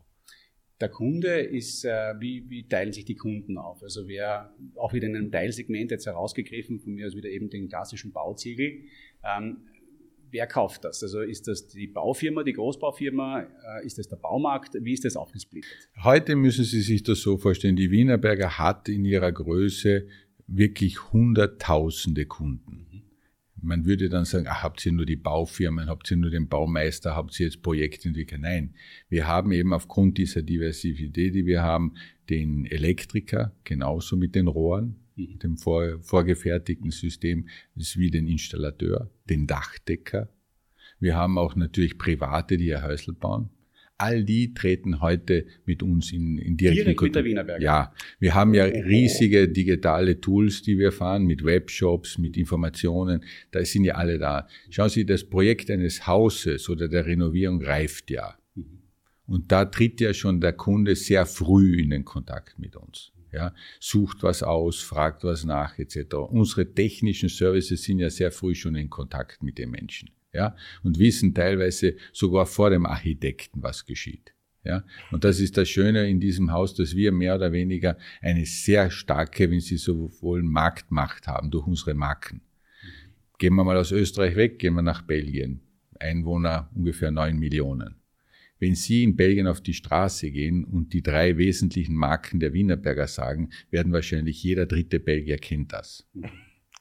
Der 0.80 0.90
Kunde 0.90 1.40
ist, 1.40 1.84
äh, 1.84 2.14
wie, 2.18 2.50
wie 2.50 2.68
teilen 2.68 2.92
sich 2.92 3.06
die 3.06 3.14
Kunden 3.14 3.56
auf? 3.56 3.82
Also 3.82 4.08
wer 4.08 4.54
auch 4.74 4.92
wieder 4.92 5.06
in 5.06 5.16
einem 5.16 5.30
Teilsegment 5.30 5.90
jetzt 5.90 6.04
herausgegriffen, 6.04 6.80
von 6.80 6.94
mir 6.94 7.06
aus 7.06 7.16
wieder 7.16 7.30
eben 7.30 7.48
den 7.48 7.68
klassischen 7.68 8.12
Bauziegel, 8.12 8.82
ähm, 9.24 9.58
wer 10.30 10.46
kauft 10.46 10.84
das? 10.84 11.02
Also 11.02 11.20
ist 11.20 11.48
das 11.48 11.68
die 11.68 11.86
Baufirma, 11.86 12.42
die 12.42 12.52
Großbaufirma, 12.52 13.42
äh, 13.42 13.86
ist 13.86 13.98
das 13.98 14.08
der 14.08 14.16
Baumarkt? 14.16 14.74
Wie 14.80 14.92
ist 14.92 15.04
das 15.04 15.16
aufgesplittet? 15.16 15.70
Heute 16.02 16.36
müssen 16.36 16.64
Sie 16.64 16.82
sich 16.82 17.02
das 17.02 17.20
so 17.20 17.38
vorstellen, 17.38 17.76
die 17.76 17.90
Wienerberger 17.90 18.58
hat 18.58 18.88
in 18.88 19.04
ihrer 19.04 19.32
Größe 19.32 20.06
wirklich 20.46 21.12
hunderttausende 21.12 22.26
Kunden. 22.26 22.86
Man 23.60 23.84
würde 23.84 24.08
dann 24.08 24.24
sagen, 24.24 24.46
ach, 24.48 24.62
habt 24.62 24.84
ihr 24.86 24.92
nur 24.92 25.06
die 25.06 25.16
Baufirmen, 25.16 25.88
habt 25.88 26.10
ihr 26.10 26.16
nur 26.16 26.30
den 26.30 26.48
Baumeister, 26.48 27.16
habt 27.16 27.38
ihr 27.40 27.46
jetzt 27.46 27.62
Projektentwickler? 27.62 28.38
Nein, 28.38 28.74
wir 29.08 29.26
haben 29.26 29.50
eben 29.50 29.72
aufgrund 29.72 30.18
dieser 30.18 30.42
Diversität, 30.42 31.34
die 31.34 31.46
wir 31.46 31.62
haben, 31.62 31.94
den 32.28 32.66
Elektriker 32.66 33.52
genauso 33.64 34.16
mit 34.16 34.34
den 34.34 34.46
Rohren, 34.46 34.96
Mhm. 35.16 35.38
dem 35.38 35.56
vor, 35.56 35.98
vorgefertigten 36.00 36.90
System, 36.90 37.48
ist 37.74 37.98
wie 37.98 38.10
den 38.10 38.26
Installateur, 38.26 39.10
den 39.28 39.46
Dachdecker. 39.46 40.28
Wir 41.00 41.16
haben 41.16 41.38
auch 41.38 41.56
natürlich 41.56 41.98
Private, 41.98 42.56
die 42.56 42.66
ihr 42.66 42.82
Häusl 42.82 43.12
bauen. 43.12 43.50
All 43.98 44.24
die 44.24 44.52
treten 44.52 45.00
heute 45.00 45.46
mit 45.64 45.82
uns 45.82 46.12
in, 46.12 46.36
in 46.36 46.58
direkten 46.58 46.84
Direkt 46.84 46.98
Kontakt. 46.98 47.02
mit 47.02 47.14
der 47.14 47.24
Wienerberger. 47.24 47.64
Ja, 47.64 47.94
wir 48.18 48.34
haben 48.34 48.52
ja 48.52 48.64
riesige 48.64 49.48
digitale 49.48 50.20
Tools, 50.20 50.60
die 50.60 50.78
wir 50.78 50.92
fahren, 50.92 51.24
mit 51.24 51.42
Webshops, 51.42 52.18
mit 52.18 52.36
Informationen. 52.36 53.24
Da 53.52 53.64
sind 53.64 53.84
ja 53.84 53.94
alle 53.94 54.18
da. 54.18 54.48
Schauen 54.68 54.90
Sie, 54.90 55.06
das 55.06 55.24
Projekt 55.24 55.70
eines 55.70 56.06
Hauses 56.06 56.68
oder 56.68 56.88
der 56.88 57.06
Renovierung 57.06 57.62
reift 57.62 58.10
ja. 58.10 58.36
Mhm. 58.54 58.82
Und 59.26 59.50
da 59.50 59.64
tritt 59.64 59.98
ja 60.02 60.12
schon 60.12 60.42
der 60.42 60.52
Kunde 60.52 60.94
sehr 60.94 61.24
früh 61.24 61.80
in 61.80 61.88
den 61.88 62.04
Kontakt 62.04 62.58
mit 62.58 62.76
uns 62.76 63.15
ja, 63.36 63.54
sucht 63.78 64.22
was 64.22 64.42
aus, 64.42 64.80
fragt 64.80 65.22
was 65.22 65.44
nach 65.44 65.78
etc. 65.78 66.14
Unsere 66.14 66.72
technischen 66.72 67.28
Services 67.28 67.82
sind 67.82 67.98
ja 67.98 68.08
sehr 68.08 68.32
früh 68.32 68.54
schon 68.54 68.74
in 68.74 68.88
Kontakt 68.88 69.42
mit 69.42 69.58
den 69.58 69.70
Menschen 69.70 70.10
ja, 70.32 70.56
und 70.82 70.98
wissen 70.98 71.34
teilweise 71.34 71.96
sogar 72.12 72.46
vor 72.46 72.70
dem 72.70 72.86
Architekten, 72.86 73.62
was 73.62 73.84
geschieht. 73.84 74.32
Ja, 74.64 74.82
und 75.12 75.22
das 75.22 75.38
ist 75.38 75.56
das 75.56 75.68
Schöne 75.68 76.08
in 76.08 76.18
diesem 76.18 76.50
Haus, 76.50 76.74
dass 76.74 76.96
wir 76.96 77.12
mehr 77.12 77.36
oder 77.36 77.52
weniger 77.52 77.96
eine 78.20 78.44
sehr 78.46 78.90
starke, 78.90 79.48
wenn 79.50 79.60
Sie 79.60 79.76
so 79.76 80.10
wollen, 80.20 80.46
Marktmacht 80.46 81.28
haben 81.28 81.52
durch 81.52 81.66
unsere 81.68 81.94
Marken. 81.94 82.40
Gehen 83.38 83.54
wir 83.54 83.64
mal 83.64 83.76
aus 83.76 83.92
Österreich 83.92 84.34
weg, 84.34 84.58
gehen 84.58 84.74
wir 84.74 84.82
nach 84.82 85.02
Belgien. 85.02 85.60
Einwohner 86.00 86.68
ungefähr 86.74 87.12
neun 87.12 87.38
Millionen. 87.38 87.96
Wenn 88.58 88.74
Sie 88.74 89.02
in 89.02 89.16
Belgien 89.16 89.46
auf 89.46 89.60
die 89.60 89.74
Straße 89.74 90.30
gehen 90.30 90.64
und 90.64 90.92
die 90.92 91.02
drei 91.02 91.36
wesentlichen 91.36 91.94
Marken 91.94 92.40
der 92.40 92.52
Wienerberger 92.52 93.06
sagen, 93.06 93.50
werden 93.70 93.92
wahrscheinlich 93.92 94.42
jeder 94.42 94.66
dritte 94.66 95.00
Belgier 95.00 95.38
kennt 95.38 95.72
das. 95.72 96.06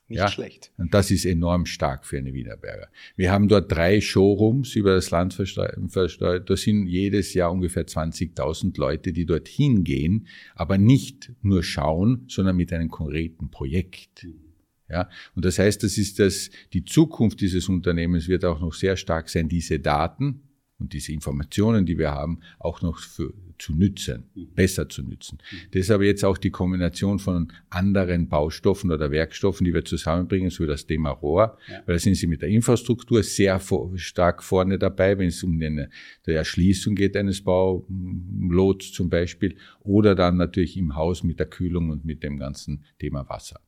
Nicht 0.07 0.19
ja? 0.19 0.27
schlecht. 0.27 0.71
Und 0.77 0.93
das 0.93 1.09
ist 1.09 1.25
enorm 1.25 1.65
stark 1.65 2.05
für 2.05 2.19
eine 2.19 2.31
Wienerberger. 2.31 2.89
Wir 3.15 3.31
haben 3.31 3.47
dort 3.47 3.71
drei 3.71 4.01
Showrooms 4.01 4.75
über 4.75 4.93
das 4.93 5.09
Land 5.09 5.33
versteuert. 5.33 6.47
Da 6.47 6.55
sind 6.55 6.85
jedes 6.85 7.33
Jahr 7.33 7.51
ungefähr 7.51 7.87
20.000 7.87 8.79
Leute, 8.79 9.13
die 9.13 9.25
dorthin 9.25 9.83
gehen, 9.83 10.27
aber 10.53 10.77
nicht 10.77 11.31
nur 11.41 11.63
schauen, 11.63 12.25
sondern 12.27 12.55
mit 12.55 12.71
einem 12.71 12.89
konkreten 12.89 13.49
Projekt. 13.49 14.27
Ja, 14.87 15.09
und 15.33 15.43
das 15.43 15.57
heißt, 15.57 15.81
das 15.81 15.97
ist 15.97 16.19
das, 16.19 16.51
die 16.71 16.85
Zukunft 16.85 17.41
dieses 17.41 17.67
Unternehmens 17.67 18.27
wird 18.27 18.45
auch 18.45 18.59
noch 18.59 18.75
sehr 18.75 18.97
stark 18.97 19.29
sein, 19.29 19.49
diese 19.49 19.79
Daten, 19.79 20.41
und 20.77 20.91
diese 20.93 21.13
Informationen, 21.13 21.85
die 21.85 21.97
wir 21.97 22.11
haben, 22.11 22.39
auch 22.59 22.81
noch 22.81 22.99
für, 22.99 23.33
zu 23.57 23.73
nützen, 23.73 24.25
mhm. 24.35 24.47
besser 24.53 24.89
zu 24.89 25.03
nützen. 25.03 25.37
Mhm. 25.51 25.57
Deshalb 25.73 26.01
jetzt 26.01 26.25
auch 26.25 26.37
die 26.37 26.49
Kombination 26.49 27.19
von 27.19 27.51
anderen 27.69 28.27
Baustoffen 28.27 28.91
oder 28.91 29.09
Werkstoffen, 29.09 29.65
die 29.65 29.73
wir 29.73 29.85
zusammenbringen, 29.85 30.49
so 30.49 30.63
wie 30.63 30.67
das 30.67 30.85
Thema 30.85 31.11
Rohr, 31.11 31.57
ja. 31.69 31.81
weil 31.85 31.95
da 31.95 31.99
sind 31.99 32.15
sie 32.15 32.27
mit 32.27 32.41
der 32.41 32.49
Infrastruktur 32.49 33.23
sehr 33.23 33.61
stark 33.95 34.43
vorne 34.43 34.77
dabei, 34.77 35.17
wenn 35.17 35.29
es 35.29 35.41
um 35.43 35.61
eine, 35.61 35.89
die 36.25 36.31
Erschließung 36.31 36.95
geht 36.95 37.15
eines 37.15 37.41
Baulots 37.41 38.91
zum 38.91 39.09
Beispiel, 39.09 39.55
oder 39.81 40.13
dann 40.13 40.37
natürlich 40.37 40.75
im 40.75 40.95
Haus 40.95 41.23
mit 41.23 41.39
der 41.39 41.47
Kühlung 41.47 41.89
und 41.89 42.03
mit 42.03 42.21
dem 42.21 42.37
ganzen 42.37 42.83
Thema 42.99 43.27
Wasser. 43.29 43.61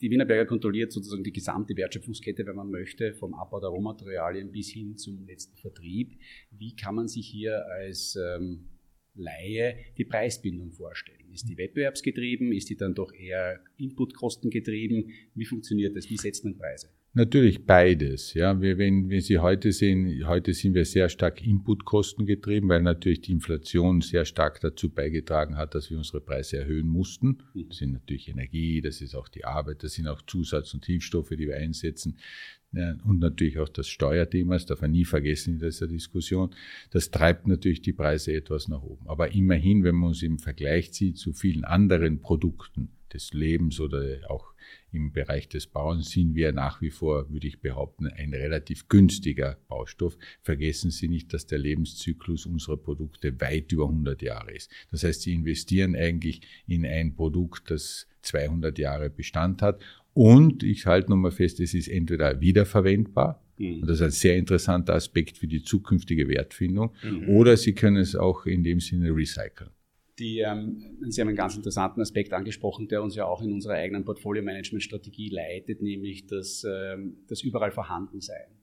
Die 0.00 0.10
Wienerberger 0.10 0.44
kontrolliert 0.44 0.92
sozusagen 0.92 1.24
die 1.24 1.32
gesamte 1.32 1.74
Wertschöpfungskette, 1.76 2.44
wenn 2.46 2.56
man 2.56 2.70
möchte, 2.70 3.14
vom 3.14 3.34
Abbau 3.34 3.60
der 3.60 3.70
Rohmaterialien 3.70 4.52
bis 4.52 4.70
hin 4.70 4.96
zum 4.98 5.26
letzten 5.26 5.56
Vertrieb. 5.56 6.18
Wie 6.50 6.76
kann 6.76 6.94
man 6.94 7.08
sich 7.08 7.26
hier 7.26 7.66
als 7.66 8.16
ähm, 8.16 8.68
Laie 9.14 9.76
die 9.96 10.04
Preisbindung 10.04 10.72
vorstellen? 10.72 11.32
Ist 11.32 11.48
die 11.48 11.56
wettbewerbsgetrieben? 11.56 12.52
Ist 12.52 12.68
die 12.68 12.76
dann 12.76 12.94
doch 12.94 13.12
eher 13.12 13.60
Inputkostengetrieben? 13.78 15.12
Wie 15.34 15.46
funktioniert 15.46 15.96
das? 15.96 16.10
Wie 16.10 16.18
setzt 16.18 16.44
man 16.44 16.58
Preise? 16.58 16.90
Natürlich 17.18 17.64
beides. 17.64 18.34
Ja, 18.34 18.60
wenn, 18.60 19.08
wenn 19.08 19.20
Sie 19.22 19.38
heute 19.38 19.72
sehen, 19.72 20.26
heute 20.26 20.52
sind 20.52 20.74
wir 20.74 20.84
sehr 20.84 21.08
stark 21.08 21.42
Inputkosten 21.42 22.26
getrieben, 22.26 22.68
weil 22.68 22.82
natürlich 22.82 23.22
die 23.22 23.32
Inflation 23.32 24.02
sehr 24.02 24.26
stark 24.26 24.60
dazu 24.60 24.90
beigetragen 24.90 25.56
hat, 25.56 25.74
dass 25.74 25.88
wir 25.88 25.96
unsere 25.96 26.20
Preise 26.20 26.58
erhöhen 26.58 26.86
mussten. 26.86 27.38
Das 27.54 27.78
sind 27.78 27.94
natürlich 27.94 28.28
Energie, 28.28 28.82
das 28.82 29.00
ist 29.00 29.14
auch 29.14 29.28
die 29.28 29.46
Arbeit, 29.46 29.82
das 29.82 29.94
sind 29.94 30.08
auch 30.08 30.20
Zusatz- 30.26 30.74
und 30.74 30.84
Hilfsstoffe, 30.84 31.30
die 31.30 31.48
wir 31.48 31.56
einsetzen. 31.56 32.18
Und 33.06 33.20
natürlich 33.20 33.58
auch 33.60 33.70
das 33.70 33.88
Steuerthema, 33.88 34.52
das 34.52 34.66
darf 34.66 34.82
man 34.82 34.90
nie 34.90 35.06
vergessen 35.06 35.54
in 35.54 35.60
dieser 35.60 35.86
Diskussion. 35.86 36.50
Das 36.90 37.10
treibt 37.10 37.46
natürlich 37.46 37.80
die 37.80 37.94
Preise 37.94 38.34
etwas 38.34 38.68
nach 38.68 38.82
oben. 38.82 39.08
Aber 39.08 39.32
immerhin, 39.32 39.84
wenn 39.84 39.94
man 39.94 40.08
uns 40.08 40.22
im 40.22 40.38
Vergleich 40.38 40.92
zieht 40.92 41.16
zu 41.16 41.32
vielen 41.32 41.64
anderen 41.64 42.20
Produkten, 42.20 42.90
des 43.12 43.32
Lebens 43.32 43.80
oder 43.80 44.18
auch 44.28 44.52
im 44.92 45.12
Bereich 45.12 45.48
des 45.48 45.66
Bauens 45.66 46.10
sind 46.10 46.34
wir 46.34 46.52
nach 46.52 46.80
wie 46.80 46.90
vor, 46.90 47.30
würde 47.30 47.46
ich 47.46 47.60
behaupten, 47.60 48.06
ein 48.06 48.32
relativ 48.32 48.88
günstiger 48.88 49.58
Baustoff. 49.68 50.16
Vergessen 50.42 50.90
Sie 50.90 51.08
nicht, 51.08 51.32
dass 51.34 51.46
der 51.46 51.58
Lebenszyklus 51.58 52.46
unserer 52.46 52.76
Produkte 52.76 53.40
weit 53.40 53.72
über 53.72 53.84
100 53.84 54.22
Jahre 54.22 54.52
ist. 54.52 54.70
Das 54.90 55.04
heißt, 55.04 55.22
Sie 55.22 55.34
investieren 55.34 55.94
eigentlich 55.94 56.40
in 56.66 56.86
ein 56.86 57.14
Produkt, 57.14 57.70
das 57.70 58.06
200 58.22 58.78
Jahre 58.78 59.10
Bestand 59.10 59.62
hat. 59.62 59.82
Und 60.14 60.62
ich 60.62 60.86
halte 60.86 61.10
nochmal 61.10 61.30
fest, 61.30 61.60
es 61.60 61.74
ist 61.74 61.88
entweder 61.88 62.40
wiederverwendbar, 62.40 63.44
mhm. 63.58 63.82
und 63.82 63.86
das 63.86 63.98
ist 63.98 64.02
ein 64.02 64.10
sehr 64.12 64.36
interessanter 64.36 64.94
Aspekt 64.94 65.36
für 65.36 65.46
die 65.46 65.62
zukünftige 65.62 66.26
Wertfindung, 66.28 66.94
mhm. 67.02 67.28
oder 67.28 67.56
Sie 67.58 67.74
können 67.74 67.98
es 67.98 68.16
auch 68.16 68.46
in 68.46 68.64
dem 68.64 68.80
Sinne 68.80 69.14
recyceln. 69.14 69.70
Die, 70.18 70.38
ähm, 70.38 70.96
Sie 71.08 71.20
haben 71.20 71.28
einen 71.28 71.36
ganz 71.36 71.56
interessanten 71.56 72.00
Aspekt 72.00 72.32
angesprochen, 72.32 72.88
der 72.88 73.02
uns 73.02 73.14
ja 73.16 73.26
auch 73.26 73.42
in 73.42 73.52
unserer 73.52 73.74
eigenen 73.74 74.04
Portfolio-Management-Strategie 74.04 75.28
leitet, 75.28 75.82
nämlich 75.82 76.26
das, 76.26 76.64
ähm, 76.64 77.18
das 77.28 77.42
überall 77.42 77.70
Vorhandensein. 77.70 78.56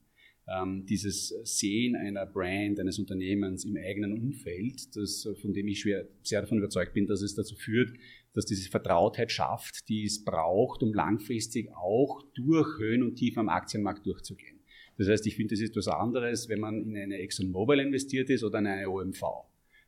Ähm, 0.47 0.85
dieses 0.85 1.29
Sehen 1.43 1.95
einer 1.95 2.25
Brand, 2.25 2.79
eines 2.79 2.99
Unternehmens 2.99 3.63
im 3.63 3.77
eigenen 3.77 4.11
Umfeld, 4.13 4.95
das, 4.95 5.29
von 5.41 5.53
dem 5.53 5.67
ich 5.67 5.79
schwer, 5.79 6.07
sehr 6.21 6.41
davon 6.41 6.57
überzeugt 6.57 6.93
bin, 6.93 7.05
dass 7.05 7.21
es 7.21 7.35
dazu 7.35 7.55
führt, 7.55 7.93
dass 8.33 8.45
diese 8.45 8.69
Vertrautheit 8.69 9.31
schafft, 9.31 9.87
die 9.87 10.03
es 10.03 10.23
braucht, 10.25 10.83
um 10.83 10.93
langfristig 10.93 11.69
auch 11.75 12.23
durch 12.33 12.77
Höhen 12.79 13.03
und 13.03 13.15
Tiefen 13.15 13.39
am 13.39 13.49
Aktienmarkt 13.49 14.05
durchzugehen. 14.05 14.59
Das 14.97 15.07
heißt, 15.07 15.25
ich 15.27 15.35
finde, 15.35 15.53
das 15.53 15.61
ist 15.61 15.69
etwas 15.69 15.87
anderes, 15.87 16.49
wenn 16.49 16.59
man 16.59 16.83
in 16.83 16.97
eine 16.97 17.19
ExxonMobil 17.19 17.79
investiert 17.79 18.29
ist 18.29 18.43
oder 18.43 18.59
in 18.59 18.67
eine 18.67 18.89
OMV. 18.89 19.23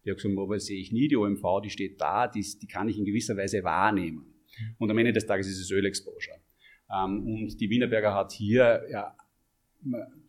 Die 0.06 0.12
ExxonMobil 0.12 0.60
sehe 0.60 0.80
ich 0.80 0.92
nie, 0.92 1.08
die 1.08 1.18
OMV, 1.18 1.62
die 1.64 1.70
steht 1.70 2.00
da, 2.00 2.28
die, 2.28 2.46
die 2.62 2.68
kann 2.68 2.88
ich 2.88 2.98
in 2.98 3.06
gewisser 3.06 3.36
Weise 3.38 3.64
wahrnehmen. 3.64 4.26
Und 4.78 4.90
am 4.90 4.98
Ende 4.98 5.14
des 5.14 5.26
Tages 5.26 5.48
ist 5.48 5.60
es 5.60 5.72
Ölexposure. 5.72 6.38
Ähm, 6.92 7.26
und 7.26 7.60
die 7.60 7.70
Wienerberger 7.70 8.14
hat 8.14 8.32
hier 8.32 8.84
ja, 8.90 9.16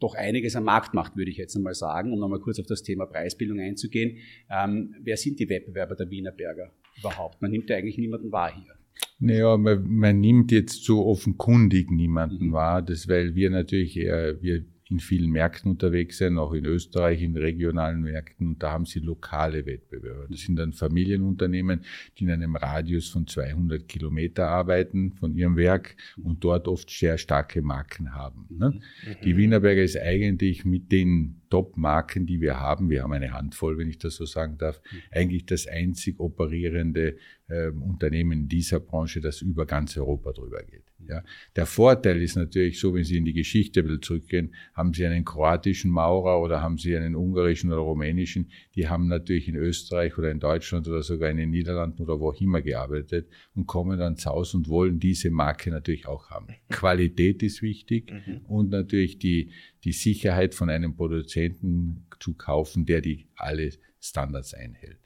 doch 0.00 0.14
einiges 0.14 0.56
am 0.56 0.64
Markt 0.64 0.94
macht, 0.94 1.16
würde 1.16 1.30
ich 1.30 1.36
jetzt 1.36 1.56
einmal 1.56 1.74
sagen, 1.74 2.12
um 2.12 2.18
nochmal 2.18 2.40
kurz 2.40 2.58
auf 2.58 2.66
das 2.66 2.82
Thema 2.82 3.06
Preisbildung 3.06 3.60
einzugehen. 3.60 4.18
Ähm, 4.50 4.94
wer 5.02 5.16
sind 5.16 5.38
die 5.38 5.48
Wettbewerber 5.48 5.94
der 5.94 6.10
Wienerberger 6.10 6.72
überhaupt? 6.98 7.40
Man 7.40 7.50
nimmt 7.50 7.70
ja 7.70 7.76
eigentlich 7.76 7.98
niemanden 7.98 8.32
wahr 8.32 8.54
hier. 8.54 8.74
Naja, 9.18 9.56
man, 9.56 9.86
man 9.86 10.20
nimmt 10.20 10.52
jetzt 10.52 10.84
so 10.84 11.06
offenkundig 11.06 11.90
niemanden 11.90 12.48
mhm. 12.48 12.52
wahr, 12.52 12.82
das, 12.82 13.08
weil 13.08 13.34
wir 13.34 13.50
natürlich 13.50 13.96
eher, 13.96 14.40
wir 14.42 14.64
in 14.88 15.00
vielen 15.00 15.30
Märkten 15.30 15.72
unterwegs 15.72 16.18
sind, 16.18 16.38
auch 16.38 16.52
in 16.52 16.64
Österreich, 16.64 17.20
in 17.20 17.36
regionalen 17.36 18.02
Märkten. 18.02 18.48
Und 18.48 18.62
da 18.62 18.72
haben 18.72 18.86
sie 18.86 19.00
lokale 19.00 19.66
Wettbewerber. 19.66 20.26
Das 20.30 20.40
sind 20.40 20.56
dann 20.56 20.72
Familienunternehmen, 20.72 21.84
die 22.16 22.24
in 22.24 22.30
einem 22.30 22.54
Radius 22.54 23.08
von 23.08 23.26
200 23.26 23.88
Kilometer 23.88 24.48
arbeiten 24.48 25.12
von 25.12 25.34
ihrem 25.34 25.56
Werk 25.56 25.96
und 26.22 26.44
dort 26.44 26.68
oft 26.68 26.88
sehr 26.90 27.18
starke 27.18 27.62
Marken 27.62 28.14
haben. 28.14 28.46
Ne? 28.48 28.70
Mhm. 28.70 29.16
Die 29.24 29.36
Wienerberger 29.36 29.82
ist 29.82 29.96
eigentlich 29.96 30.64
mit 30.64 30.92
den 30.92 31.40
Top-Marken, 31.50 32.26
die 32.26 32.40
wir 32.40 32.60
haben, 32.60 32.88
wir 32.90 33.02
haben 33.02 33.12
eine 33.12 33.32
Handvoll, 33.32 33.78
wenn 33.78 33.88
ich 33.88 33.98
das 33.98 34.16
so 34.16 34.24
sagen 34.24 34.56
darf, 34.58 34.80
mhm. 34.90 34.98
eigentlich 35.10 35.46
das 35.46 35.66
einzig 35.66 36.20
operierende 36.20 37.16
äh, 37.48 37.68
Unternehmen 37.70 38.48
dieser 38.48 38.80
Branche, 38.80 39.20
das 39.20 39.42
über 39.42 39.66
ganz 39.66 39.96
Europa 39.96 40.32
drüber 40.32 40.62
geht. 40.62 40.84
Ja. 41.08 41.22
Der 41.54 41.66
Vorteil 41.66 42.20
ist 42.22 42.36
natürlich 42.36 42.78
so, 42.78 42.94
wenn 42.94 43.04
Sie 43.04 43.16
in 43.16 43.24
die 43.24 43.32
Geschichte 43.32 43.80
ein 43.80 43.86
bisschen 43.86 44.02
zurückgehen, 44.02 44.54
haben 44.74 44.92
Sie 44.92 45.06
einen 45.06 45.24
kroatischen 45.24 45.90
Maurer 45.90 46.40
oder 46.40 46.62
haben 46.62 46.78
Sie 46.78 46.96
einen 46.96 47.14
ungarischen 47.14 47.72
oder 47.72 47.82
rumänischen, 47.82 48.50
die 48.74 48.88
haben 48.88 49.08
natürlich 49.08 49.48
in 49.48 49.56
Österreich 49.56 50.16
oder 50.18 50.30
in 50.30 50.40
Deutschland 50.40 50.88
oder 50.88 51.02
sogar 51.02 51.30
in 51.30 51.36
den 51.36 51.50
Niederlanden 51.50 52.02
oder 52.02 52.20
wo 52.20 52.30
auch 52.30 52.40
immer 52.40 52.62
gearbeitet 52.62 53.28
und 53.54 53.66
kommen 53.66 53.98
dann 53.98 54.16
zu 54.16 54.30
Hause 54.30 54.56
und 54.58 54.68
wollen 54.68 54.98
diese 54.98 55.30
Marke 55.30 55.70
natürlich 55.70 56.06
auch 56.06 56.30
haben. 56.30 56.48
Qualität 56.70 57.42
ist 57.42 57.62
wichtig 57.62 58.12
mhm. 58.12 58.38
und 58.46 58.70
natürlich 58.70 59.18
die, 59.18 59.50
die 59.84 59.92
Sicherheit 59.92 60.54
von 60.54 60.70
einem 60.70 60.96
Produzenten 60.96 62.06
zu 62.20 62.34
kaufen, 62.34 62.86
der 62.86 63.00
die 63.00 63.26
alle 63.36 63.70
Standards 64.00 64.54
einhält. 64.54 64.98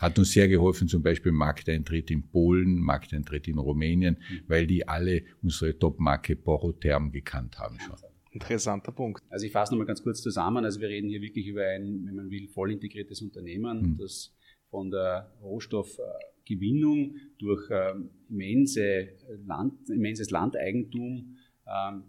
Hat 0.00 0.18
uns 0.18 0.32
sehr 0.32 0.48
geholfen, 0.48 0.88
zum 0.88 1.02
Beispiel 1.02 1.30
Markteintritt 1.30 2.10
in 2.10 2.28
Polen, 2.28 2.80
Markteintritt 2.80 3.48
in 3.48 3.58
Rumänien, 3.58 4.16
mhm. 4.18 4.40
weil 4.48 4.66
die 4.66 4.88
alle 4.88 5.22
unsere 5.42 5.78
Top-Marke 5.78 6.36
Porotherm 6.36 7.12
gekannt 7.12 7.58
haben 7.58 7.78
schon. 7.80 7.96
Interessanter 8.32 8.92
Punkt. 8.92 9.22
Also 9.28 9.44
ich 9.44 9.52
fasse 9.52 9.72
nochmal 9.72 9.86
ganz 9.86 10.02
kurz 10.02 10.22
zusammen. 10.22 10.64
Also 10.64 10.80
wir 10.80 10.88
reden 10.88 11.08
hier 11.08 11.20
wirklich 11.20 11.46
über 11.46 11.66
ein, 11.66 12.06
wenn 12.06 12.14
man 12.14 12.30
will, 12.30 12.48
voll 12.48 12.72
integriertes 12.72 13.20
Unternehmen, 13.22 13.82
mhm. 13.82 13.98
das 13.98 14.34
von 14.70 14.90
der 14.90 15.36
Rohstoffgewinnung 15.42 17.16
durch 17.38 17.68
ähm, 17.70 18.10
immense 18.28 19.08
Land, 19.44 19.90
immenses 19.90 20.30
Landeigentum 20.30 21.36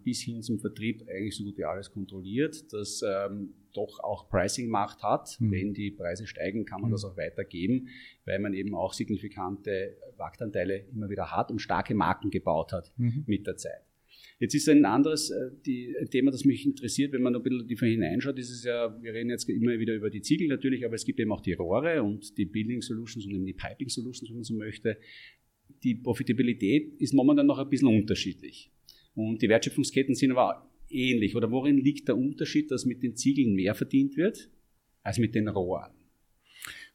bis 0.04 0.22
hin 0.22 0.42
zum 0.42 0.58
Vertrieb 0.58 1.02
eigentlich 1.08 1.36
so 1.36 1.44
gut 1.44 1.56
wie 1.56 1.64
alles 1.64 1.90
kontrolliert, 1.90 2.72
das 2.72 3.02
ähm, 3.06 3.54
doch 3.72 4.00
auch 4.00 4.28
Pricing-Macht 4.28 5.02
hat. 5.02 5.40
Mhm. 5.40 5.52
Wenn 5.52 5.74
die 5.74 5.90
Preise 5.90 6.26
steigen, 6.26 6.64
kann 6.64 6.80
man 6.80 6.90
mhm. 6.90 6.94
das 6.94 7.04
auch 7.04 7.16
weitergeben, 7.16 7.88
weil 8.24 8.38
man 8.38 8.54
eben 8.54 8.74
auch 8.74 8.92
signifikante 8.92 9.96
Marktanteile 10.18 10.86
immer 10.92 11.08
wieder 11.08 11.30
hat 11.30 11.50
und 11.50 11.60
starke 11.60 11.94
Marken 11.94 12.30
gebaut 12.30 12.72
hat 12.72 12.92
mhm. 12.96 13.24
mit 13.26 13.46
der 13.46 13.56
Zeit. 13.56 13.82
Jetzt 14.38 14.54
ist 14.54 14.68
ein 14.68 14.84
anderes 14.84 15.30
äh, 15.30 15.50
die, 15.64 15.94
Thema, 16.10 16.32
das 16.32 16.44
mich 16.44 16.66
interessiert, 16.66 17.12
wenn 17.12 17.22
man 17.22 17.36
ein 17.36 17.42
bisschen 17.42 17.68
tiefer 17.68 17.86
hineinschaut, 17.86 18.38
ist 18.40 18.50
es 18.50 18.64
ja, 18.64 19.00
wir 19.00 19.14
reden 19.14 19.30
jetzt 19.30 19.48
immer 19.48 19.78
wieder 19.78 19.94
über 19.94 20.10
die 20.10 20.22
Ziegel 20.22 20.48
natürlich, 20.48 20.84
aber 20.84 20.96
es 20.96 21.04
gibt 21.04 21.20
eben 21.20 21.30
auch 21.30 21.40
die 21.40 21.52
Rohre 21.52 22.02
und 22.02 22.36
die 22.36 22.46
Building 22.46 22.82
Solutions 22.82 23.24
und 23.26 23.32
eben 23.32 23.46
die 23.46 23.52
Piping 23.52 23.88
Solutions, 23.88 24.28
wenn 24.28 24.38
man 24.38 24.44
so 24.44 24.54
möchte. 24.54 24.98
Die 25.84 25.94
Profitabilität 25.94 27.00
ist 27.00 27.14
momentan 27.14 27.46
noch 27.46 27.58
ein 27.58 27.68
bisschen 27.68 27.88
unterschiedlich. 27.88 28.71
Und 29.14 29.42
die 29.42 29.48
Wertschöpfungsketten 29.48 30.14
sind 30.14 30.32
aber 30.32 30.70
ähnlich. 30.88 31.36
Oder 31.36 31.50
worin 31.50 31.78
liegt 31.78 32.08
der 32.08 32.16
Unterschied, 32.16 32.70
dass 32.70 32.84
mit 32.84 33.02
den 33.02 33.16
Ziegeln 33.16 33.54
mehr 33.54 33.74
verdient 33.74 34.16
wird 34.16 34.50
als 35.02 35.18
mit 35.18 35.34
den 35.34 35.48
Rohren? 35.48 35.92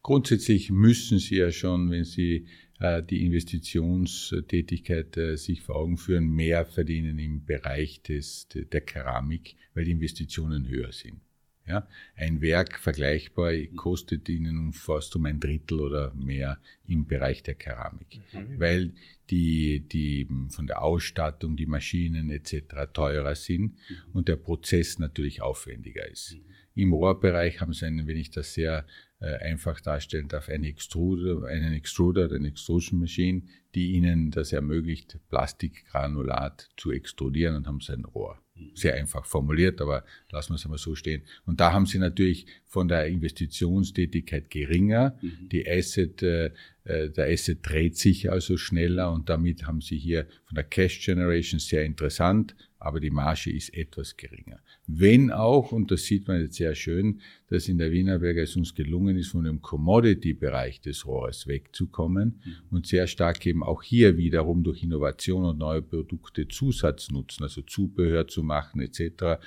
Grundsätzlich 0.02 0.72
müssen 0.72 1.20
Sie 1.20 1.36
ja 1.36 1.52
schon, 1.52 1.92
wenn 1.92 2.06
Sie 2.06 2.48
äh, 2.80 3.04
die 3.04 3.26
Investitionstätigkeit 3.26 5.18
äh, 5.18 5.36
sich 5.36 5.62
vor 5.62 5.76
Augen 5.76 5.98
führen, 5.98 6.30
mehr 6.30 6.66
verdienen 6.66 7.20
im 7.20 7.44
Bereich 7.46 8.02
des, 8.04 8.48
der 8.50 8.82
Keramik, 8.82 9.56
weil 9.74 9.86
die 9.86 9.92
Investitionen 9.92 10.68
höher 10.68 10.92
sind. 10.92 11.22
Ja, 11.68 11.86
ein 12.16 12.40
Werk 12.40 12.80
vergleichbar 12.80 13.52
kostet 13.76 14.30
Ihnen 14.30 14.72
fast 14.72 15.16
um 15.18 15.26
ein 15.26 15.42
Drittel 15.42 15.82
oder 15.82 16.14
mehr 16.14 16.60
im 16.88 17.06
Bereich 17.08 17.44
der 17.44 17.56
Keramik, 17.56 18.22
mhm. 18.32 18.58
weil 18.58 18.94
die, 19.30 19.82
die 19.82 20.30
von 20.50 20.66
der 20.66 20.82
Ausstattung, 20.82 21.58
die 21.58 21.66
Maschinen 21.66 22.30
etc. 22.30 22.94
teurer 22.94 23.36
sind 23.36 23.74
mhm. 23.74 23.96
und 24.14 24.30
der 24.30 24.38
Prozess 24.38 24.98
natürlich 24.98 25.42
aufwendiger 25.42 26.10
ist. 26.10 26.36
Mhm. 26.36 26.42
Im 26.76 26.94
Rohrbereich 26.94 27.60
haben 27.60 27.74
Sie 27.74 27.86
einen, 27.86 28.08
wenn 28.08 28.18
ich 28.18 28.32
das 28.32 28.54
sehr 28.54 28.86
äh, 29.20 29.36
einfach 29.38 29.82
darstellen 29.82 30.30
darf, 30.30 30.48
einen 30.48 30.64
Extruder, 30.64 31.48
einen 31.48 31.74
Extruder, 31.74 32.32
eine 32.32 32.48
Extrusion 32.48 33.00
Machine, 33.00 33.42
die 33.76 33.94
Ihnen 33.94 34.32
das 34.32 34.54
ermöglicht, 34.54 35.18
Plastikgranulat 35.28 36.70
zu 36.78 36.92
extrudieren 36.92 37.56
und 37.56 37.68
haben 37.68 37.82
Sie 37.82 37.92
ein 37.92 38.06
Rohr 38.06 38.40
sehr 38.74 38.96
einfach 38.96 39.26
formuliert, 39.26 39.82
aber 39.82 40.04
lassen 40.32 40.52
wir 40.52 40.56
es 40.56 40.66
einmal 40.66 40.78
so 40.78 40.96
stehen. 40.96 41.22
Und 41.46 41.60
da 41.60 41.74
haben 41.74 41.86
sie 41.86 42.00
natürlich 42.00 42.48
von 42.66 42.88
der 42.88 43.08
Investitionstätigkeit 43.08 44.50
geringer. 44.50 45.18
Mhm. 45.22 45.50
Die 45.50 45.68
Asset, 45.68 46.22
äh, 46.22 46.52
äh, 46.84 47.10
der 47.10 47.28
Asset 47.28 47.60
dreht 47.62 47.98
sich 47.98 48.32
also 48.32 48.58
schneller 48.58 49.12
und 49.12 49.30
damit 49.30 49.66
haben 49.66 49.82
sie 49.82 49.98
hier 49.98 50.28
von 50.46 50.56
der 50.56 50.64
Cash 50.64 51.04
Generation 51.04 51.60
sehr 51.60 51.84
interessant, 51.86 52.56
aber 52.80 53.00
die 53.00 53.10
Marge 53.10 53.52
ist 53.52 53.74
etwas 53.74 54.18
geringer. 54.18 54.60
Wenn 54.86 55.32
auch, 55.32 55.72
und 55.72 55.92
das 55.92 56.04
sieht 56.04 56.28
man 56.28 56.42
jetzt 56.42 56.58
sehr 56.58 56.76
schön, 56.76 57.22
dass 57.50 57.68
in 57.68 57.78
der 57.78 57.92
Wienerberger 57.92 58.44
es 58.44 58.56
uns 58.56 58.76
gelungen 58.76 59.18
ist, 59.18 59.30
von 59.30 59.46
dem 59.46 59.62
Commodity-Bereich 59.62 60.82
des 60.82 61.06
Rohres 61.06 61.48
wegzukommen 61.48 62.42
mhm. 62.44 62.56
und 62.70 62.88
sehr 62.88 63.08
stark 63.08 63.46
eben 63.46 63.64
auch 63.64 63.84
hier 63.84 64.18
wiederum 64.18 64.64
durch 64.64 64.84
Innovation 64.84 65.46
und 65.46 65.58
neue 65.58 65.82
Produkte 65.82 66.48
Zusatz 66.48 67.10
nutzen, 67.10 67.44
also 67.44 67.62
Zubehör 67.62 68.28
zu 68.28 68.44
machen 68.44 68.82
etc. 68.82 69.42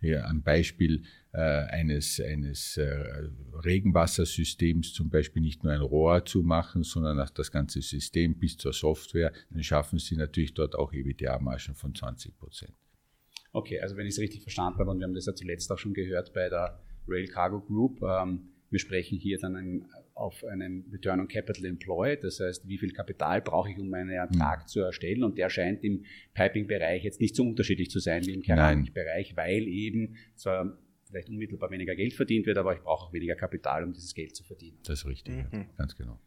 Ja, 0.00 0.26
ein 0.26 0.42
Beispiel 0.42 1.02
eines, 1.40 2.20
eines 2.20 2.78
äh, 2.78 3.28
Regenwassersystems 3.64 4.94
zum 4.94 5.10
Beispiel 5.10 5.42
nicht 5.42 5.64
nur 5.64 5.72
ein 5.72 5.82
Rohr 5.82 6.24
zu 6.24 6.42
machen, 6.42 6.82
sondern 6.82 7.20
auch 7.20 7.30
das 7.30 7.52
ganze 7.52 7.82
System 7.82 8.38
bis 8.38 8.56
zur 8.56 8.72
Software, 8.72 9.32
dann 9.50 9.62
schaffen 9.62 9.98
sie 9.98 10.16
natürlich 10.16 10.54
dort 10.54 10.74
auch 10.74 10.92
EBITDA-Margen 10.92 11.74
von 11.74 11.94
20 11.94 12.38
Prozent. 12.38 12.72
Okay, 13.52 13.80
also 13.80 13.96
wenn 13.96 14.06
ich 14.06 14.14
es 14.14 14.18
richtig 14.18 14.42
verstanden 14.42 14.78
habe, 14.78 14.90
und 14.90 14.98
wir 14.98 15.04
haben 15.04 15.14
das 15.14 15.26
ja 15.26 15.34
zuletzt 15.34 15.70
auch 15.70 15.78
schon 15.78 15.94
gehört 15.94 16.32
bei 16.32 16.48
der 16.48 16.80
Rail 17.06 17.26
Cargo 17.28 17.60
Group, 17.60 18.02
ähm, 18.02 18.48
wir 18.70 18.80
sprechen 18.80 19.18
hier 19.18 19.38
dann 19.38 19.56
ein, 19.56 19.86
auf 20.14 20.42
einen 20.44 20.86
Return 20.92 21.20
on 21.20 21.28
Capital 21.28 21.66
Employed, 21.66 22.24
das 22.24 22.40
heißt, 22.40 22.66
wie 22.66 22.78
viel 22.78 22.92
Kapital 22.92 23.40
brauche 23.42 23.70
ich, 23.70 23.78
um 23.78 23.92
einen 23.92 24.10
Ertrag 24.10 24.62
mhm. 24.62 24.66
zu 24.68 24.80
erstellen 24.80 25.22
und 25.22 25.38
der 25.38 25.50
scheint 25.50 25.84
im 25.84 26.04
Piping-Bereich 26.34 27.04
jetzt 27.04 27.20
nicht 27.20 27.36
so 27.36 27.44
unterschiedlich 27.44 27.90
zu 27.90 27.98
sein 27.98 28.26
wie 28.26 28.32
im 28.32 28.42
Keramikbereich, 28.42 29.36
weil 29.36 29.68
eben 29.68 30.16
zwar 30.34 30.78
vielleicht 31.06 31.28
unmittelbar 31.28 31.70
weniger 31.70 31.94
Geld 31.94 32.14
verdient 32.14 32.46
wird, 32.46 32.58
aber 32.58 32.74
ich 32.74 32.80
brauche 32.80 33.06
auch 33.06 33.12
weniger 33.12 33.36
Kapital, 33.36 33.84
um 33.84 33.92
dieses 33.92 34.14
Geld 34.14 34.34
zu 34.34 34.44
verdienen. 34.44 34.78
Das 34.84 35.00
ist 35.00 35.06
richtig, 35.06 35.34
mhm. 35.34 35.48
ja. 35.52 35.66
ganz 35.76 35.96
genau. 35.96 36.20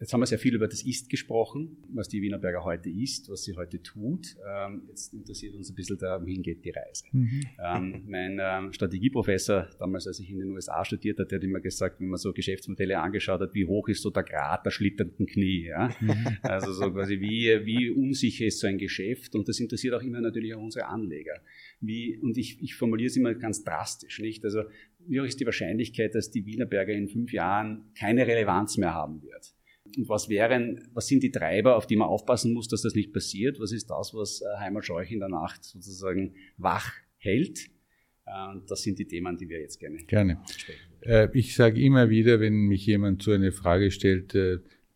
Jetzt 0.00 0.12
haben 0.12 0.20
wir 0.20 0.26
sehr 0.26 0.38
viel 0.38 0.54
über 0.54 0.68
das 0.68 0.84
Ist 0.84 1.10
gesprochen, 1.10 1.76
was 1.92 2.06
die 2.08 2.22
Wienerberger 2.22 2.62
heute 2.62 2.88
ist, 2.88 3.28
was 3.30 3.42
sie 3.42 3.56
heute 3.56 3.82
tut. 3.82 4.36
Ähm, 4.48 4.82
jetzt 4.88 5.12
interessiert 5.12 5.56
uns 5.56 5.70
ein 5.70 5.74
bisschen, 5.74 5.98
da, 5.98 6.22
wohin 6.22 6.40
geht 6.42 6.64
die 6.64 6.70
Reise. 6.70 7.04
Mhm. 7.10 7.42
Ähm, 7.60 8.04
mein 8.06 8.38
ähm, 8.40 8.72
Strategieprofessor, 8.72 9.68
damals 9.78 10.06
als 10.06 10.20
ich 10.20 10.30
in 10.30 10.38
den 10.38 10.50
USA 10.50 10.84
studiert 10.84 11.18
hatte, 11.18 11.34
hat 11.34 11.42
immer 11.42 11.58
gesagt, 11.58 12.00
wenn 12.00 12.08
man 12.08 12.18
so 12.18 12.32
Geschäftsmodelle 12.32 12.96
angeschaut 13.00 13.40
hat, 13.40 13.54
wie 13.54 13.64
hoch 13.64 13.88
ist 13.88 14.02
so 14.02 14.10
der 14.10 14.22
Grad 14.22 14.64
der 14.64 14.70
schlitternden 14.70 15.26
Knie. 15.26 15.66
Ja? 15.66 15.90
Mhm. 16.00 16.38
Also 16.42 16.72
so 16.72 16.92
quasi, 16.92 17.20
wie, 17.20 17.66
wie 17.66 17.90
unsicher 17.90 18.46
ist 18.46 18.60
so 18.60 18.68
ein 18.68 18.78
Geschäft? 18.78 19.34
Und 19.34 19.48
das 19.48 19.58
interessiert 19.58 19.94
auch 19.94 20.02
immer 20.02 20.20
natürlich 20.20 20.54
auch 20.54 20.62
unsere 20.62 20.86
Anleger. 20.86 21.40
Wie, 21.80 22.16
und 22.18 22.38
ich, 22.38 22.62
ich 22.62 22.76
formuliere 22.76 23.08
es 23.08 23.16
immer 23.16 23.34
ganz 23.34 23.64
drastisch, 23.64 24.20
nicht? 24.20 24.44
Also 24.44 24.62
wie 25.08 25.20
hoch 25.20 25.24
ist 25.24 25.40
die 25.40 25.46
Wahrscheinlichkeit, 25.46 26.14
dass 26.14 26.30
die 26.30 26.46
Wienerberger 26.46 26.92
in 26.92 27.08
fünf 27.08 27.32
Jahren 27.32 27.90
keine 27.98 28.28
Relevanz 28.28 28.76
mehr 28.76 28.94
haben 28.94 29.22
wird? 29.22 29.57
Und 29.96 30.08
was 30.08 30.28
wären, 30.28 30.88
was 30.92 31.06
sind 31.06 31.22
die 31.22 31.30
Treiber, 31.30 31.76
auf 31.76 31.86
die 31.86 31.96
man 31.96 32.08
aufpassen 32.08 32.52
muss, 32.52 32.68
dass 32.68 32.82
das 32.82 32.94
nicht 32.94 33.12
passiert? 33.12 33.60
Was 33.60 33.72
ist 33.72 33.90
das, 33.90 34.14
was 34.14 34.42
äh, 34.42 34.58
Heimat 34.58 34.84
Scheuch 34.84 35.10
in 35.10 35.20
der 35.20 35.28
Nacht 35.28 35.64
sozusagen 35.64 36.34
wach 36.56 36.92
hält? 37.16 37.66
Äh, 38.26 38.60
das 38.66 38.82
sind 38.82 38.98
die 38.98 39.06
Themen, 39.06 39.36
die 39.36 39.48
wir 39.48 39.60
jetzt 39.60 39.78
gerne. 39.78 39.98
Gerne. 40.06 40.40
Äh, 41.00 41.28
ich 41.32 41.54
sage 41.54 41.80
immer 41.80 42.10
wieder, 42.10 42.40
wenn 42.40 42.66
mich 42.66 42.86
jemand 42.86 43.22
so 43.22 43.32
eine 43.32 43.52
Frage 43.52 43.90
stellt, 43.90 44.34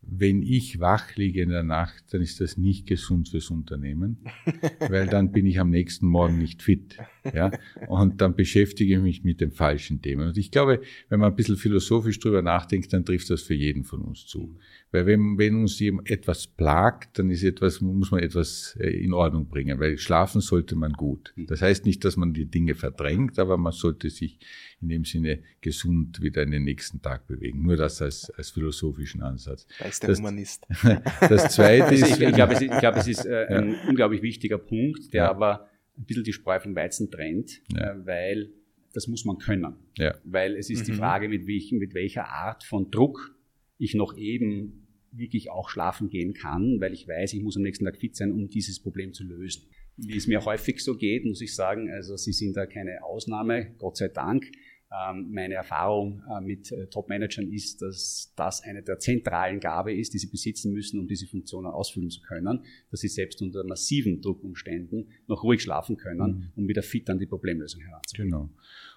wenn 0.05 0.43
ich 0.43 0.79
wach 0.79 1.15
liege 1.15 1.41
in 1.41 1.49
der 1.49 1.63
Nacht, 1.63 2.13
dann 2.13 2.21
ist 2.21 2.41
das 2.41 2.57
nicht 2.57 2.87
gesund 2.87 3.29
fürs 3.29 3.49
Unternehmen, 3.49 4.17
weil 4.79 5.07
dann 5.07 5.31
bin 5.31 5.45
ich 5.45 5.59
am 5.59 5.69
nächsten 5.69 6.07
Morgen 6.07 6.37
nicht 6.37 6.61
fit. 6.61 6.97
Ja? 7.33 7.51
Und 7.87 8.21
dann 8.21 8.35
beschäftige 8.35 8.95
ich 8.95 9.01
mich 9.01 9.23
mit 9.23 9.41
dem 9.41 9.51
falschen 9.51 10.01
Thema. 10.01 10.27
Und 10.27 10.37
ich 10.37 10.51
glaube, 10.51 10.81
wenn 11.09 11.19
man 11.19 11.31
ein 11.31 11.35
bisschen 11.35 11.57
philosophisch 11.57 12.19
drüber 12.19 12.41
nachdenkt, 12.41 12.91
dann 12.93 13.05
trifft 13.05 13.29
das 13.29 13.41
für 13.41 13.53
jeden 13.53 13.83
von 13.83 14.01
uns 14.01 14.25
zu. 14.25 14.57
Weil 14.91 15.07
wenn, 15.07 15.37
wenn 15.39 15.55
uns 15.55 15.81
etwas 15.81 16.45
plagt, 16.45 17.17
dann 17.17 17.31
ist 17.31 17.43
etwas, 17.43 17.81
muss 17.81 18.11
man 18.11 18.21
etwas 18.21 18.77
äh, 18.79 18.89
in 18.89 19.13
Ordnung 19.13 19.47
bringen, 19.47 19.79
weil 19.79 19.97
schlafen 19.97 20.39
sollte 20.39 20.75
man 20.75 20.93
gut. 20.93 21.33
Das 21.35 21.63
heißt 21.63 21.85
nicht, 21.85 22.05
dass 22.05 22.15
man 22.15 22.33
die 22.33 22.45
Dinge 22.45 22.75
verdrängt, 22.75 23.39
aber 23.39 23.57
man 23.57 23.71
sollte 23.71 24.11
sich 24.11 24.37
in 24.81 24.89
dem 24.89 25.03
Sinne 25.03 25.39
gesund 25.61 26.21
wieder 26.21 26.43
in 26.43 26.51
den 26.51 26.63
nächsten 26.63 27.01
Tag 27.01 27.25
bewegen. 27.25 27.63
Nur 27.63 27.75
das 27.75 28.03
als, 28.03 28.29
als 28.31 28.51
philosophischen 28.51 29.23
Ansatz. 29.23 29.65
Da 29.79 29.85
ist 29.85 30.03
der 30.03 30.09
das, 30.09 30.19
Humanist. 30.19 30.67
das 31.21 31.55
zweite 31.55 31.85
also 31.85 32.05
ist. 32.05 32.19
Ich, 32.19 32.27
ich, 32.27 32.35
glaube, 32.35 32.53
es 32.53 32.61
ist, 32.61 32.71
ich 32.71 32.79
glaube, 32.79 32.99
es 32.99 33.07
ist 33.07 33.25
äh, 33.25 33.45
ein 33.49 33.71
ja. 33.71 33.77
unglaublich 33.87 34.21
wichtiger 34.21 34.59
Punkt, 34.59 35.11
der 35.13 35.23
ja. 35.23 35.29
aber 35.29 35.69
ein 35.97 36.05
bisschen 36.05 36.23
die 36.23 36.33
Spreu 36.33 36.59
vom 36.59 36.75
Weizen 36.75 37.11
trennt, 37.11 37.61
ja. 37.73 37.91
äh, 37.91 38.05
weil 38.05 38.49
das 38.93 39.07
muss 39.07 39.25
man 39.25 39.37
können. 39.37 39.75
Ja. 39.97 40.15
Weil 40.23 40.55
es 40.55 40.69
ist 40.69 40.81
mhm. 40.81 40.91
die 40.91 40.97
Frage, 40.97 41.29
mit, 41.29 41.47
welchen, 41.47 41.79
mit 41.79 41.93
welcher 41.93 42.27
Art 42.27 42.63
von 42.63 42.91
Druck 42.91 43.35
ich 43.77 43.95
noch 43.95 44.15
eben 44.17 44.87
wirklich 45.11 45.49
auch 45.51 45.69
schlafen 45.69 46.09
gehen 46.09 46.33
kann, 46.33 46.79
weil 46.79 46.93
ich 46.93 47.07
weiß, 47.07 47.33
ich 47.33 47.41
muss 47.41 47.57
am 47.57 47.63
nächsten 47.63 47.85
Tag 47.85 47.97
fit 47.97 48.15
sein, 48.15 48.31
um 48.31 48.47
dieses 48.49 48.81
Problem 48.81 49.13
zu 49.13 49.23
lösen. 49.23 49.63
Wie 49.95 50.17
es 50.17 50.25
mir 50.25 50.43
häufig 50.43 50.83
so 50.83 50.95
geht, 50.95 51.23
muss 51.25 51.41
ich 51.41 51.53
sagen, 51.53 51.91
also 51.91 52.17
Sie 52.17 52.33
sind 52.33 52.57
da 52.57 52.65
keine 52.65 53.03
Ausnahme, 53.03 53.75
Gott 53.77 53.97
sei 53.97 54.07
Dank. 54.07 54.45
Ähm, 54.93 55.31
meine 55.31 55.55
Erfahrung 55.55 56.21
äh, 56.29 56.39
mit 56.39 56.71
äh, 56.71 56.87
Top-Managern 56.87 57.51
ist, 57.51 57.81
dass 57.81 58.31
das 58.35 58.61
eine 58.61 58.83
der 58.83 58.99
zentralen 58.99 59.59
Gabe 59.59 59.93
ist, 59.93 60.13
die 60.13 60.19
sie 60.19 60.27
besitzen 60.27 60.71
müssen, 60.71 60.99
um 60.99 61.07
diese 61.07 61.25
Funktionen 61.25 61.67
ausfüllen 61.67 62.11
zu 62.11 62.21
können, 62.21 62.63
dass 62.91 62.99
sie 62.99 63.07
selbst 63.07 63.41
unter 63.41 63.63
massiven 63.63 64.21
Druckumständen 64.21 65.09
noch 65.27 65.43
ruhig 65.43 65.63
schlafen 65.63 65.97
können, 65.97 66.27
mhm. 66.27 66.51
um 66.55 66.67
wieder 66.67 66.83
fit 66.83 67.09
an 67.09 67.17
die 67.17 67.25
Problemlösung 67.25 67.81
heranzugehen. 67.81 68.29
Genau. 68.29 68.49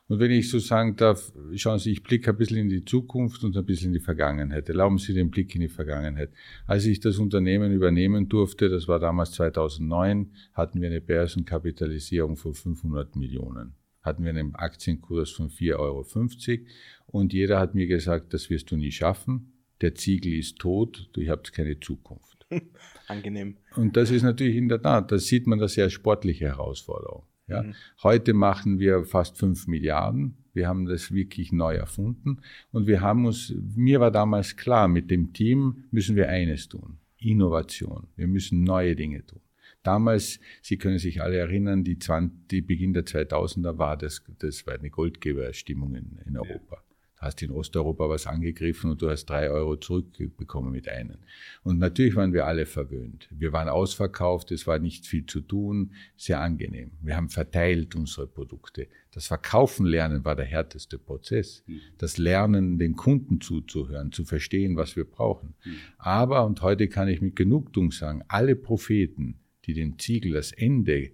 Und 0.08 0.20
wenn 0.20 0.30
ich 0.30 0.50
so 0.50 0.58
sagen 0.58 0.96
darf, 0.96 1.32
schauen 1.54 1.78
Sie, 1.78 1.90
ich 1.90 2.02
blicke 2.02 2.30
ein 2.30 2.36
bisschen 2.36 2.58
in 2.58 2.68
die 2.68 2.84
Zukunft 2.84 3.42
und 3.42 3.56
ein 3.56 3.64
bisschen 3.64 3.88
in 3.88 3.94
die 3.94 4.04
Vergangenheit. 4.04 4.68
Erlauben 4.68 4.98
Sie 4.98 5.14
den 5.14 5.30
Blick 5.30 5.54
in 5.54 5.62
die 5.62 5.68
Vergangenheit. 5.68 6.30
Als 6.66 6.84
ich 6.84 7.00
das 7.00 7.18
Unternehmen 7.18 7.72
übernehmen 7.72 8.28
durfte, 8.28 8.68
das 8.68 8.86
war 8.86 9.00
damals 9.00 9.32
2009, 9.32 10.30
hatten 10.52 10.80
wir 10.80 10.88
eine 10.88 11.00
Börsenkapitalisierung 11.00 12.36
von 12.36 12.54
500 12.54 13.16
Millionen. 13.16 13.74
Hatten 14.06 14.22
wir 14.22 14.30
einen 14.30 14.54
Aktienkurs 14.54 15.32
von 15.32 15.50
4,50 15.50 15.78
Euro. 15.78 16.66
Und 17.06 17.32
jeder 17.32 17.58
hat 17.58 17.74
mir 17.74 17.86
gesagt, 17.86 18.32
das 18.32 18.48
wirst 18.50 18.70
du 18.70 18.76
nie 18.76 18.92
schaffen. 18.92 19.52
Der 19.80 19.94
Ziegel 19.94 20.32
ist 20.32 20.58
tot, 20.58 21.10
du 21.12 21.26
habt 21.28 21.52
keine 21.52 21.78
Zukunft. 21.80 22.46
Angenehm. 23.08 23.56
Und 23.74 23.96
das 23.96 24.10
ist 24.10 24.22
natürlich 24.22 24.56
in 24.56 24.68
der 24.68 24.80
Tat, 24.80 25.12
da 25.12 25.18
sieht 25.18 25.46
man 25.46 25.58
das 25.58 25.74
sehr 25.74 25.90
sportliche 25.90 26.46
Herausforderung. 26.46 27.24
Ja. 27.48 27.62
Mhm. 27.62 27.74
Heute 28.02 28.32
machen 28.32 28.78
wir 28.78 29.04
fast 29.04 29.38
fünf 29.38 29.66
Milliarden. 29.66 30.36
Wir 30.52 30.68
haben 30.68 30.86
das 30.86 31.12
wirklich 31.12 31.52
neu 31.52 31.74
erfunden. 31.74 32.40
Und 32.72 32.86
wir 32.86 33.00
haben 33.00 33.26
uns, 33.26 33.52
mir 33.74 34.00
war 34.00 34.10
damals 34.10 34.56
klar, 34.56 34.88
mit 34.88 35.10
dem 35.10 35.32
Team 35.32 35.84
müssen 35.90 36.16
wir 36.16 36.28
eines 36.28 36.68
tun. 36.68 36.98
Innovation. 37.18 38.08
Wir 38.16 38.28
müssen 38.28 38.62
neue 38.62 38.96
Dinge 38.96 39.24
tun. 39.26 39.40
Damals, 39.86 40.40
Sie 40.62 40.78
können 40.78 40.98
sich 40.98 41.22
alle 41.22 41.36
erinnern, 41.36 41.84
die, 41.84 41.98
20, 41.98 42.48
die 42.50 42.62
Beginn 42.62 42.92
der 42.92 43.04
2000er 43.04 43.78
war 43.78 43.96
das, 43.96 44.22
das 44.38 44.66
war 44.66 44.74
eine 44.74 44.90
Goldgeberstimmung 44.90 45.94
in, 45.94 46.18
in 46.26 46.36
Europa. 46.36 46.76
Ja 46.76 46.82
hast 47.18 47.42
in 47.42 47.50
Osteuropa 47.50 48.08
was 48.08 48.26
angegriffen 48.26 48.90
und 48.90 49.02
du 49.02 49.10
hast 49.10 49.26
drei 49.26 49.50
Euro 49.50 49.76
zurückbekommen 49.76 50.70
mit 50.70 50.88
einem. 50.88 51.18
Und 51.62 51.78
natürlich 51.78 52.14
waren 52.16 52.32
wir 52.32 52.46
alle 52.46 52.66
verwöhnt. 52.66 53.28
Wir 53.30 53.52
waren 53.52 53.68
ausverkauft, 53.68 54.52
es 54.52 54.66
war 54.66 54.78
nicht 54.78 55.06
viel 55.06 55.26
zu 55.26 55.40
tun, 55.40 55.92
sehr 56.16 56.40
angenehm. 56.40 56.92
Wir 57.02 57.16
haben 57.16 57.28
verteilt 57.28 57.94
unsere 57.94 58.26
Produkte. 58.26 58.88
Das 59.12 59.26
Verkaufen 59.26 59.86
lernen 59.86 60.24
war 60.24 60.36
der 60.36 60.44
härteste 60.44 60.98
Prozess. 60.98 61.64
Mhm. 61.66 61.80
Das 61.98 62.18
Lernen, 62.18 62.78
den 62.78 62.96
Kunden 62.96 63.40
zuzuhören, 63.40 64.12
zu 64.12 64.24
verstehen, 64.24 64.76
was 64.76 64.96
wir 64.96 65.04
brauchen. 65.04 65.54
Mhm. 65.64 65.76
Aber, 65.98 66.44
und 66.44 66.60
heute 66.62 66.88
kann 66.88 67.08
ich 67.08 67.20
mit 67.22 67.34
Genugtuung 67.34 67.92
sagen, 67.92 68.22
alle 68.28 68.56
Propheten, 68.56 69.38
die 69.66 69.74
den 69.74 69.98
Ziegel 69.98 70.32
das 70.32 70.52
Ende 70.52 71.12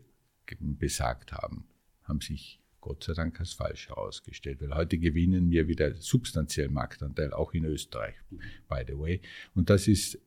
besagt 0.61 1.33
haben, 1.33 1.65
haben 2.05 2.21
sich 2.21 2.61
Gott 2.81 3.05
sei 3.05 3.15
Dank 3.15 3.39
als 3.41 3.53
falsch 3.53 3.89
herausgestellt, 3.89 4.61
weil 4.61 4.75
heute 4.75 4.99
gewinnen 4.99 5.51
wir 5.51 5.69
wieder 5.69 5.95
substanziell 5.95 6.69
Marktanteil, 6.69 7.33
auch 7.33 7.55
in 7.55 7.65
Österreich, 7.65 8.15
by 8.69 8.83
the 8.87 8.99
way. 8.99 9.21
Und 9.55 9.71
das 9.71 9.89
ist 9.89 10.19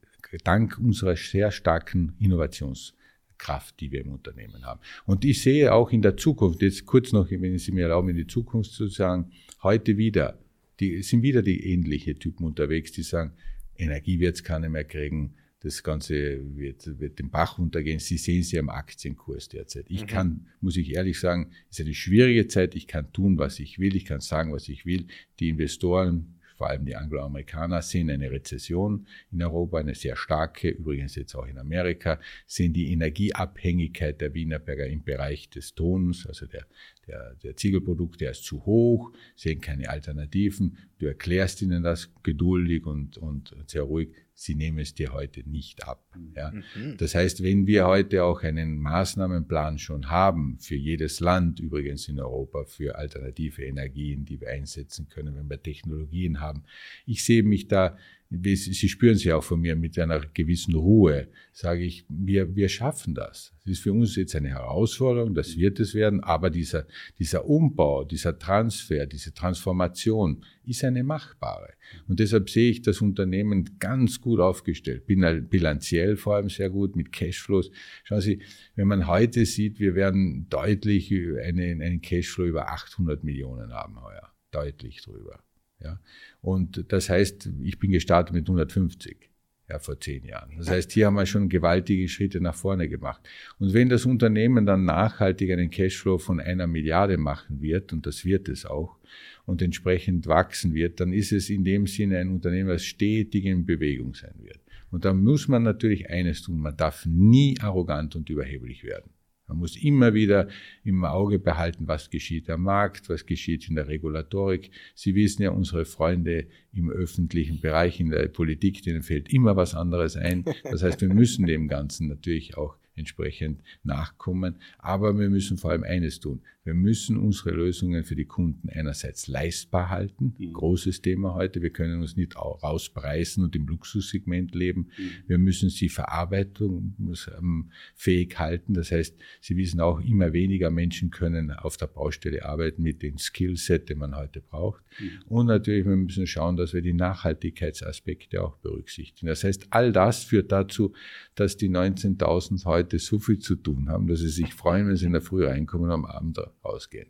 dank 0.44 0.78
unserer 0.80 1.16
sehr 1.18 1.52
starken 1.52 2.16
Innovationskraft, 2.18 3.80
die 3.80 3.92
wir 3.92 4.02
im 4.02 4.14
Unternehmen 4.14 4.66
haben. 4.66 4.80
Und 5.06 5.26
ich 5.26 5.42
sehe 5.42 5.74
auch 5.74 5.92
in 5.92 6.02
der 6.02 6.18
Zukunft, 6.18 6.62
jetzt 6.62 6.86
kurz 6.86 7.12
noch, 7.12 7.30
wenn 7.30 7.58
Sie 7.60 7.72
mir 7.74 7.84
erlauben, 7.84 8.10
in 8.10 8.16
die 8.16 8.28
Zukunft 8.28 8.72
zu 8.72 8.88
sagen, 8.88 9.32
heute 9.62 9.98
wieder, 9.98 10.40
die 10.80 11.04
sind 11.04 11.22
wieder 11.22 11.42
die 11.42 11.72
ähnliche 11.72 12.16
Typen 12.16 12.46
unterwegs, 12.46 12.92
die 12.94 13.04
sagen, 13.04 13.34
Energie 13.76 14.20
wird 14.20 14.36
es 14.36 14.44
keiner 14.44 14.70
mehr 14.70 14.86
kriegen, 14.86 15.36
das 15.66 15.82
Ganze 15.82 16.40
wird, 16.56 17.00
wird 17.00 17.18
den 17.18 17.32
Bach 17.32 17.58
runtergehen. 17.58 18.00
Sie 18.00 18.18
sehen 18.18 18.42
es 18.42 18.52
ja 18.52 18.60
im 18.60 18.70
Aktienkurs 18.70 19.50
derzeit. 19.50 19.86
Ich 19.90 20.04
mhm. 20.04 20.08
kann, 20.08 20.48
muss 20.62 20.78
ich 20.78 20.94
ehrlich 20.94 21.20
sagen, 21.20 21.52
es 21.70 21.80
ist 21.80 21.86
eine 21.86 21.96
schwierige 21.96 22.48
Zeit. 22.48 22.76
Ich 22.76 22.88
kann 22.88 23.12
tun, 23.12 23.40
was 23.40 23.60
ich 23.60 23.80
will. 23.80 23.96
Ich 23.96 24.06
kann 24.06 24.22
sagen, 24.22 24.54
was 24.54 24.70
ich 24.70 24.86
will. 24.86 25.08
Die 25.40 25.50
Investoren 25.50 26.36
vor 26.56 26.70
allem 26.70 26.86
die 26.86 26.96
Angloamerikaner 26.96 27.82
sehen 27.82 28.10
eine 28.10 28.32
Rezession 28.32 29.08
in 29.32 29.44
Europa, 29.44 29.78
eine 29.78 29.94
sehr 29.94 30.16
starke, 30.16 30.70
übrigens 30.70 31.16
jetzt 31.16 31.36
auch 31.36 31.48
in 31.48 31.58
Amerika, 31.58 32.20
sehen 32.46 32.72
die 32.72 32.94
Energieabhängigkeit 32.94 34.22
der 34.22 34.34
Wienerberger 34.34 34.88
im 34.88 35.04
Bereich 35.04 35.50
des 35.50 35.76
Tons, 35.76 36.26
also 36.26 36.46
der, 36.46 36.66
der, 37.08 37.36
der 37.44 37.56
Ziegelprodukte, 37.56 38.26
ist 38.26 38.44
zu 38.44 38.66
hoch, 38.66 39.12
sehen 39.36 39.62
keine 39.62 39.90
Alternativen. 39.90 40.78
Du 41.00 41.06
erklärst 41.06 41.62
ihnen 41.62 41.84
das 41.84 42.14
geduldig 42.24 42.86
und, 42.86 43.18
und 43.18 43.56
sehr 43.68 43.84
ruhig 43.84 44.10
sie 44.36 44.54
nehmen 44.54 44.80
es 44.80 44.94
dir 44.94 45.14
heute 45.14 45.50
nicht 45.50 45.88
ab. 45.88 46.04
Ja. 46.36 46.52
Mhm. 46.52 46.98
Das 46.98 47.16
heißt, 47.16 47.42
wenn 47.42 47.66
wir 47.68 47.88
heute 47.88 48.26
auch 48.26 48.44
einen 48.44 48.78
Maßnahmenplan 48.78 49.80
schon 49.80 50.10
haben, 50.10 50.60
für 50.60 50.76
jedes 50.76 51.22
Land, 51.22 51.62
übrigens 51.62 52.10
in 52.10 52.20
Europa, 52.20 52.66
für 52.66 52.98
alternative 52.98 53.64
Energien, 53.64 54.26
die 54.26 54.40
wir 54.40 54.50
einsetzen 54.50 55.08
können, 55.08 55.36
wenn 55.36 55.50
wir 55.50 55.64
Technologien 55.64 56.42
haben, 56.42 56.64
ich 57.06 57.24
sehe 57.24 57.44
mich 57.44 57.70
da 57.70 57.98
Sie 58.44 58.90
spüren 58.90 59.16
sie 59.16 59.32
auch 59.32 59.44
von 59.44 59.62
mir 59.62 59.76
mit 59.76 59.98
einer 60.00 60.20
gewissen 60.20 60.76
Ruhe, 60.76 61.28
sage 61.52 61.84
ich, 61.84 62.06
wir, 62.10 62.56
wir 62.56 62.70
schaffen 62.70 63.16
das. 63.16 63.54
Das 63.64 63.74
ist 63.74 63.80
für 63.80 63.94
uns 63.94 64.16
jetzt 64.16 64.36
eine 64.36 64.50
Herausforderung, 64.50 65.34
das 65.34 65.58
wird 65.58 65.80
es 65.80 65.94
werden, 65.94 66.24
aber 66.24 66.50
dieser, 66.50 66.86
dieser 67.18 67.46
Umbau, 67.46 68.04
dieser 68.04 68.38
Transfer, 68.38 69.06
diese 69.06 69.34
Transformation 69.34 70.44
ist 70.66 70.84
eine 70.84 71.04
machbare. 71.04 71.74
Und 72.08 72.20
deshalb 72.20 72.50
sehe 72.50 72.72
ich 72.72 72.82
das 72.82 73.02
Unternehmen 73.02 73.78
ganz 73.80 74.22
gut 74.22 74.40
aufgestellt, 74.40 75.06
bilanziell 75.08 76.18
vor 76.18 76.36
allem 76.36 76.50
sehr 76.50 76.70
gut, 76.70 76.96
mit 76.96 77.12
Cashflows. 77.12 77.72
Schauen 78.04 78.22
Sie, 78.22 78.42
wenn 78.76 78.88
man 78.88 79.08
heute 79.08 79.46
sieht, 79.46 79.80
wir 79.80 79.96
werden 79.96 80.48
deutlich 80.50 81.12
einen, 81.12 81.82
einen 81.82 82.02
Cashflow 82.02 82.46
über 82.46 82.70
800 82.70 83.24
Millionen 83.24 83.74
haben 83.74 84.02
heuer, 84.02 84.32
deutlich 84.52 85.02
drüber. 85.02 85.40
Ja? 85.82 86.00
Und 86.42 86.92
das 86.92 87.10
heißt, 87.10 87.50
ich 87.62 87.80
bin 87.80 87.92
gestartet 87.92 88.34
mit 88.34 88.48
150. 88.48 89.30
ja, 89.70 89.80
vor 89.80 90.00
zehn 90.00 90.24
Jahren. 90.26 90.58
Das 90.58 90.70
heißt, 90.70 90.92
hier 90.92 91.08
haben 91.08 91.16
wir 91.16 91.26
schon 91.26 91.50
gewaltige 91.50 92.08
Schritte 92.08 92.40
nach 92.40 92.56
vorne 92.56 92.88
gemacht. 92.88 93.28
Und 93.58 93.74
wenn 93.74 93.90
das 93.90 94.06
Unternehmen 94.06 94.66
dann 94.66 94.86
nachhaltig 94.86 95.52
einen 95.52 95.70
Cashflow 95.70 96.20
von 96.20 96.40
einer 96.40 96.68
Milliarde 96.68 97.18
machen 97.18 97.62
wird, 97.62 97.92
und 97.92 98.06
das 98.06 98.26
wird 98.26 98.48
es 98.48 98.66
auch, 98.66 98.98
und 99.46 99.62
entsprechend 99.62 100.28
wachsen 100.28 100.74
wird, 100.74 101.00
dann 101.00 101.14
ist 101.14 101.32
es 101.32 101.50
in 101.50 101.64
dem 101.64 101.88
Sinne 101.88 102.20
ein 102.20 102.30
Unternehmen, 102.30 102.70
das 102.70 102.84
stetig 102.84 103.46
in 103.46 103.66
Bewegung 103.66 104.14
sein 104.14 104.36
wird. 104.42 104.60
Und 104.92 105.04
da 105.04 105.14
muss 105.14 105.48
man 105.48 105.64
natürlich 105.64 106.10
eines 106.10 106.44
tun, 106.44 106.60
man 106.60 106.78
darf 106.78 107.06
nie 107.06 107.58
arrogant 107.60 108.16
und 108.16 108.30
überheblich 108.30 108.84
werden. 108.84 109.15
Man 109.48 109.58
muss 109.58 109.76
immer 109.76 110.14
wieder 110.14 110.48
im 110.84 111.06
Auge 111.06 111.38
behalten, 111.38 111.88
was 111.88 112.10
geschieht 112.10 112.50
am 112.50 112.64
Markt, 112.64 113.10
was 113.10 113.26
geschieht 113.26 113.70
in 113.70 113.76
der 113.76 113.88
Regulatorik. 113.88 114.72
Sie 114.96 115.14
wissen 115.14 115.44
ja, 115.44 115.52
unsere 115.52 115.86
Freunde 115.86 116.48
im 116.74 116.90
öffentlichen 116.90 117.62
Bereich, 117.62 118.00
in 118.00 118.10
der 118.10 118.28
Politik, 118.28 118.82
denen 118.82 119.04
fällt 119.04 119.32
immer 119.32 119.56
was 119.56 119.76
anderes 119.76 120.16
ein. 120.16 120.46
Das 120.64 120.82
heißt, 120.82 121.02
wir 121.02 121.14
müssen 121.14 121.46
dem 121.46 121.68
Ganzen 121.68 122.08
natürlich 122.08 122.58
auch 122.58 122.78
entsprechend 122.96 123.62
nachkommen. 123.84 124.56
Aber 124.78 125.18
wir 125.20 125.30
müssen 125.30 125.58
vor 125.58 125.72
allem 125.72 125.84
eines 125.84 126.20
tun. 126.20 126.42
Wir 126.64 126.74
müssen 126.74 127.18
unsere 127.18 127.52
Lösungen 127.52 128.04
für 128.04 128.16
die 128.16 128.26
Kunden 128.26 128.70
einerseits 128.70 129.28
leistbar 129.28 129.90
halten. 129.90 130.34
Mhm. 130.38 130.54
Großes 130.54 131.02
Thema 131.02 131.34
heute. 131.36 131.62
Wir 131.62 131.70
können 131.70 132.02
uns 132.02 132.16
nicht 132.16 132.36
rauspreisen 132.36 133.44
und 133.44 133.56
im 133.56 133.68
Luxussegment 133.68 134.56
leben. 134.56 134.90
Mhm. 134.98 135.12
Wir 135.28 135.38
müssen 135.38 135.70
sie 135.70 135.90
verarbeitungsfähig 135.90 138.40
halten. 138.40 138.74
Das 138.74 138.92
heißt, 138.92 139.16
Sie 139.42 139.58
wissen 139.58 139.80
auch, 139.80 140.02
immer 140.02 140.34
weniger 140.34 140.72
Menschen 140.72 141.12
können 141.12 141.52
auf 141.52 141.78
der 141.78 141.86
Baustelle 141.88 142.44
arbeiten 142.46 142.82
mit 142.82 143.04
den 143.04 143.20
Skillset, 143.20 143.90
die 143.90 143.96
man 143.96 144.16
heute 144.16 144.42
braucht. 144.42 144.84
Mhm. 145.00 145.22
Und 145.28 145.46
natürlich, 145.46 145.86
wir 145.86 145.96
müssen 145.96 146.26
schauen, 146.26 146.58
dass 146.58 146.74
wir 146.74 146.82
die 146.82 146.94
Nachhaltigkeitsaspekte 146.94 148.42
auch 148.42 148.58
berücksichtigen. 148.58 149.28
Das 149.28 149.44
heißt, 149.44 149.68
all 149.70 149.92
das 149.92 150.24
führt 150.24 150.52
dazu, 150.52 150.94
dass 151.36 151.58
die 151.58 151.70
19.000 151.70 152.66
heute 152.66 152.85
so 152.94 153.20
viel 153.20 153.40
zu 153.40 153.56
tun 153.56 153.90
haben, 153.90 154.08
dass 154.08 154.20
sie 154.20 154.30
sich 154.30 154.54
freuen, 154.54 154.88
wenn 154.88 154.96
sie 154.96 155.06
in 155.06 155.14
der 155.14 155.22
Früh 155.22 155.46
reinkommen 155.46 155.88
und 155.88 155.94
am 155.94 156.06
Abend 156.06 156.40
ausgehen. 156.62 157.10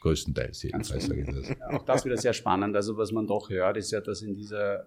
Größtenteils 0.00 0.62
jedenfalls 0.62 1.06
sage 1.06 1.22
ich 1.22 1.26
das. 1.26 1.60
Auch 1.70 1.84
das 1.84 2.04
wieder 2.04 2.16
sehr 2.16 2.32
spannend. 2.32 2.76
Also 2.76 2.96
was 2.96 3.10
man 3.12 3.26
doch 3.26 3.50
hört, 3.50 3.76
ist 3.76 3.90
ja, 3.90 4.00
dass 4.00 4.22
in 4.22 4.34
dieser 4.34 4.86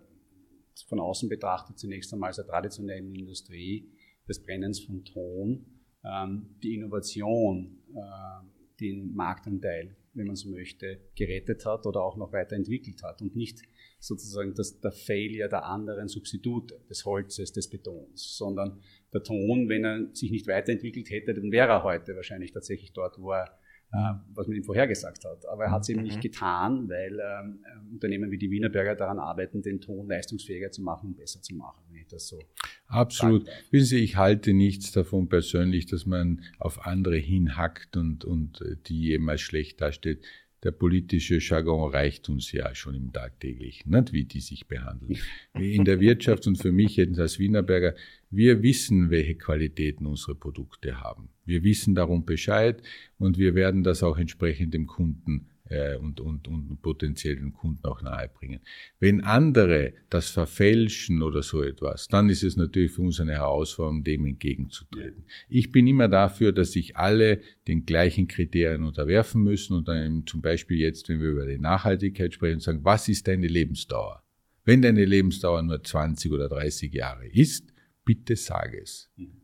von 0.87 0.99
außen 0.99 1.27
betrachtet 1.29 1.77
zunächst 1.77 2.13
einmal 2.13 2.33
sehr 2.33 2.45
traditionellen 2.45 3.13
Industrie 3.13 3.91
des 4.27 4.41
Brennens 4.41 4.79
von 4.79 5.03
Ton 5.03 5.65
ähm, 6.03 6.55
die 6.63 6.75
Innovation, 6.75 7.77
äh, 7.93 8.79
den 8.79 9.13
Marktanteil, 9.13 9.95
wenn 10.13 10.27
man 10.27 10.35
so 10.35 10.49
möchte, 10.49 10.99
gerettet 11.15 11.65
hat 11.65 11.85
oder 11.85 12.01
auch 12.01 12.17
noch 12.17 12.33
weiterentwickelt 12.33 13.03
hat 13.03 13.21
und 13.21 13.35
nicht 13.35 13.61
sozusagen 14.01 14.53
das, 14.55 14.79
der 14.79 14.91
Failure 14.91 15.47
der 15.47 15.65
anderen 15.65 16.07
Substitute, 16.07 16.81
des 16.89 17.05
Holzes, 17.05 17.53
des 17.53 17.69
Betons, 17.69 18.35
sondern 18.35 18.81
der 19.13 19.23
Ton, 19.23 19.69
wenn 19.69 19.85
er 19.85 20.07
sich 20.13 20.31
nicht 20.31 20.47
weiterentwickelt 20.47 21.09
hätte, 21.09 21.33
dann 21.33 21.51
wäre 21.51 21.69
er 21.69 21.83
heute 21.83 22.15
wahrscheinlich 22.15 22.51
tatsächlich 22.51 22.91
dort, 22.93 23.19
wo 23.19 23.31
er 23.31 23.57
äh, 23.93 24.13
was 24.33 24.47
man 24.47 24.55
ihm 24.55 24.63
vorhergesagt 24.63 25.25
hat. 25.25 25.45
Aber 25.47 25.65
er 25.65 25.71
hat 25.71 25.81
es 25.81 25.89
eben 25.89 26.01
nicht 26.01 26.17
mhm. 26.17 26.21
getan, 26.21 26.89
weil 26.89 27.19
ähm, 27.19 27.59
äh, 27.63 27.93
Unternehmen 27.93 28.31
wie 28.31 28.37
die 28.37 28.49
Wienerberger 28.49 28.95
daran 28.95 29.19
arbeiten, 29.19 29.61
den 29.61 29.81
Ton 29.81 30.07
leistungsfähiger 30.07 30.71
zu 30.71 30.81
machen 30.81 31.09
und 31.09 31.17
besser 31.17 31.41
zu 31.41 31.55
machen, 31.55 31.83
wenn 31.89 31.97
ich 31.97 32.07
das 32.07 32.27
so 32.27 32.39
Absolut. 32.87 33.47
Wissen 33.69 33.85
Sie, 33.85 33.99
ich 33.99 34.17
halte 34.17 34.53
nichts 34.53 34.91
davon 34.91 35.29
persönlich, 35.29 35.85
dass 35.85 36.05
man 36.05 36.41
auf 36.59 36.85
andere 36.85 37.17
hinhackt 37.17 37.95
und, 37.95 38.25
und 38.25 38.61
äh, 38.61 38.77
die 38.87 39.01
jemals 39.01 39.41
schlecht 39.41 39.81
dasteht 39.81 40.25
der 40.63 40.71
politische 40.71 41.39
Jargon 41.39 41.91
reicht 41.91 42.29
uns 42.29 42.51
ja 42.51 42.73
schon 42.75 42.95
im 42.95 43.11
tagtäglichen, 43.11 43.91
nicht, 43.91 44.13
wie 44.13 44.25
die 44.25 44.41
sich 44.41 44.67
behandeln. 44.67 45.17
In 45.53 45.85
der 45.85 45.99
Wirtschaft 45.99 46.45
und 46.47 46.57
für 46.57 46.71
mich 46.71 46.97
jetzt 46.97 47.19
als 47.19 47.39
Wienerberger, 47.39 47.95
wir 48.29 48.61
wissen, 48.61 49.09
welche 49.09 49.35
Qualitäten 49.35 50.05
unsere 50.05 50.35
Produkte 50.35 51.01
haben. 51.01 51.29
Wir 51.45 51.63
wissen 51.63 51.95
darum 51.95 52.25
Bescheid 52.25 52.81
und 53.17 53.37
wir 53.37 53.55
werden 53.55 53.83
das 53.83 54.03
auch 54.03 54.17
entsprechend 54.17 54.73
dem 54.73 54.87
Kunden 54.87 55.50
äh, 55.71 55.95
und, 55.95 56.19
und, 56.19 56.47
und 56.47 56.81
potenziellen 56.81 57.53
Kunden 57.53 57.85
auch 57.85 58.01
nahebringen. 58.01 58.59
Wenn 58.99 59.21
andere 59.23 59.93
das 60.09 60.29
verfälschen 60.29 61.21
oder 61.21 61.41
so 61.41 61.63
etwas, 61.63 62.07
dann 62.07 62.29
ist 62.29 62.43
es 62.43 62.57
natürlich 62.57 62.91
für 62.91 63.01
uns 63.01 63.19
eine 63.19 63.33
Herausforderung, 63.33 64.03
dem 64.03 64.25
entgegenzutreten. 64.25 65.23
Ich 65.49 65.71
bin 65.71 65.87
immer 65.87 66.09
dafür, 66.09 66.51
dass 66.51 66.73
sich 66.73 66.97
alle 66.97 67.41
den 67.67 67.85
gleichen 67.85 68.27
Kriterien 68.27 68.83
unterwerfen 68.83 69.41
müssen 69.41 69.73
und 69.73 69.87
dann 69.87 70.27
zum 70.27 70.41
Beispiel 70.41 70.77
jetzt, 70.77 71.07
wenn 71.09 71.21
wir 71.21 71.29
über 71.29 71.45
die 71.45 71.57
Nachhaltigkeit 71.57 72.33
sprechen, 72.33 72.59
sagen, 72.59 72.83
was 72.83 73.07
ist 73.07 73.27
deine 73.27 73.47
Lebensdauer? 73.47 74.23
Wenn 74.65 74.81
deine 74.81 75.05
Lebensdauer 75.05 75.63
nur 75.63 75.81
20 75.83 76.31
oder 76.31 76.49
30 76.49 76.93
Jahre 76.93 77.27
ist, 77.27 77.73
bitte 78.05 78.35
sag 78.35 78.73
es. 78.73 79.09
Mhm. 79.15 79.41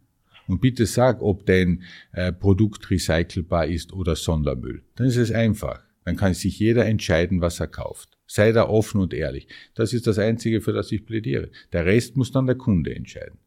Und 0.47 0.61
bitte 0.61 0.85
sag, 0.85 1.21
ob 1.21 1.45
dein 1.45 1.83
äh, 2.13 2.31
Produkt 2.31 2.89
recycelbar 2.89 3.67
ist 3.67 3.91
oder 3.91 4.15
Sondermüll. 4.15 4.83
Dann 4.95 5.07
ist 5.07 5.17
es 5.17 5.31
einfach. 5.31 5.86
Dann 6.07 6.15
kann 6.15 6.33
sich 6.33 6.57
jeder 6.57 6.85
entscheiden, 6.85 7.41
was 7.41 7.59
er 7.59 7.67
kauft. 7.67 8.17
Sei 8.27 8.53
da 8.53 8.69
offen 8.69 9.01
und 9.01 9.13
ehrlich. 9.13 9.45
Das 9.75 9.91
ist 9.91 10.07
das 10.07 10.17
Einzige, 10.17 10.61
für 10.61 10.71
das 10.71 10.89
ich 10.93 11.05
plädiere. 11.05 11.49
Der 11.73 11.85
Rest 11.85 12.15
muss 12.15 12.31
dann 12.31 12.45
der 12.45 12.55
Kunde 12.55 12.95
entscheiden. 12.95 13.39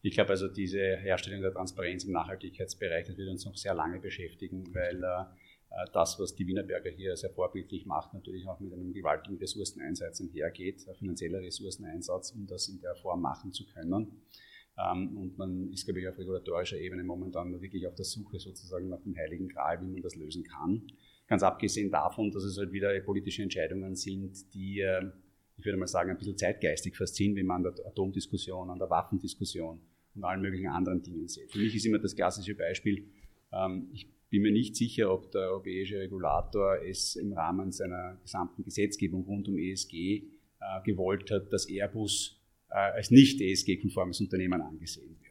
Ich 0.00 0.14
glaube 0.14 0.30
also, 0.30 0.46
diese 0.46 0.78
Herstellung 0.78 1.42
der 1.42 1.52
Transparenz 1.52 2.04
im 2.04 2.12
Nachhaltigkeitsbereich, 2.12 3.08
das 3.08 3.16
wird 3.16 3.28
uns 3.28 3.44
noch 3.44 3.56
sehr 3.56 3.74
lange 3.74 3.98
beschäftigen, 3.98 4.72
weil 4.72 5.02
äh, 5.02 5.24
das, 5.92 6.20
was 6.20 6.36
die 6.36 6.46
Wienerberger 6.46 6.90
hier 6.90 7.16
sehr 7.16 7.30
vorbildlich 7.30 7.84
macht, 7.84 8.14
natürlich 8.14 8.46
auch 8.46 8.60
mit 8.60 8.72
einem 8.72 8.92
gewaltigen 8.92 9.38
Ressourceneinsatz 9.38 10.20
einhergeht, 10.20 10.86
ein 10.86 10.94
finanzieller 10.94 11.40
Ressourceneinsatz, 11.40 12.30
um 12.30 12.46
das 12.46 12.68
in 12.68 12.80
der 12.80 12.94
Form 12.94 13.22
machen 13.22 13.52
zu 13.52 13.66
können. 13.66 14.22
Ähm, 14.78 15.16
und 15.16 15.36
man 15.36 15.72
ist, 15.72 15.84
glaube 15.86 15.98
ich, 15.98 16.06
auf 16.06 16.16
regulatorischer 16.16 16.78
Ebene 16.78 17.02
momentan 17.02 17.60
wirklich 17.60 17.88
auf 17.88 17.96
der 17.96 18.04
Suche 18.04 18.38
sozusagen 18.38 18.88
nach 18.88 19.02
dem 19.02 19.16
heiligen 19.16 19.48
Gral, 19.48 19.80
wie 19.80 19.90
man 19.90 20.00
das 20.00 20.14
lösen 20.14 20.44
kann. 20.44 20.86
Ganz 21.32 21.44
abgesehen 21.44 21.90
davon, 21.90 22.30
dass 22.30 22.44
es 22.44 22.58
halt 22.58 22.72
wieder 22.72 23.00
politische 23.00 23.42
Entscheidungen 23.42 23.96
sind, 23.96 24.52
die, 24.52 24.80
ähm, 24.80 25.12
ich 25.56 25.64
würde 25.64 25.78
mal 25.78 25.86
sagen, 25.86 26.10
ein 26.10 26.18
bisschen 26.18 26.36
zeitgeistig 26.36 26.94
fast 26.94 27.14
sind, 27.14 27.36
wie 27.36 27.42
man 27.42 27.64
an 27.64 27.74
der 27.74 27.86
Atomdiskussion, 27.86 28.68
an 28.68 28.78
der 28.78 28.90
Waffendiskussion 28.90 29.80
und 30.14 30.24
allen 30.24 30.42
möglichen 30.42 30.68
anderen 30.68 31.02
Dingen 31.02 31.26
sieht. 31.28 31.50
Für 31.50 31.58
mich 31.58 31.74
ist 31.74 31.86
immer 31.86 31.98
das 31.98 32.14
klassische 32.14 32.54
Beispiel, 32.54 33.06
ähm, 33.50 33.88
ich 33.94 34.10
bin 34.28 34.42
mir 34.42 34.52
nicht 34.52 34.76
sicher, 34.76 35.10
ob 35.10 35.30
der 35.30 35.52
europäische 35.52 36.00
Regulator 36.00 36.76
es 36.86 37.16
im 37.16 37.32
Rahmen 37.32 37.72
seiner 37.72 38.18
gesamten 38.20 38.62
Gesetzgebung 38.62 39.24
rund 39.24 39.48
um 39.48 39.56
ESG 39.56 39.94
äh, 39.94 40.22
gewollt 40.84 41.30
hat, 41.30 41.50
dass 41.50 41.66
Airbus 41.66 42.38
äh, 42.68 42.74
als 42.74 43.10
nicht 43.10 43.40
ESG-konformes 43.40 44.20
Unternehmen 44.20 44.60
angesehen 44.60 45.16
wird. 45.18 45.21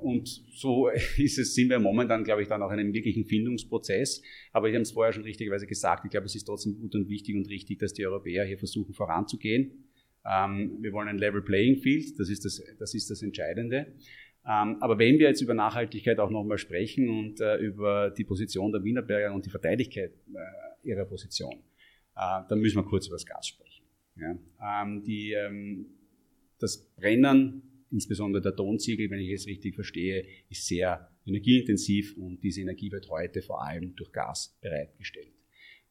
Und 0.00 0.26
so 0.52 0.88
ist 1.18 1.38
es, 1.38 1.54
sind 1.54 1.68
wir 1.68 1.78
momentan, 1.78 2.24
glaube 2.24 2.42
ich, 2.42 2.48
dann 2.48 2.62
auch 2.62 2.72
in 2.72 2.78
einem 2.78 2.94
wirklichen 2.94 3.24
Findungsprozess. 3.24 4.22
Aber 4.52 4.68
ich 4.68 4.74
habe 4.74 4.82
es 4.82 4.92
vorher 4.92 5.12
schon 5.12 5.22
richtigerweise 5.22 5.66
gesagt, 5.66 6.04
ich 6.04 6.10
glaube, 6.10 6.26
es 6.26 6.34
ist 6.34 6.44
trotzdem 6.44 6.78
gut 6.78 6.94
und 6.94 7.08
wichtig 7.08 7.36
und 7.36 7.48
richtig, 7.48 7.78
dass 7.78 7.92
die 7.92 8.06
Europäer 8.06 8.44
hier 8.44 8.58
versuchen 8.58 8.94
voranzugehen. 8.94 9.84
Ähm, 10.24 10.78
wir 10.80 10.92
wollen 10.92 11.08
ein 11.08 11.18
Level 11.18 11.42
Playing 11.42 11.76
Field, 11.76 12.18
das 12.18 12.28
ist 12.28 12.44
das, 12.44 12.62
das, 12.78 12.94
ist 12.94 13.10
das 13.10 13.22
Entscheidende. 13.22 13.92
Ähm, 14.46 14.76
aber 14.80 14.98
wenn 14.98 15.18
wir 15.18 15.28
jetzt 15.28 15.42
über 15.42 15.54
Nachhaltigkeit 15.54 16.18
auch 16.18 16.30
nochmal 16.30 16.58
sprechen 16.58 17.08
und 17.10 17.40
äh, 17.40 17.56
über 17.58 18.10
die 18.10 18.24
Position 18.24 18.72
der 18.72 18.82
Wienerberger 18.82 19.34
und 19.34 19.44
die 19.44 19.50
Verteidigkeit 19.50 20.12
äh, 20.12 20.88
ihrer 20.88 21.04
Position, 21.04 21.54
äh, 22.16 22.40
dann 22.48 22.58
müssen 22.60 22.76
wir 22.76 22.84
kurz 22.84 23.06
über 23.06 23.16
das 23.16 23.26
Gas 23.26 23.46
sprechen. 23.46 23.84
Ja? 24.16 24.86
Die, 25.06 25.36
das 26.58 26.78
Brennen 26.96 27.67
insbesondere 27.90 28.42
der 28.42 28.54
Tonziegel, 28.54 29.10
wenn 29.10 29.20
ich 29.20 29.32
es 29.32 29.46
richtig 29.46 29.74
verstehe, 29.74 30.26
ist 30.48 30.66
sehr 30.66 31.10
energieintensiv 31.26 32.16
und 32.16 32.42
diese 32.42 32.60
Energie 32.60 32.90
wird 32.90 33.08
heute 33.08 33.42
vor 33.42 33.64
allem 33.64 33.94
durch 33.96 34.12
Gas 34.12 34.58
bereitgestellt. 34.60 35.32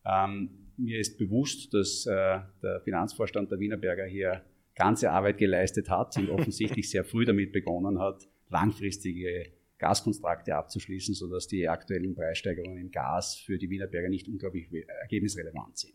Ähm, 0.06 0.50
mir 0.78 1.00
ist 1.00 1.18
bewusst, 1.18 1.74
dass 1.74 2.06
äh, 2.06 2.40
der 2.62 2.82
Finanzvorstand 2.84 3.52
der 3.52 3.60
Wienerberger 3.60 4.06
hier 4.06 4.44
ganze 4.76 5.12
Arbeit 5.12 5.38
geleistet 5.38 5.90
hat 5.90 6.16
und 6.18 6.30
offensichtlich 6.30 6.90
sehr 6.90 7.04
früh 7.04 7.26
damit 7.26 7.52
begonnen 7.52 8.00
hat, 8.00 8.28
langfristige 8.50 9.52
Gaskontrakte 9.80 10.56
abzuschließen, 10.56 11.14
sodass 11.14 11.48
die 11.48 11.68
aktuellen 11.68 12.16
Preissteigerungen 12.16 12.78
im 12.78 12.92
Gas 12.92 13.36
für 13.36 13.58
die 13.58 13.70
Wienerberger 13.70 14.10
nicht 14.10 14.28
unglaublich 14.28 14.68
ergebnisrelevant 15.02 15.78
sind. 15.78 15.94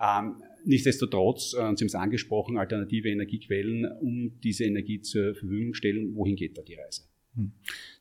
Ähm, 0.00 0.42
nichtsdestotrotz, 0.64 1.54
äh, 1.54 1.56
Sie 1.56 1.62
haben 1.62 1.74
es 1.74 1.94
angesprochen, 1.94 2.56
alternative 2.56 3.08
Energiequellen, 3.08 3.86
um 4.00 4.38
diese 4.40 4.64
Energie 4.64 5.00
zur 5.00 5.34
Verfügung 5.34 5.74
stellen. 5.74 6.14
Wohin 6.14 6.36
geht 6.36 6.56
da 6.56 6.62
die 6.62 6.74
Reise? 6.74 7.02
Hm. 7.34 7.52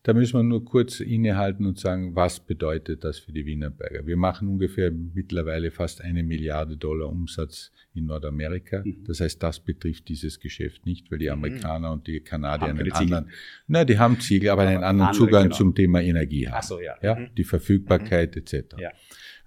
Da 0.04 0.14
müssen 0.14 0.40
wir 0.40 0.44
nur 0.44 0.64
kurz 0.64 1.00
innehalten 1.00 1.66
und 1.66 1.78
sagen, 1.80 2.16
was 2.16 2.40
bedeutet 2.40 3.04
das 3.04 3.20
für 3.20 3.34
die 3.34 3.46
Wienerberger? 3.46 4.08
Wir 4.08 4.16
machen 4.16 4.48
ungefähr 4.48 4.90
mittlerweile 4.92 5.70
fast 5.70 6.02
eine 6.02 6.24
Milliarde 6.24 6.78
Dollar 6.78 7.10
Umsatz 7.10 7.72
in 7.94 8.06
Nordamerika. 8.06 8.84
Mhm. 8.86 9.04
Das 9.06 9.20
heißt, 9.20 9.44
das 9.44 9.60
betrifft 9.60 10.08
dieses 10.08 10.40
Geschäft 10.40 10.86
nicht, 10.86 11.12
weil 11.12 11.18
die 11.20 11.26
mhm. 11.26 11.34
Amerikaner 11.34 11.90
mhm. 11.90 11.94
und 11.94 12.08
die 12.08 12.22
Kanadier 12.22 12.70
einen 12.70 12.92
anderen, 12.92 13.30
na, 13.68 13.84
die 13.84 14.00
haben 14.00 14.20
Ziegel, 14.20 14.50
aber, 14.50 14.62
aber 14.62 14.72
einen 14.72 14.84
anderen 14.84 15.14
Zugang 15.14 15.44
genau. 15.44 15.56
zum 15.56 15.76
Thema 15.76 16.02
Energie 16.02 16.48
haben. 16.48 16.58
Ach 16.60 16.64
so, 16.64 16.80
ja. 16.80 16.96
ja 17.02 17.16
mhm. 17.16 17.30
Die 17.36 17.44
Verfügbarkeit 17.44 18.38
etc. 18.38 18.78
Ja. 18.80 18.92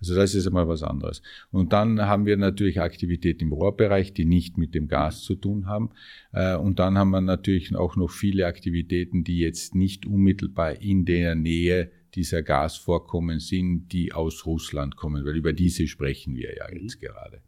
Also 0.01 0.15
das 0.15 0.35
ist 0.35 0.47
einmal 0.47 0.69
was 0.69 0.83
anderes. 0.83 1.23
Und 1.51 1.73
dann 1.73 2.01
haben 2.01 2.27
wir 2.27 2.37
natürlich 2.37 2.81
Aktivitäten 2.81 3.45
im 3.45 3.53
Rohrbereich, 3.53 4.13
die 4.13 4.25
nicht 4.25 4.59
mit 4.59 4.75
dem 4.75 4.89
Gas 4.89 5.23
zu 5.23 5.35
tun 5.35 5.67
haben. 5.67 5.91
Äh, 6.33 6.57
und 6.57 6.79
dann 6.79 6.99
haben 6.99 7.11
wir 7.11 7.21
natürlich 7.21 7.75
auch 7.77 7.97
noch 7.97 8.11
viele 8.11 8.47
Aktivitäten, 8.47 9.25
die 9.25 9.39
jetzt 9.39 9.75
nicht 9.75 10.07
unmittelbar 10.07 10.81
in 10.81 11.05
der 11.05 11.35
Nähe 11.35 11.91
dieser 12.15 12.43
Gasvorkommen 12.43 13.39
sind, 13.39 13.93
die 13.93 14.13
aus 14.13 14.47
Russland 14.47 14.97
kommen, 14.97 15.25
weil 15.25 15.37
über 15.37 15.53
diese 15.53 15.87
sprechen 15.87 16.35
wir 16.35 16.57
ja 16.57 16.67
jetzt 16.73 17.01
mhm. 17.01 17.07
gerade. 17.07 17.43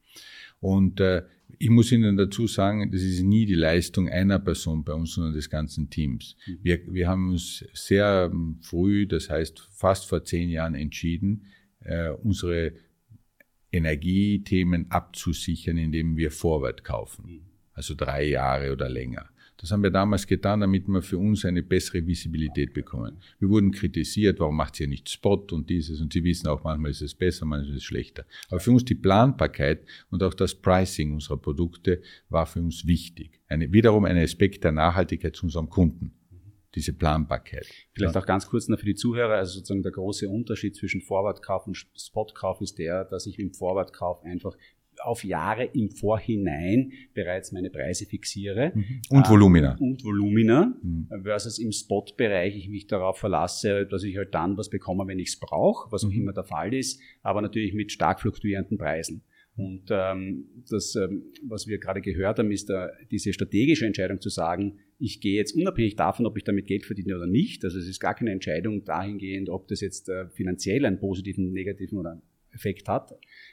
Und 0.60 1.00
äh, 1.00 1.22
ich 1.58 1.70
muss 1.70 1.90
Ihnen 1.92 2.16
dazu 2.16 2.46
sagen, 2.46 2.90
das 2.92 3.02
ist 3.02 3.22
nie 3.22 3.46
die 3.46 3.54
Leistung 3.54 4.08
einer 4.08 4.38
Person 4.38 4.84
bei 4.84 4.92
uns, 4.92 5.14
sondern 5.14 5.34
des 5.34 5.50
ganzen 5.50 5.90
Teams. 5.90 6.36
Mhm. 6.46 6.58
Wir, 6.62 6.80
wir 6.86 7.08
haben 7.08 7.30
uns 7.30 7.64
sehr 7.72 8.30
ähm, 8.32 8.58
früh, 8.62 9.06
das 9.06 9.28
heißt 9.28 9.60
fast 9.72 10.08
vor 10.08 10.24
zehn 10.24 10.48
Jahren 10.48 10.74
entschieden, 10.74 11.46
äh, 11.84 12.10
unsere 12.10 12.72
Energiethemen 13.72 14.90
abzusichern, 14.90 15.78
indem 15.78 16.16
wir 16.16 16.30
Forward 16.30 16.84
kaufen. 16.84 17.24
Mhm. 17.26 17.40
Also 17.74 17.94
drei 17.94 18.24
Jahre 18.24 18.72
oder 18.72 18.88
länger. 18.88 19.30
Das 19.56 19.70
haben 19.70 19.84
wir 19.84 19.90
damals 19.90 20.26
getan, 20.26 20.60
damit 20.60 20.88
wir 20.88 21.02
für 21.02 21.18
uns 21.18 21.44
eine 21.44 21.62
bessere 21.62 22.04
Visibilität 22.04 22.74
bekommen. 22.74 23.18
Wir 23.38 23.48
wurden 23.48 23.70
kritisiert, 23.70 24.40
warum 24.40 24.56
macht 24.56 24.80
ihr 24.80 24.88
nicht 24.88 25.08
Spot 25.08 25.46
und 25.52 25.70
dieses 25.70 26.00
und 26.00 26.12
Sie 26.12 26.24
wissen 26.24 26.48
auch, 26.48 26.64
manchmal 26.64 26.90
ist 26.90 27.00
es 27.00 27.14
besser, 27.14 27.46
manchmal 27.46 27.70
ist 27.70 27.76
es 27.76 27.84
schlechter. 27.84 28.26
Aber 28.48 28.58
für 28.58 28.72
uns 28.72 28.84
die 28.84 28.96
Planbarkeit 28.96 29.86
und 30.10 30.22
auch 30.24 30.34
das 30.34 30.56
Pricing 30.56 31.14
unserer 31.14 31.36
Produkte 31.36 32.02
war 32.28 32.44
für 32.44 32.60
uns 32.60 32.88
wichtig. 32.88 33.40
Eine, 33.46 33.72
wiederum 33.72 34.04
ein 34.04 34.16
Aspekt 34.18 34.64
der 34.64 34.72
Nachhaltigkeit 34.72 35.36
zu 35.36 35.46
unserem 35.46 35.70
Kunden 35.70 36.12
diese 36.74 36.92
Planbarkeit. 36.92 37.66
Vielleicht 37.92 38.16
auch 38.16 38.26
ganz 38.26 38.46
kurz 38.46 38.68
noch 38.68 38.78
für 38.78 38.86
die 38.86 38.94
Zuhörer, 38.94 39.34
also 39.34 39.54
sozusagen 39.54 39.82
der 39.82 39.92
große 39.92 40.28
Unterschied 40.28 40.74
zwischen 40.76 41.02
Forward-Kauf 41.02 41.66
und 41.66 41.76
Spot-Kauf 41.76 42.60
ist 42.60 42.78
der, 42.78 43.04
dass 43.04 43.26
ich 43.26 43.38
im 43.38 43.52
Forward-Kauf 43.52 44.22
einfach 44.24 44.56
auf 45.00 45.24
Jahre 45.24 45.64
im 45.64 45.90
Vorhinein 45.90 46.92
bereits 47.14 47.52
meine 47.52 47.70
Preise 47.70 48.06
fixiere. 48.06 48.72
Mhm. 48.74 49.02
Und 49.10 49.28
Volumina. 49.28 49.74
Äh, 49.74 49.82
und 49.82 50.04
Volumina, 50.04 50.74
mhm. 50.82 51.08
versus 51.22 51.58
im 51.58 51.72
Spot-Bereich 51.72 52.56
ich 52.56 52.68
mich 52.68 52.86
darauf 52.86 53.18
verlasse, 53.18 53.86
dass 53.86 54.02
ich 54.04 54.16
halt 54.16 54.34
dann 54.34 54.56
was 54.56 54.68
bekomme, 54.68 55.06
wenn 55.06 55.18
ich 55.18 55.28
es 55.28 55.40
brauche, 55.40 55.90
was 55.90 56.04
auch 56.04 56.10
mhm. 56.10 56.22
immer 56.22 56.32
der 56.32 56.44
Fall 56.44 56.74
ist, 56.74 57.00
aber 57.22 57.40
natürlich 57.42 57.74
mit 57.74 57.92
stark 57.92 58.20
fluktuierenden 58.20 58.78
Preisen. 58.78 59.24
Und 59.56 59.82
ähm, 59.90 60.46
das, 60.70 60.94
ähm, 60.96 61.24
was 61.46 61.66
wir 61.66 61.78
gerade 61.78 62.00
gehört 62.00 62.38
haben, 62.38 62.50
ist 62.50 62.70
da 62.70 62.90
diese 63.10 63.32
strategische 63.32 63.84
Entscheidung 63.84 64.20
zu 64.20 64.30
sagen, 64.30 64.78
ich 64.98 65.20
gehe 65.20 65.34
jetzt 65.34 65.54
unabhängig 65.54 65.96
davon, 65.96 66.26
ob 66.26 66.36
ich 66.38 66.44
damit 66.44 66.66
Geld 66.66 66.86
verdiene 66.86 67.16
oder 67.16 67.26
nicht. 67.26 67.64
Also 67.64 67.78
es 67.78 67.86
ist 67.86 68.00
gar 68.00 68.14
keine 68.14 68.30
Entscheidung 68.30 68.84
dahingehend, 68.84 69.50
ob 69.50 69.68
das 69.68 69.80
jetzt 69.80 70.08
äh, 70.08 70.28
finanziell 70.30 70.86
einen 70.86 70.98
positiven, 70.98 71.52
negativen 71.52 71.98
oder 71.98 72.22
Effekt 72.52 72.88
hat, 72.88 73.12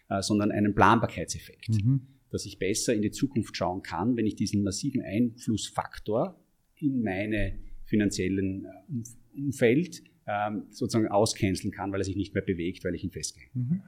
äh, 0.09 0.21
sondern 0.21 0.51
einen 0.51 0.73
Planbarkeitseffekt. 0.73 1.69
Mhm. 1.69 2.01
Dass 2.31 2.45
ich 2.45 2.59
besser 2.59 2.93
in 2.93 3.01
die 3.01 3.11
Zukunft 3.11 3.57
schauen 3.57 3.81
kann, 3.81 4.15
wenn 4.15 4.25
ich 4.25 4.35
diesen 4.35 4.63
massiven 4.63 5.01
Einflussfaktor 5.01 6.39
in 6.75 7.01
meine 7.01 7.59
finanziellen 7.85 8.65
äh, 8.65 9.37
Umfeld 9.37 10.03
ähm, 10.27 10.65
sozusagen 10.69 11.07
auscanceln 11.07 11.73
kann, 11.73 11.91
weil 11.91 12.01
er 12.01 12.03
sich 12.03 12.15
nicht 12.15 12.33
mehr 12.35 12.43
bewegt, 12.43 12.83
weil 12.85 12.93
ich 12.93 13.03
ihn 13.03 13.11
festgehe. 13.11 13.47
Mhm. 13.53 13.81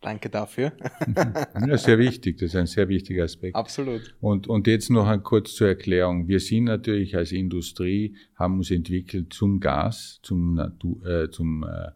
Danke 0.00 0.30
dafür. 0.30 0.72
ja, 1.66 1.76
sehr 1.76 1.98
wichtig. 1.98 2.38
Das 2.38 2.50
ist 2.50 2.56
ein 2.56 2.66
sehr 2.66 2.88
wichtiger 2.88 3.24
Aspekt. 3.24 3.56
Absolut. 3.56 4.14
Und, 4.20 4.46
und 4.46 4.68
jetzt 4.68 4.90
noch 4.90 5.08
ein 5.08 5.24
kurz 5.24 5.54
zur 5.54 5.68
Erklärung. 5.68 6.28
Wir 6.28 6.38
sind 6.38 6.64
natürlich 6.64 7.16
als 7.16 7.32
Industrie, 7.32 8.14
haben 8.36 8.58
uns 8.58 8.70
entwickelt 8.70 9.32
zum 9.32 9.58
Gas, 9.58 10.20
zum, 10.22 10.54
Natur, 10.54 11.04
äh, 11.04 11.30
zum 11.30 11.64
äh, 11.64 11.90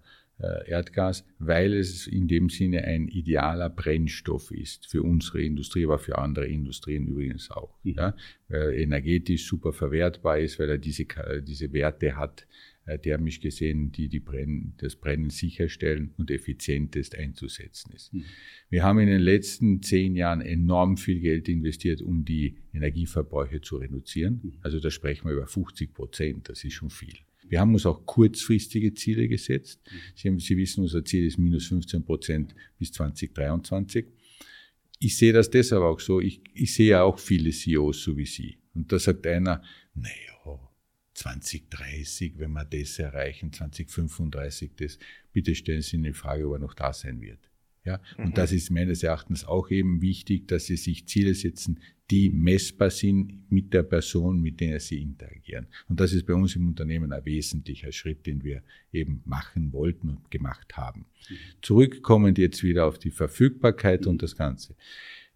äh, 0.45 0.69
Erdgas, 0.69 1.25
weil 1.39 1.75
es 1.75 2.09
in 2.09 2.27
dem 2.27 2.49
Sinne 2.49 2.83
ein 2.83 3.07
idealer 3.07 3.71
Brennstoff 3.71 4.51
ist 4.51 4.89
für 4.89 5.05
unsere 5.05 5.41
Industrie, 5.41 5.85
aber 5.85 6.01
für 6.01 6.19
andere 6.19 6.49
Industrien 6.49 7.07
übrigens 7.07 7.53
auch. 7.53 7.79
Mhm. 7.85 7.95
Ja? 7.95 8.15
energetisch 8.51 9.47
super 9.47 9.73
verwertbar 9.73 10.39
ist, 10.39 10.59
weil 10.59 10.69
er 10.69 10.77
diese, 10.77 11.07
diese 11.43 11.73
Werte 11.73 12.17
hat, 12.17 12.47
thermisch 12.85 13.41
gesehen, 13.41 13.93
die, 13.93 14.09
die 14.09 14.21
Brenn, 14.21 14.75
das 14.79 14.97
Brennen 14.97 15.31
sicherstellen 15.31 16.13
und 16.17 16.31
effizientest 16.31 17.17
einzusetzen 17.17 17.93
ist. 17.93 18.13
Mhm. 18.13 18.25
Wir 18.71 18.83
haben 18.83 18.99
in 18.99 19.07
den 19.07 19.21
letzten 19.21 19.83
zehn 19.83 20.17
Jahren 20.17 20.41
enorm 20.41 20.97
viel 20.97 21.21
Geld 21.21 21.49
investiert, 21.49 22.03
um 22.03 22.25
die 22.25 22.57
Energieverbräuche 22.75 23.61
zu 23.61 23.77
reduzieren. 23.77 24.41
Mhm. 24.43 24.53
Also 24.63 24.81
da 24.81 24.91
sprechen 24.91 25.27
wir 25.27 25.35
über 25.35 25.47
50 25.47 25.95
Prozent, 25.95 26.49
das 26.49 26.65
ist 26.65 26.75
schon 26.75 26.91
viel. 26.91 27.15
Wir 27.49 27.61
haben 27.61 27.75
uns 27.75 27.87
auch 27.87 28.07
kurzfristige 28.07 28.95
Ziele 28.95 29.29
gesetzt. 29.29 29.81
Sie, 30.15 30.29
haben, 30.29 30.39
Sie 30.39 30.57
wissen, 30.57 30.81
unser 30.81 31.05
Ziel 31.05 31.27
ist 31.27 31.39
minus 31.39 31.67
15 31.67 32.05
Prozent 32.05 32.55
bis 32.79 32.93
2023. 32.93 34.07
Ich 34.99 35.17
sehe 35.17 35.33
das 35.33 35.51
deshalb 35.51 35.83
auch 35.83 36.01
so. 36.01 36.21
Ich, 36.21 36.41
ich 36.55 36.73
sehe 36.73 36.91
ja 36.91 37.03
auch 37.03 37.19
viele 37.19 37.51
CEOs 37.51 38.03
so 38.03 38.17
wie 38.17 38.27
Sie. 38.27 38.59
Und 38.75 38.91
da 38.91 38.99
sagt 38.99 39.27
einer, 39.27 39.63
naja, 39.95 40.72
2030, 41.15 42.39
wenn 42.39 42.53
wir 42.53 42.65
das 42.65 42.99
erreichen, 42.99 43.53
2035 43.53 44.73
das, 44.77 44.99
bitte 45.33 45.55
stellen 45.55 45.83
Sie 45.83 45.97
eine 45.97 46.15
Frage, 46.15 46.47
ob 46.47 46.55
er 46.55 46.59
noch 46.59 46.75
da 46.75 46.93
sein 46.93 47.21
wird. 47.21 47.51
Ja, 47.85 48.01
und 48.17 48.29
mhm. 48.29 48.35
das 48.35 48.53
ist 48.53 48.71
meines 48.71 49.03
Erachtens 49.03 49.45
auch 49.45 49.69
eben 49.71 50.03
wichtig, 50.03 50.47
dass 50.47 50.67
Sie 50.67 50.77
sich 50.77 51.09
Ziele 51.09 51.35
setzen, 51.35 51.81
die 52.13 52.31
messbar 52.31 52.91
sind 52.91 53.51
mit 53.51 53.75
der 53.75 53.83
Person, 53.83 54.41
mit 54.41 54.61
der 54.61 54.79
Sie 54.79 55.01
interagieren. 55.01 55.67
Und 55.89 55.99
das 55.99 56.13
ist 56.13 56.27
bei 56.27 56.35
uns 56.35 56.55
im 56.55 56.69
Unternehmen 56.69 57.13
ein 57.13 57.25
wesentlicher 57.25 57.91
Schritt, 57.91 58.27
den 58.27 58.45
wir 58.45 58.63
eben 58.93 59.23
machen 59.25 59.73
wollten 59.73 60.11
und 60.11 60.31
gemacht 60.31 60.77
haben. 60.77 61.07
Mhm. 61.29 61.37
Zurückkommend 61.61 62.39
jetzt 62.39 62.63
wieder 62.63 62.87
auf 62.87 62.99
die 62.99 63.11
Verfügbarkeit 63.11 64.03
mhm. 64.03 64.09
und 64.09 64.23
das 64.23 64.37
Ganze. 64.37 64.77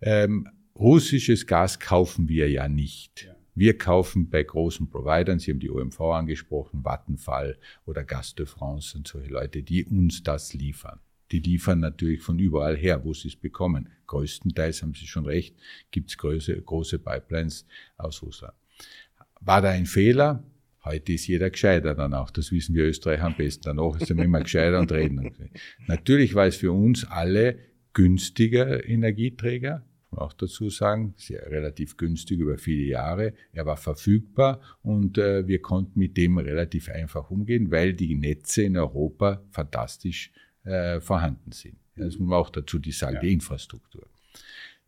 Ähm, 0.01 0.49
russisches 0.77 1.47
Gas 1.47 1.81
kaufen 1.81 2.29
wir 2.29 2.49
ja 2.49 2.69
nicht. 2.69 3.25
Ja. 3.25 3.36
Wir 3.57 3.79
kaufen 3.79 4.29
bei 4.29 4.43
großen 4.43 4.91
Providern, 4.91 5.39
Sie 5.39 5.51
haben 5.51 5.61
die 5.61 5.71
OMV 5.71 5.99
angesprochen, 6.01 6.83
Vattenfall 6.85 7.57
oder 7.87 8.05
Gas 8.05 8.35
de 8.35 8.45
France 8.45 8.97
und 8.99 9.09
solche 9.09 9.31
Leute, 9.31 9.63
die 9.63 9.87
uns 9.87 10.23
das 10.23 10.53
liefern. 10.53 11.01
Die 11.33 11.41
liefern 11.41 11.81
natürlich 11.81 12.21
von 12.21 12.39
überall 12.39 12.77
her, 12.77 13.03
wo 13.03 13.15
sie 13.15 13.29
es 13.29 13.37
bekommen. 13.37 13.89
Größtenteils 14.09 14.83
haben 14.83 14.93
Sie 14.93 15.07
schon 15.07 15.25
recht, 15.25 15.57
gibt 15.91 16.11
es 16.11 16.19
große, 16.19 16.61
große 16.61 16.99
Pipelines 16.99 17.67
aus 17.97 18.23
Russland. 18.23 18.53
War 19.41 19.63
da 19.63 19.71
ein 19.71 19.87
Fehler? 19.87 20.45
Heute 20.85 21.15
ist 21.15 21.27
jeder 21.27 21.49
gescheiter 21.49 21.95
dann 21.95 22.13
auch. 22.13 22.31
Das 22.31 22.53
wissen 22.53 22.75
wir 22.75 22.85
Österreicher 22.85 23.25
am 23.25 23.37
besten. 23.37 23.63
Danach 23.65 23.99
ist 23.99 24.11
er 24.11 24.19
immer 24.19 24.41
gescheiter 24.41 24.79
und 24.79 24.93
reden. 24.93 25.35
Natürlich 25.87 26.35
war 26.35 26.47
es 26.47 26.57
für 26.57 26.73
uns 26.73 27.05
alle 27.05 27.59
günstiger 27.95 28.87
Energieträger, 28.87 29.83
auch 30.19 30.33
dazu 30.33 30.71
sagen, 30.71 31.15
sehr 31.17 31.51
relativ 31.51 31.97
günstig 31.97 32.41
über 32.41 32.59
viele 32.59 32.85
Jahre. 32.85 33.35
Er 33.53 33.67
war 33.67 33.77
verfügbar 33.77 34.61
und 34.83 35.19
äh, 35.19 35.47
wir 35.47 35.61
konnten 35.61 35.99
mit 35.99 36.17
dem 36.17 36.39
relativ 36.39 36.89
einfach 36.89 37.31
umgehen, 37.31 37.71
weil 37.71 37.95
die 37.95 38.15
Netze 38.15 38.63
in 38.63 38.77
Europa 38.77 39.43
fantastisch 39.51 40.33
äh, 40.65 41.01
vorhanden 41.01 41.53
sind. 41.53 41.77
Das 41.97 42.19
muss 42.19 42.29
man 42.29 42.39
auch 42.39 42.51
dazu 42.51 42.79
die 42.79 42.93
sagen, 42.93 43.15
ja. 43.15 43.21
die 43.21 43.33
Infrastruktur. 43.33 44.07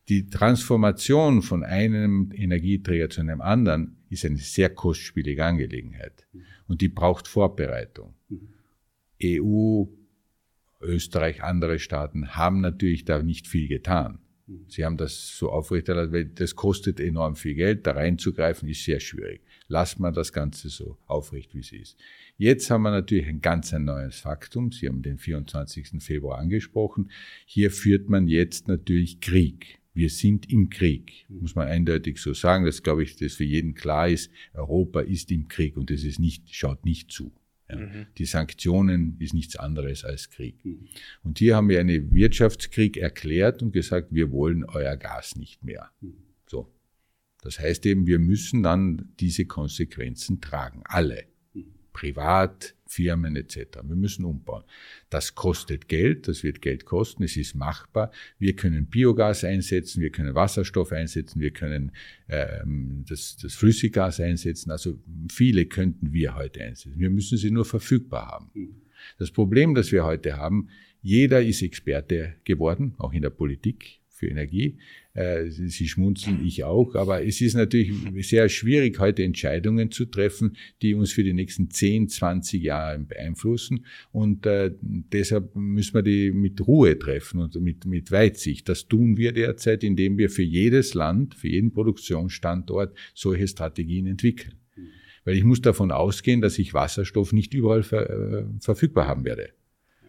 Die 0.09 0.29
Transformation 0.29 1.43
von 1.43 1.65
einem 1.65 2.31
Energieträger 2.35 3.11
zu 3.11 3.21
einem 3.21 3.41
anderen 3.41 3.97
ist 4.09 4.25
eine 4.25 4.37
sehr 4.37 4.71
kostspielige 4.71 5.45
Angelegenheit 5.45 6.27
mhm. 6.33 6.43
und 6.67 6.81
die 6.81 6.89
braucht 6.89 7.29
Vorbereitung. 7.29 8.15
Mhm. 8.29 8.49
EU, 9.23 9.85
Österreich, 10.81 11.43
andere 11.43 11.79
Staaten 11.79 12.37
haben 12.37 12.61
natürlich 12.61 13.05
da 13.05 13.23
nicht 13.23 13.47
viel 13.49 13.69
getan. 13.69 14.21
Sie 14.69 14.85
haben 14.85 14.97
das 14.97 15.37
so 15.37 15.51
aufrechterhalten, 15.51 16.13
weil 16.13 16.25
das 16.25 16.55
kostet 16.57 17.01
enorm 17.01 17.37
viel 17.37 17.55
Geld. 17.55 17.87
Da 17.87 17.93
reinzugreifen 17.93 18.69
ist 18.69 18.85
sehr 18.85 19.01
schwierig. 19.01 19.43
Lass 19.69 19.99
mal 19.99 20.13
das 20.13 20.33
Ganze 20.33 20.71
so 20.71 20.97
aufrecht, 21.07 21.55
wie 21.55 21.61
es 21.61 21.73
ist. 21.73 21.99
Jetzt 22.39 22.71
haben 22.71 22.83
wir 22.83 22.91
natürlich 22.91 23.27
ein 23.27 23.43
ganz 23.43 23.75
ein 23.75 23.85
neues 23.85 24.21
Faktum. 24.21 24.73
Sie 24.73 24.89
haben 24.89 25.03
den 25.03 25.19
24. 25.19 26.03
Februar 26.03 26.39
angesprochen. 26.39 27.11
Hier 27.45 27.71
führt 27.71 28.09
man 28.09 28.27
jetzt 28.27 28.69
natürlich 28.69 29.21
Krieg. 29.21 29.79
Wir 29.93 30.09
sind 30.11 30.51
im 30.51 30.71
Krieg, 30.71 31.27
muss 31.29 31.55
man 31.55 31.67
eindeutig 31.67 32.19
so 32.19 32.33
sagen. 32.33 32.65
Das 32.65 32.83
glaube 32.83 33.03
ich, 33.03 33.17
dass 33.17 33.35
für 33.35 33.45
jeden 33.45 33.75
klar 33.75 34.09
ist. 34.09 34.31
Europa 34.55 35.01
ist 35.01 35.31
im 35.31 35.49
Krieg 35.49 35.77
und 35.77 35.91
es 35.91 36.05
ist 36.05 36.21
nicht, 36.21 36.55
schaut 36.55 36.85
nicht 36.85 37.11
zu. 37.11 37.33
Ja. 37.69 37.77
Mhm. 37.77 38.07
Die 38.17 38.25
Sanktionen 38.25 39.17
ist 39.19 39.35
nichts 39.35 39.57
anderes 39.57 40.05
als 40.05 40.31
Krieg. 40.31 40.65
Mhm. 40.65 40.89
Und 41.23 41.39
hier 41.39 41.57
haben 41.57 41.69
wir 41.69 41.81
einen 41.81 42.13
Wirtschaftskrieg 42.13 42.97
erklärt 42.97 43.63
und 43.63 43.73
gesagt, 43.73 44.09
wir 44.11 44.31
wollen 44.31 44.65
euer 44.65 44.97
Gas 44.97 45.37
nicht 45.37 45.63
mehr. 45.63 45.91
Mhm. 46.01 46.15
So. 46.47 46.73
Das 47.43 47.59
heißt 47.59 47.87
eben, 47.87 48.07
wir 48.07 48.19
müssen 48.19 48.63
dann 48.63 49.13
diese 49.21 49.45
Konsequenzen 49.45 50.41
tragen. 50.41 50.83
Alle. 50.85 51.25
Privat, 51.99 52.75
Firmen 52.87 53.37
etc. 53.37 53.81
Wir 53.83 53.97
müssen 53.97 54.25
umbauen. 54.25 54.65
Das 55.11 55.35
kostet 55.35 55.89
Geld, 55.89 56.29
das 56.29 56.43
wird 56.43 56.63
Geld 56.63 56.85
kosten, 56.85 57.25
es 57.25 57.37
ist 57.37 57.55
machbar. 57.55 58.13
Wir 58.39 58.55
können 58.55 58.87
Biogas 58.87 59.45
einsetzen, 59.45 60.01
wir 60.01 60.11
können 60.11 60.35
Wasserstoff 60.35 60.93
einsetzen, 60.93 61.41
wir 61.41 61.51
können 61.51 61.93
ähm, 62.29 63.05
das, 63.09 63.37
das 63.37 63.55
Flüssiggas 63.55 64.21
einsetzen. 64.21 64.71
Also 64.71 64.99
viele 65.31 65.67
könnten 65.67 66.13
wir 66.13 66.37
heute 66.37 66.63
einsetzen. 66.63 66.99
Wir 66.99 67.11
müssen 67.11 67.37
sie 67.37 67.51
nur 67.51 67.65
verfügbar 67.65 68.29
haben. 68.29 68.51
Das 69.19 69.31
Problem, 69.31 69.75
das 69.75 69.93
wir 69.93 70.05
heute 70.05 70.37
haben, 70.37 70.69
Jeder 71.01 71.43
ist 71.43 71.63
Experte 71.63 72.35
geworden, 72.45 72.95
auch 72.99 73.13
in 73.13 73.23
der 73.23 73.31
Politik 73.31 74.01
für 74.09 74.27
Energie. 74.27 74.79
Äh, 75.19 75.51
Sie 75.51 75.89
schmunzeln, 75.89 76.47
ich 76.47 76.63
auch. 76.63 76.95
Aber 76.95 77.25
es 77.25 77.41
ist 77.41 77.55
natürlich 77.55 77.93
sehr 78.29 78.49
schwierig, 78.49 79.01
heute 79.01 79.25
Entscheidungen 79.25 79.91
zu 79.91 80.05
treffen, 80.05 80.57
die 80.81 80.95
uns 80.95 81.11
für 81.13 81.25
die 81.25 81.33
nächsten 81.33 81.71
10, 81.71 82.09
20 82.09 82.63
Jahre 82.63 83.01
beeinflussen. 83.01 83.85
Und 84.13 84.47
äh, 84.47 84.71
deshalb 84.81 85.57
müssen 85.57 85.95
wir 85.95 86.03
die 86.03 86.31
mit 86.31 86.65
Ruhe 86.65 86.97
treffen 86.97 87.41
und 87.41 87.61
mit, 87.61 87.85
mit 87.85 88.13
Weitsicht. 88.13 88.69
Das 88.69 88.87
tun 88.87 89.17
wir 89.17 89.33
derzeit, 89.33 89.83
indem 89.83 90.19
wir 90.19 90.31
für 90.31 90.45
jedes 90.45 90.95
Land, 90.95 91.35
für 91.35 91.49
jeden 91.49 91.73
Produktionsstandort 91.73 92.97
solche 93.13 93.49
Strategien 93.49 94.07
entwickeln. 94.07 94.55
Weil 95.25 95.37
ich 95.37 95.45
muss 95.45 95.61
davon 95.61 95.91
ausgehen, 95.91 96.41
dass 96.41 96.61
ich 96.61 96.75
Wasserstoff 96.75 97.33
nicht 97.33 97.55
überall 97.55 97.83
ver, 97.83 98.09
äh, 98.09 98.45
verfügbar 98.61 99.09
haben 99.09 99.25
werde. 99.25 99.51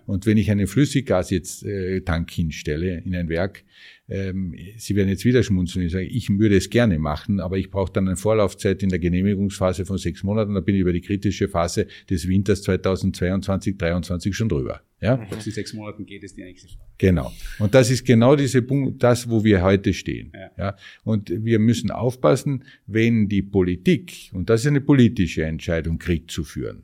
Und 0.09 0.25
wenn 0.25 0.37
ich 0.37 0.49
einen 0.49 0.65
Flüssiggas 0.65 1.29
jetzt 1.29 1.63
äh, 1.63 2.01
Tank 2.01 2.31
hinstelle 2.31 2.97
in 3.05 3.15
ein 3.15 3.29
Werk, 3.29 3.63
ähm, 4.09 4.55
Sie 4.77 4.95
werden 4.95 5.09
jetzt 5.09 5.25
wieder 5.25 5.43
schmunzeln. 5.43 5.85
Ich 5.85 5.91
sage, 5.91 6.05
ich 6.05 6.29
würde 6.29 6.57
es 6.57 6.69
gerne 6.69 6.99
machen, 6.99 7.39
aber 7.39 7.57
ich 7.57 7.69
brauche 7.69 7.91
dann 7.91 8.07
eine 8.07 8.17
Vorlaufzeit 8.17 8.81
in 8.83 8.89
der 8.89 8.99
Genehmigungsphase 8.99 9.85
von 9.85 9.97
sechs 9.97 10.23
Monaten. 10.23 10.53
Da 10.53 10.61
bin 10.61 10.75
ich 10.75 10.81
über 10.81 10.93
die 10.93 11.01
kritische 11.01 11.47
Phase 11.47 11.87
des 12.09 12.27
Winters 12.27 12.63
2022, 12.63 13.77
2023 13.77 14.35
schon 14.35 14.49
drüber. 14.49 14.81
Ja? 15.01 15.13
Ob 15.31 15.37
es 15.37 15.45
in 15.45 15.53
sechs 15.53 15.73
Monaten 15.73 16.05
geht, 16.05 16.23
ist 16.23 16.37
die 16.37 16.43
nächste 16.43 16.67
Frage. 16.67 16.89
Genau. 16.97 17.31
Und 17.59 17.73
das 17.73 17.89
ist 17.89 18.05
genau 18.05 18.35
diese 18.35 18.61
Punkt, 18.61 19.01
das, 19.01 19.29
wo 19.29 19.43
wir 19.43 19.61
heute 19.61 19.93
stehen. 19.93 20.31
Ja. 20.33 20.51
ja. 20.57 20.75
Und 21.03 21.29
wir 21.29 21.59
müssen 21.59 21.91
aufpassen, 21.91 22.63
wenn 22.87 23.29
die 23.29 23.41
Politik, 23.41 24.29
und 24.33 24.49
das 24.49 24.61
ist 24.61 24.67
eine 24.67 24.81
politische 24.81 25.43
Entscheidung, 25.43 25.99
Krieg 25.99 26.29
zu 26.29 26.43
führen, 26.43 26.83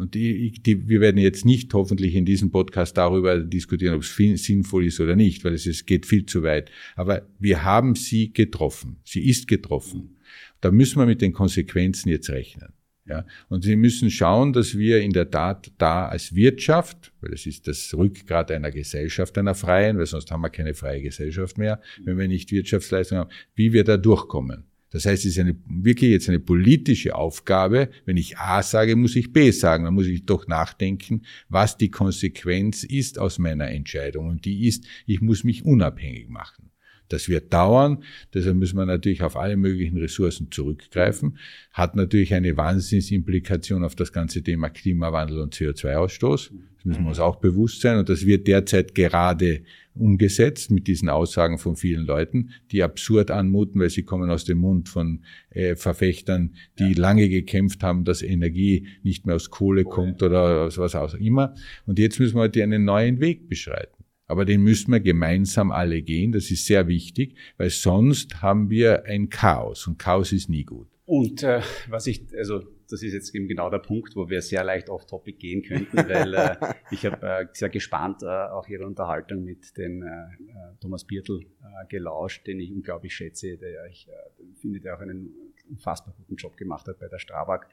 und 0.00 0.14
die, 0.14 0.52
die, 0.52 0.88
wir 0.88 1.00
werden 1.00 1.18
jetzt 1.18 1.44
nicht 1.44 1.72
hoffentlich 1.74 2.14
in 2.14 2.24
diesem 2.24 2.50
Podcast 2.50 2.96
darüber 2.96 3.38
diskutieren, 3.38 3.94
ob 3.94 4.02
es 4.02 4.16
sinnvoll 4.16 4.86
ist 4.86 4.98
oder 4.98 5.14
nicht, 5.14 5.44
weil 5.44 5.52
es, 5.52 5.66
es 5.66 5.84
geht 5.84 6.06
viel 6.06 6.24
zu 6.24 6.42
weit. 6.42 6.70
Aber 6.96 7.28
wir 7.38 7.64
haben 7.64 7.94
sie 7.94 8.32
getroffen. 8.32 8.96
Sie 9.04 9.28
ist 9.28 9.46
getroffen. 9.46 10.16
Da 10.60 10.70
müssen 10.70 10.98
wir 10.98 11.06
mit 11.06 11.20
den 11.20 11.32
Konsequenzen 11.32 12.08
jetzt 12.08 12.30
rechnen. 12.30 12.72
Ja, 13.06 13.26
und 13.48 13.64
Sie 13.64 13.76
müssen 13.76 14.10
schauen, 14.10 14.52
dass 14.52 14.78
wir 14.78 15.00
in 15.00 15.12
der 15.12 15.30
Tat 15.30 15.72
da 15.78 16.06
als 16.06 16.34
Wirtschaft, 16.34 17.12
weil 17.20 17.32
das 17.32 17.44
ist 17.44 17.66
das 17.66 17.92
Rückgrat 17.92 18.52
einer 18.52 18.70
Gesellschaft, 18.70 19.36
einer 19.36 19.54
freien, 19.56 19.98
weil 19.98 20.06
sonst 20.06 20.30
haben 20.30 20.42
wir 20.42 20.50
keine 20.50 20.74
freie 20.74 21.02
Gesellschaft 21.02 21.58
mehr, 21.58 21.80
wenn 22.04 22.18
wir 22.18 22.28
nicht 22.28 22.52
Wirtschaftsleistung 22.52 23.18
haben, 23.18 23.30
wie 23.54 23.72
wir 23.72 23.82
da 23.82 23.96
durchkommen. 23.96 24.69
Das 24.90 25.06
heißt, 25.06 25.24
es 25.24 25.32
ist 25.32 25.38
eine, 25.38 25.56
wirklich 25.66 26.10
jetzt 26.10 26.28
eine 26.28 26.40
politische 26.40 27.14
Aufgabe. 27.14 27.90
Wenn 28.04 28.16
ich 28.16 28.38
A 28.38 28.62
sage, 28.62 28.96
muss 28.96 29.16
ich 29.16 29.32
B 29.32 29.50
sagen. 29.52 29.84
Dann 29.84 29.94
muss 29.94 30.06
ich 30.06 30.26
doch 30.26 30.48
nachdenken, 30.48 31.22
was 31.48 31.76
die 31.76 31.90
Konsequenz 31.90 32.82
ist 32.84 33.18
aus 33.18 33.38
meiner 33.38 33.68
Entscheidung. 33.68 34.28
Und 34.28 34.44
die 34.44 34.66
ist, 34.66 34.84
ich 35.06 35.20
muss 35.20 35.44
mich 35.44 35.64
unabhängig 35.64 36.28
machen. 36.28 36.70
Das 37.10 37.28
wird 37.28 37.52
dauern, 37.52 38.04
deshalb 38.32 38.56
müssen 38.56 38.78
wir 38.78 38.86
natürlich 38.86 39.22
auf 39.22 39.36
alle 39.36 39.56
möglichen 39.56 39.98
Ressourcen 39.98 40.50
zurückgreifen. 40.50 41.38
Hat 41.72 41.96
natürlich 41.96 42.32
eine 42.34 42.56
Wahnsinnsimplikation 42.56 43.84
auf 43.84 43.96
das 43.96 44.12
ganze 44.12 44.42
Thema 44.42 44.70
Klimawandel 44.70 45.40
und 45.40 45.54
CO2-Ausstoß. 45.54 46.50
Das 46.76 46.84
müssen 46.84 47.02
wir 47.02 47.08
uns 47.08 47.18
auch 47.18 47.36
bewusst 47.36 47.82
sein. 47.82 47.98
Und 47.98 48.08
das 48.08 48.24
wird 48.24 48.46
derzeit 48.46 48.94
gerade 48.94 49.62
umgesetzt 49.94 50.70
mit 50.70 50.86
diesen 50.86 51.08
Aussagen 51.08 51.58
von 51.58 51.76
vielen 51.76 52.06
Leuten, 52.06 52.50
die 52.70 52.82
absurd 52.82 53.30
anmuten, 53.30 53.80
weil 53.80 53.90
sie 53.90 54.04
kommen 54.04 54.30
aus 54.30 54.44
dem 54.44 54.58
Mund 54.58 54.88
von 54.88 55.20
äh, 55.50 55.74
Verfechtern, 55.74 56.54
die 56.78 56.92
ja. 56.92 56.98
lange 56.98 57.28
gekämpft 57.28 57.82
haben, 57.82 58.04
dass 58.04 58.22
Energie 58.22 58.86
nicht 59.02 59.26
mehr 59.26 59.34
aus 59.34 59.50
Kohle 59.50 59.82
Kohle. 59.82 59.94
kommt 59.94 60.22
oder 60.22 60.62
aus 60.62 60.78
was 60.78 60.94
auch 60.94 61.14
immer. 61.14 61.54
Und 61.86 61.98
jetzt 61.98 62.20
müssen 62.20 62.36
wir 62.36 62.42
heute 62.42 62.62
einen 62.62 62.84
neuen 62.84 63.20
Weg 63.20 63.48
beschreiten. 63.48 63.99
Aber 64.30 64.44
den 64.44 64.62
müssen 64.62 64.92
wir 64.92 65.00
gemeinsam 65.00 65.72
alle 65.72 66.02
gehen. 66.02 66.32
Das 66.32 66.50
ist 66.50 66.64
sehr 66.66 66.86
wichtig, 66.86 67.34
weil 67.56 67.70
sonst 67.70 68.42
haben 68.42 68.70
wir 68.70 69.04
ein 69.04 69.28
Chaos 69.28 69.86
und 69.86 69.98
Chaos 69.98 70.32
ist 70.32 70.48
nie 70.48 70.64
gut. 70.64 70.88
Und 71.04 71.42
äh, 71.42 71.60
was 71.88 72.06
ich, 72.06 72.22
also 72.36 72.62
das 72.88 73.02
ist 73.02 73.12
jetzt 73.12 73.34
eben 73.34 73.48
genau 73.48 73.68
der 73.70 73.78
Punkt, 73.78 74.14
wo 74.14 74.28
wir 74.28 74.40
sehr 74.42 74.62
leicht 74.62 74.88
off-topic 74.88 75.38
gehen 75.38 75.62
könnten, 75.62 75.96
weil 76.08 76.34
äh, 76.34 76.56
ich 76.92 77.04
habe 77.04 77.26
äh, 77.26 77.46
sehr 77.52 77.68
gespannt 77.68 78.22
äh, 78.22 78.26
auch 78.26 78.68
Ihre 78.68 78.86
Unterhaltung 78.86 79.42
mit 79.42 79.76
dem 79.76 80.02
äh, 80.02 80.06
äh 80.06 80.76
Thomas 80.80 81.04
Birtel 81.04 81.40
äh, 81.40 81.86
gelauscht, 81.88 82.46
den 82.46 82.60
ich 82.60 82.72
unglaublich 82.72 83.14
schätze, 83.14 83.56
der 83.56 83.86
ich 83.86 84.08
äh, 84.08 84.12
finde, 84.60 84.78
der 84.78 84.96
auch 84.96 85.00
einen 85.00 85.34
unfassbar 85.68 86.14
guten 86.16 86.36
Job 86.36 86.56
gemacht 86.56 86.86
hat 86.86 86.98
bei 86.98 87.08
der 87.08 87.18
Strabag. 87.18 87.68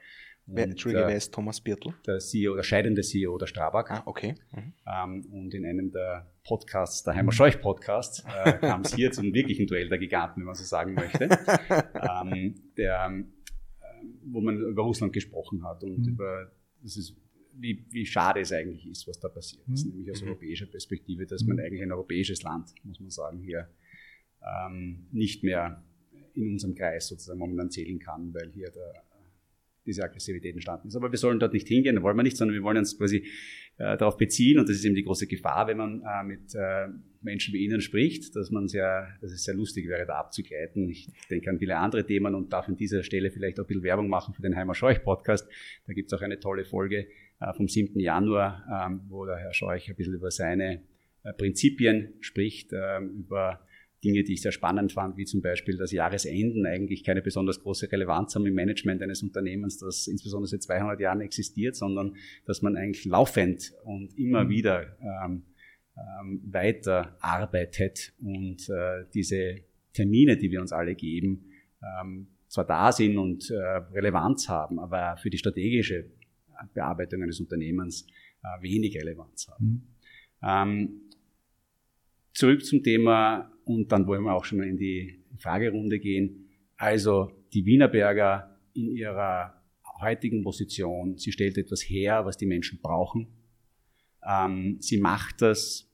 Wer, 0.50 0.64
Entschuldige, 0.64 1.06
wer 1.06 1.16
ist 1.16 1.32
Thomas 1.32 1.60
Birtel? 1.60 1.94
Der 2.06 2.18
CEO, 2.18 2.56
der 2.56 2.62
scheidende 2.62 3.02
CEO 3.02 3.36
der 3.36 3.46
Strabag. 3.46 3.90
Ah, 3.90 4.02
okay. 4.06 4.34
Mhm. 4.52 4.72
Ähm, 4.86 5.26
und 5.30 5.54
in 5.54 5.66
einem 5.66 5.90
der 5.90 6.32
Podcasts, 6.42 7.02
der 7.04 7.14
Heimer 7.14 7.32
Scheuch 7.32 7.60
Podcast, 7.60 8.24
äh, 8.44 8.54
kam 8.54 8.80
es 8.80 8.94
hier 8.94 9.12
zum 9.12 9.34
wirklichen 9.34 9.66
Duell 9.66 9.88
der 9.88 9.98
Giganten, 9.98 10.40
wenn 10.40 10.46
man 10.46 10.54
so 10.54 10.64
sagen 10.64 10.94
möchte. 10.94 11.24
ähm, 12.24 12.54
der 12.76 13.24
wo 14.24 14.40
man 14.40 14.58
über 14.58 14.82
Russland 14.82 15.12
gesprochen 15.12 15.64
hat 15.64 15.82
und 15.84 15.98
mhm. 15.98 16.12
über 16.12 16.52
das 16.82 16.96
ist, 16.96 17.16
wie, 17.52 17.84
wie 17.90 18.06
schade 18.06 18.40
es 18.40 18.52
eigentlich 18.52 18.86
ist, 18.86 19.08
was 19.08 19.18
da 19.18 19.28
passiert 19.28 19.66
ist, 19.68 19.86
mhm. 19.86 19.92
nämlich 19.92 20.10
aus 20.10 20.22
mhm. 20.22 20.28
europäischer 20.28 20.66
Perspektive, 20.66 21.26
dass 21.26 21.44
man 21.44 21.56
mhm. 21.56 21.62
eigentlich 21.62 21.82
ein 21.82 21.92
europäisches 21.92 22.42
Land, 22.42 22.74
muss 22.84 23.00
man 23.00 23.10
sagen, 23.10 23.40
hier 23.40 23.68
ähm, 24.42 25.08
nicht 25.12 25.42
mehr 25.42 25.84
in 26.34 26.52
unserem 26.52 26.74
Kreis 26.74 27.08
sozusagen 27.08 27.38
momentan 27.38 27.70
zählen 27.70 27.98
kann, 27.98 28.32
weil 28.32 28.52
hier 28.52 28.70
der 28.70 29.02
diese 29.88 30.04
Aggressivität 30.04 30.54
entstanden 30.54 30.88
ist. 30.88 30.96
Aber 30.96 31.10
wir 31.10 31.18
sollen 31.18 31.38
dort 31.40 31.52
nicht 31.52 31.68
hingehen, 31.68 32.02
wollen 32.02 32.16
wir 32.16 32.22
nicht, 32.22 32.36
sondern 32.36 32.54
wir 32.54 32.62
wollen 32.62 32.78
uns 32.78 32.96
quasi 32.96 33.26
äh, 33.78 33.96
darauf 33.96 34.16
beziehen 34.16 34.58
und 34.58 34.68
das 34.68 34.76
ist 34.76 34.84
eben 34.84 34.94
die 34.94 35.04
große 35.04 35.26
Gefahr, 35.26 35.66
wenn 35.66 35.78
man 35.78 36.02
äh, 36.02 36.24
mit 36.24 36.54
äh, 36.54 36.88
Menschen 37.20 37.54
wie 37.54 37.64
Ihnen 37.64 37.80
spricht, 37.80 38.34
dass 38.36 38.50
man 38.50 38.68
sehr, 38.68 39.08
dass 39.20 39.32
es 39.32 39.44
sehr 39.44 39.54
lustig 39.54 39.88
wäre, 39.88 40.06
da 40.06 40.16
abzugleiten. 40.16 40.88
Ich 40.88 41.08
denke 41.30 41.50
an 41.50 41.58
viele 41.58 41.76
andere 41.76 42.04
Themen 42.04 42.34
und 42.34 42.52
darf 42.52 42.68
an 42.68 42.76
dieser 42.76 43.02
Stelle 43.02 43.30
vielleicht 43.30 43.58
auch 43.58 43.64
ein 43.64 43.66
bisschen 43.66 43.82
Werbung 43.82 44.08
machen 44.08 44.34
für 44.34 44.42
den 44.42 44.56
Heimer 44.56 44.74
Scheuch 44.74 45.02
Podcast. 45.02 45.48
Da 45.86 45.92
gibt 45.92 46.12
es 46.12 46.18
auch 46.18 46.22
eine 46.22 46.38
tolle 46.38 46.64
Folge 46.64 47.06
äh, 47.40 47.52
vom 47.54 47.68
7. 47.68 47.98
Januar, 47.98 48.86
ähm, 48.86 49.00
wo 49.08 49.24
der 49.24 49.36
Herr 49.36 49.54
Scheuch 49.54 49.88
ein 49.88 49.96
bisschen 49.96 50.14
über 50.14 50.30
seine 50.30 50.82
äh, 51.24 51.32
Prinzipien 51.32 52.14
spricht, 52.20 52.72
ähm, 52.72 53.10
über 53.18 53.60
Dinge, 54.04 54.22
die 54.22 54.34
ich 54.34 54.42
sehr 54.42 54.52
spannend 54.52 54.92
fand, 54.92 55.16
wie 55.16 55.24
zum 55.24 55.42
Beispiel, 55.42 55.76
dass 55.76 55.90
Jahresenden 55.90 56.66
eigentlich 56.66 57.02
keine 57.02 57.20
besonders 57.20 57.60
große 57.60 57.90
Relevanz 57.90 58.34
haben 58.34 58.46
im 58.46 58.54
Management 58.54 59.02
eines 59.02 59.22
Unternehmens, 59.22 59.78
das 59.78 60.06
insbesondere 60.06 60.48
seit 60.48 60.62
200 60.62 61.00
Jahren 61.00 61.20
existiert, 61.20 61.74
sondern 61.74 62.14
dass 62.46 62.62
man 62.62 62.76
eigentlich 62.76 63.04
laufend 63.04 63.72
und 63.84 64.16
immer 64.16 64.44
mhm. 64.44 64.48
wieder 64.50 64.96
ähm, 65.00 65.42
ähm, 65.96 66.42
weiter 66.44 67.16
arbeitet 67.20 68.12
und 68.20 68.68
äh, 68.68 69.04
diese 69.12 69.62
Termine, 69.92 70.36
die 70.36 70.50
wir 70.50 70.60
uns 70.60 70.72
alle 70.72 70.94
geben, 70.94 71.50
ähm, 71.82 72.28
zwar 72.46 72.66
da 72.66 72.92
sind 72.92 73.18
und 73.18 73.50
äh, 73.50 73.56
Relevanz 73.56 74.48
haben, 74.48 74.78
aber 74.78 75.16
für 75.16 75.28
die 75.28 75.38
strategische 75.38 76.06
Bearbeitung 76.72 77.22
eines 77.22 77.40
Unternehmens 77.40 78.06
äh, 78.42 78.62
wenig 78.62 78.96
Relevanz 78.96 79.48
haben. 79.48 79.66
Mhm. 79.66 79.82
Ähm, 80.42 81.00
zurück 82.32 82.64
zum 82.64 82.82
Thema 82.82 83.52
und 83.68 83.92
dann 83.92 84.06
wollen 84.06 84.24
wir 84.24 84.34
auch 84.34 84.44
schon 84.44 84.62
in 84.62 84.78
die 84.78 85.22
Fragerunde 85.36 85.98
gehen. 85.98 86.48
Also 86.76 87.30
die 87.52 87.66
Wienerberger 87.66 88.58
in 88.72 88.90
ihrer 88.90 89.62
heutigen 90.00 90.42
Position, 90.42 91.18
sie 91.18 91.32
stellt 91.32 91.58
etwas 91.58 91.82
her, 91.82 92.24
was 92.24 92.36
die 92.36 92.46
Menschen 92.46 92.80
brauchen. 92.80 93.28
Ähm, 94.26 94.78
sie 94.80 94.98
macht 94.98 95.42
das 95.42 95.92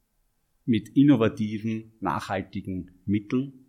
mit 0.67 0.91
innovativen, 0.97 1.93
nachhaltigen 2.01 2.93
Mitteln. 3.07 3.67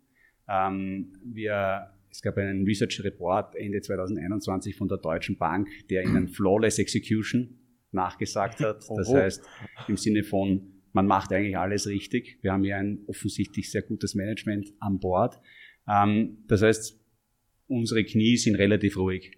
Ähm, 0.47 1.13
wir, 1.23 1.91
es 2.09 2.21
gab 2.21 2.37
einen 2.37 2.65
Research 2.65 3.03
Report 3.03 3.55
Ende 3.55 3.81
2021 3.81 4.75
von 4.75 4.87
der 4.87 4.99
Deutschen 4.99 5.37
Bank, 5.37 5.67
der 5.89 6.03
ihnen 6.03 6.27
Flawless 6.27 6.79
Execution 6.79 7.57
nachgesagt 7.91 8.59
hat. 8.59 8.85
Das 8.95 9.11
heißt, 9.11 9.49
im 9.87 9.97
Sinne 9.97 10.23
von 10.23 10.74
man 10.95 11.07
macht 11.07 11.31
eigentlich 11.33 11.57
alles 11.57 11.87
richtig. 11.87 12.39
Wir 12.41 12.53
haben 12.53 12.63
hier 12.63 12.77
ein 12.77 13.03
offensichtlich 13.07 13.69
sehr 13.69 13.81
gutes 13.81 14.15
Management 14.15 14.73
an 14.79 14.99
Bord. 14.99 15.39
Ähm, 15.87 16.37
das 16.47 16.61
heißt, 16.61 16.99
unsere 17.67 18.03
Knie 18.05 18.37
sind 18.37 18.55
relativ 18.55 18.97
ruhig. 18.97 19.37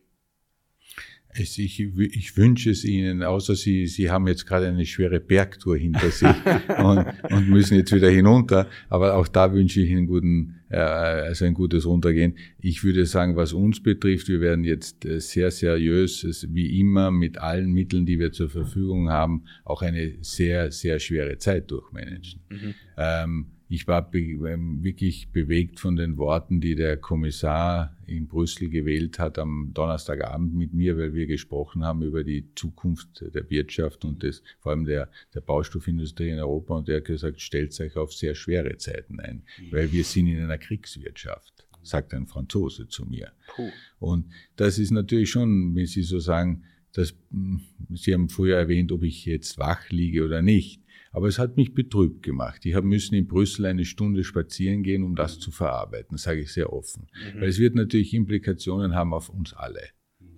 Ich, 1.35 1.59
ich, 1.59 2.37
wünsche 2.37 2.71
es 2.71 2.83
Ihnen, 2.83 3.21
außer 3.21 3.55
Sie, 3.55 3.85
Sie 3.85 4.09
haben 4.09 4.27
jetzt 4.27 4.47
gerade 4.47 4.67
eine 4.67 4.85
schwere 4.85 5.19
Bergtour 5.19 5.77
hinter 5.77 6.09
sich 6.09 6.27
und, 6.83 7.05
und, 7.29 7.49
müssen 7.49 7.75
jetzt 7.75 7.93
wieder 7.93 8.09
hinunter. 8.09 8.67
Aber 8.89 9.15
auch 9.15 9.27
da 9.27 9.53
wünsche 9.53 9.81
ich 9.81 9.89
Ihnen 9.89 10.07
guten, 10.07 10.55
äh, 10.69 10.77
also 10.77 11.45
ein 11.45 11.53
gutes 11.53 11.85
Runtergehen. 11.85 12.35
Ich 12.59 12.83
würde 12.83 13.05
sagen, 13.05 13.35
was 13.35 13.53
uns 13.53 13.83
betrifft, 13.83 14.29
wir 14.29 14.41
werden 14.41 14.63
jetzt 14.63 15.05
äh, 15.05 15.19
sehr 15.19 15.51
seriös, 15.51 16.47
wie 16.49 16.79
immer, 16.79 17.11
mit 17.11 17.37
allen 17.37 17.71
Mitteln, 17.71 18.05
die 18.05 18.19
wir 18.19 18.31
zur 18.31 18.49
Verfügung 18.49 19.09
haben, 19.09 19.43
auch 19.63 19.83
eine 19.83 20.15
sehr, 20.21 20.71
sehr 20.71 20.99
schwere 20.99 21.37
Zeit 21.37 21.69
durchmanagen. 21.69 22.39
Mhm. 22.49 22.73
Ähm, 22.97 23.45
ich 23.69 23.87
war 23.87 24.09
be 24.09 24.19
ähm, 24.19 24.83
wirklich 24.83 25.29
bewegt 25.29 25.79
von 25.79 25.95
den 25.95 26.17
Worten, 26.17 26.61
die 26.61 26.75
der 26.75 26.97
Kommissar 26.97 27.95
in 28.05 28.27
Brüssel 28.27 28.69
gewählt 28.69 29.19
hat 29.19 29.37
am 29.37 29.71
Donnerstagabend 29.73 30.53
mit 30.53 30.73
mir, 30.73 30.97
weil 30.97 31.13
wir 31.13 31.27
gesprochen 31.27 31.83
haben 31.83 32.01
über 32.01 32.23
die 32.23 32.45
Zukunft 32.55 33.25
der 33.33 33.49
Wirtschaft 33.49 34.05
und 34.05 34.23
des, 34.23 34.41
vor 34.59 34.71
allem 34.71 34.85
der, 34.85 35.09
der 35.33 35.41
Baustoffindustrie 35.41 36.29
in 36.29 36.39
Europa. 36.39 36.75
Und 36.75 36.87
er 36.87 36.97
hat 36.97 37.05
gesagt, 37.05 37.41
stellt 37.41 37.77
euch 37.81 37.97
auf 37.97 38.13
sehr 38.13 38.35
schwere 38.35 38.77
Zeiten 38.77 39.19
ein, 39.19 39.43
weil 39.71 39.91
wir 39.91 40.03
sind 40.03 40.27
in 40.27 40.41
einer 40.41 40.57
Kriegswirtschaft, 40.57 41.67
sagt 41.83 42.13
ein 42.13 42.27
Franzose 42.27 42.87
zu 42.87 43.05
mir. 43.05 43.31
Puh. 43.55 43.69
Und 43.99 44.27
das 44.55 44.79
ist 44.79 44.91
natürlich 44.91 45.29
schon, 45.29 45.75
wenn 45.75 45.85
Sie 45.85 46.03
so 46.03 46.19
sagen, 46.19 46.63
dass, 46.93 47.13
hm, 47.31 47.61
Sie 47.93 48.13
haben 48.13 48.29
früher 48.29 48.57
erwähnt, 48.57 48.91
ob 48.93 49.03
ich 49.03 49.25
jetzt 49.25 49.57
wach 49.57 49.89
liege 49.89 50.23
oder 50.23 50.41
nicht. 50.41 50.81
Aber 51.17 51.27
es 51.27 51.39
hat 51.39 51.57
mich 51.57 51.73
betrübt 51.73 52.21
gemacht. 52.21 52.63
Ich 52.63 52.75
habe 52.75 52.85
müssen 52.85 53.15
in 53.15 53.25
Brüssel 53.25 53.65
eine 53.65 53.85
Stunde 53.85 54.23
spazieren 54.23 54.83
gehen, 54.83 55.03
um 55.03 55.15
das 55.15 55.39
zu 55.39 55.49
verarbeiten, 55.49 56.09
das 56.11 56.21
sage 56.21 56.41
ich 56.41 56.53
sehr 56.53 56.71
offen. 56.71 57.07
Mhm. 57.33 57.41
Weil 57.41 57.49
es 57.49 57.57
wird 57.57 57.73
natürlich 57.73 58.13
Implikationen 58.13 58.93
haben 58.93 59.15
auf 59.15 59.29
uns 59.29 59.51
alle. 59.55 59.81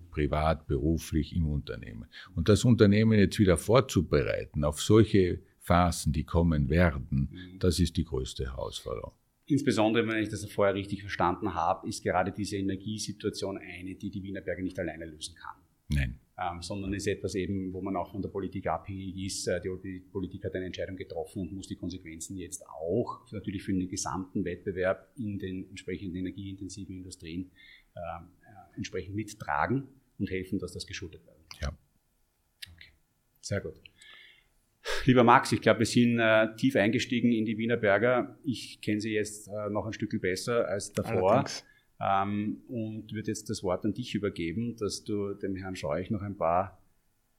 Privat, 0.10 0.68
beruflich, 0.68 1.36
im 1.36 1.50
Unternehmen. 1.50 2.06
Und 2.34 2.48
das 2.48 2.64
Unternehmen 2.64 3.20
jetzt 3.20 3.38
wieder 3.40 3.58
vorzubereiten 3.58 4.64
auf 4.64 4.80
solche 4.80 5.42
Phasen, 5.60 6.14
die 6.14 6.24
kommen 6.24 6.70
werden, 6.70 7.28
mhm. 7.30 7.60
das 7.60 7.82
ist 7.82 7.98
die 7.98 8.06
größte 8.06 8.46
Herausforderung. 8.46 9.12
Insbesondere, 9.48 10.08
wenn 10.08 10.24
ich 10.24 10.30
das 10.30 10.46
vorher 10.46 10.76
richtig 10.76 11.02
verstanden 11.02 11.56
habe, 11.56 11.90
ist 11.90 12.04
gerade 12.04 12.32
diese 12.32 12.56
Energiesituation 12.56 13.58
eine, 13.58 13.96
die 13.96 14.10
die 14.10 14.24
Wienerberger 14.24 14.62
nicht 14.62 14.80
alleine 14.80 15.08
lösen 15.08 15.36
kann. 15.36 15.58
Nein 15.90 16.20
ähm, 16.40 16.62
sondern 16.62 16.94
ist 16.94 17.08
etwas 17.08 17.36
eben, 17.36 17.74
wo 17.74 17.82
man 17.82 17.96
auch 17.96 18.12
von 18.12 18.22
der 18.22 18.30
Politik 18.30 18.68
abhängig 18.68 19.18
ist. 19.18 19.48
Äh, 19.48 19.60
die, 19.62 19.70
die, 19.84 20.00
Politik 20.00 20.46
hat 20.46 20.56
eine 20.56 20.66
Entscheidung 20.66 20.96
getroffen 20.96 21.42
und 21.42 21.54
muss 21.54 21.68
die 21.68 21.76
Konsequenzen 21.76 22.38
jetzt 22.38 22.66
auch 22.68 23.26
natürlich 23.32 23.64
für 23.64 23.74
den 23.74 23.90
gesamten 23.90 24.46
Wettbewerb 24.46 25.12
in 25.18 25.38
den 25.38 25.70
entsprechenden 25.70 26.16
energieintensiven 26.16 26.98
Industrien 26.98 27.52
äh, 27.96 28.00
äh, 28.00 28.78
entsprechend 28.78 29.16
mittragen 29.16 29.88
und 30.18 30.30
helfen, 30.30 30.60
dass 30.60 30.74
das 30.74 30.88
geschuldet 30.88 31.26
wird. 31.26 31.38
Ja. 31.62 31.70
Okay. 32.74 32.92
Sehr 33.42 33.62
gut. 33.62 33.82
Lieber 35.06 35.26
Max, 35.26 35.52
ich 35.52 35.62
glaube, 35.62 35.80
wir 35.80 35.86
sind 35.86 36.20
äh, 36.20 36.56
tief 36.56 36.78
eingestiegen 36.78 37.34
in 37.34 37.46
die 37.46 37.58
Wiener 37.58 37.76
Berger. 37.76 38.40
Ich 38.44 38.80
kenne 38.82 39.02
sie 39.02 39.12
jetzt 39.12 39.50
äh, 39.50 39.70
noch 39.70 39.86
ein 39.86 39.94
Stück 39.94 40.20
besser 40.22 40.68
als 40.70 40.94
davor. 40.94 41.32
Allerdings 41.32 41.66
ähm, 42.00 42.62
und 42.68 43.12
würde 43.14 43.28
jetzt 43.28 43.50
das 43.50 43.64
Wort 43.64 43.86
an 43.86 43.94
dich 43.94 44.16
übergeben, 44.16 44.76
dass 44.78 45.04
du 45.04 45.34
dem 45.34 45.56
Herrn 45.56 45.76
Scheuch 45.76 46.10
noch 46.10 46.22
ein 46.22 46.38
paar 46.38 46.82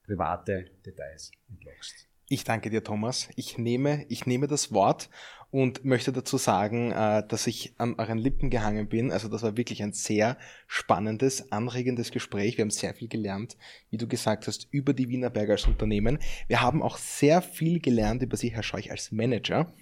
private 0.05 0.71
Details 0.85 1.31
entlockst. 1.49 2.09
Ich 2.29 2.45
danke 2.45 2.71
dir, 2.71 2.85
Thomas. 2.85 3.29
Ich 3.37 3.59
nehme, 3.59 4.07
ich 4.09 4.25
nehme 4.25 4.47
das 4.47 4.73
Wort 4.73 5.11
und 5.51 5.85
möchte 5.85 6.13
dazu 6.13 6.37
sagen, 6.37 6.93
äh, 6.93 7.27
dass 7.27 7.47
ich 7.47 7.75
an 7.79 7.95
euren 7.97 8.19
Lippen 8.19 8.51
gehangen 8.51 8.89
bin. 8.89 9.11
Also 9.11 9.29
das 9.29 9.43
war 9.43 9.57
wirklich 9.57 9.83
ein 9.83 9.93
sehr 9.93 10.37
spannendes, 10.67 11.51
anregendes 11.51 12.13
Gespräch. 12.13 12.57
Wir 12.57 12.63
haben 12.63 12.71
sehr 12.71 12.95
viel 12.95 13.09
gelernt, 13.09 13.57
wie 13.91 13.97
du 13.97 14.07
gesagt 14.07 14.47
hast, 14.47 14.69
über 14.71 14.93
die 14.93 15.09
Wienerberger 15.09 15.53
als 15.53 15.67
Unternehmen. 15.67 16.19
Wir 16.47 16.61
haben 16.61 16.83
auch 16.83 16.99
sehr 16.99 17.43
viel 17.43 17.81
gelernt 17.81 18.23
über 18.23 18.37
Sie, 18.37 18.53
Herr 18.53 18.63
Scheuch, 18.63 18.91
als 18.91 19.11
Manager. 19.11 19.73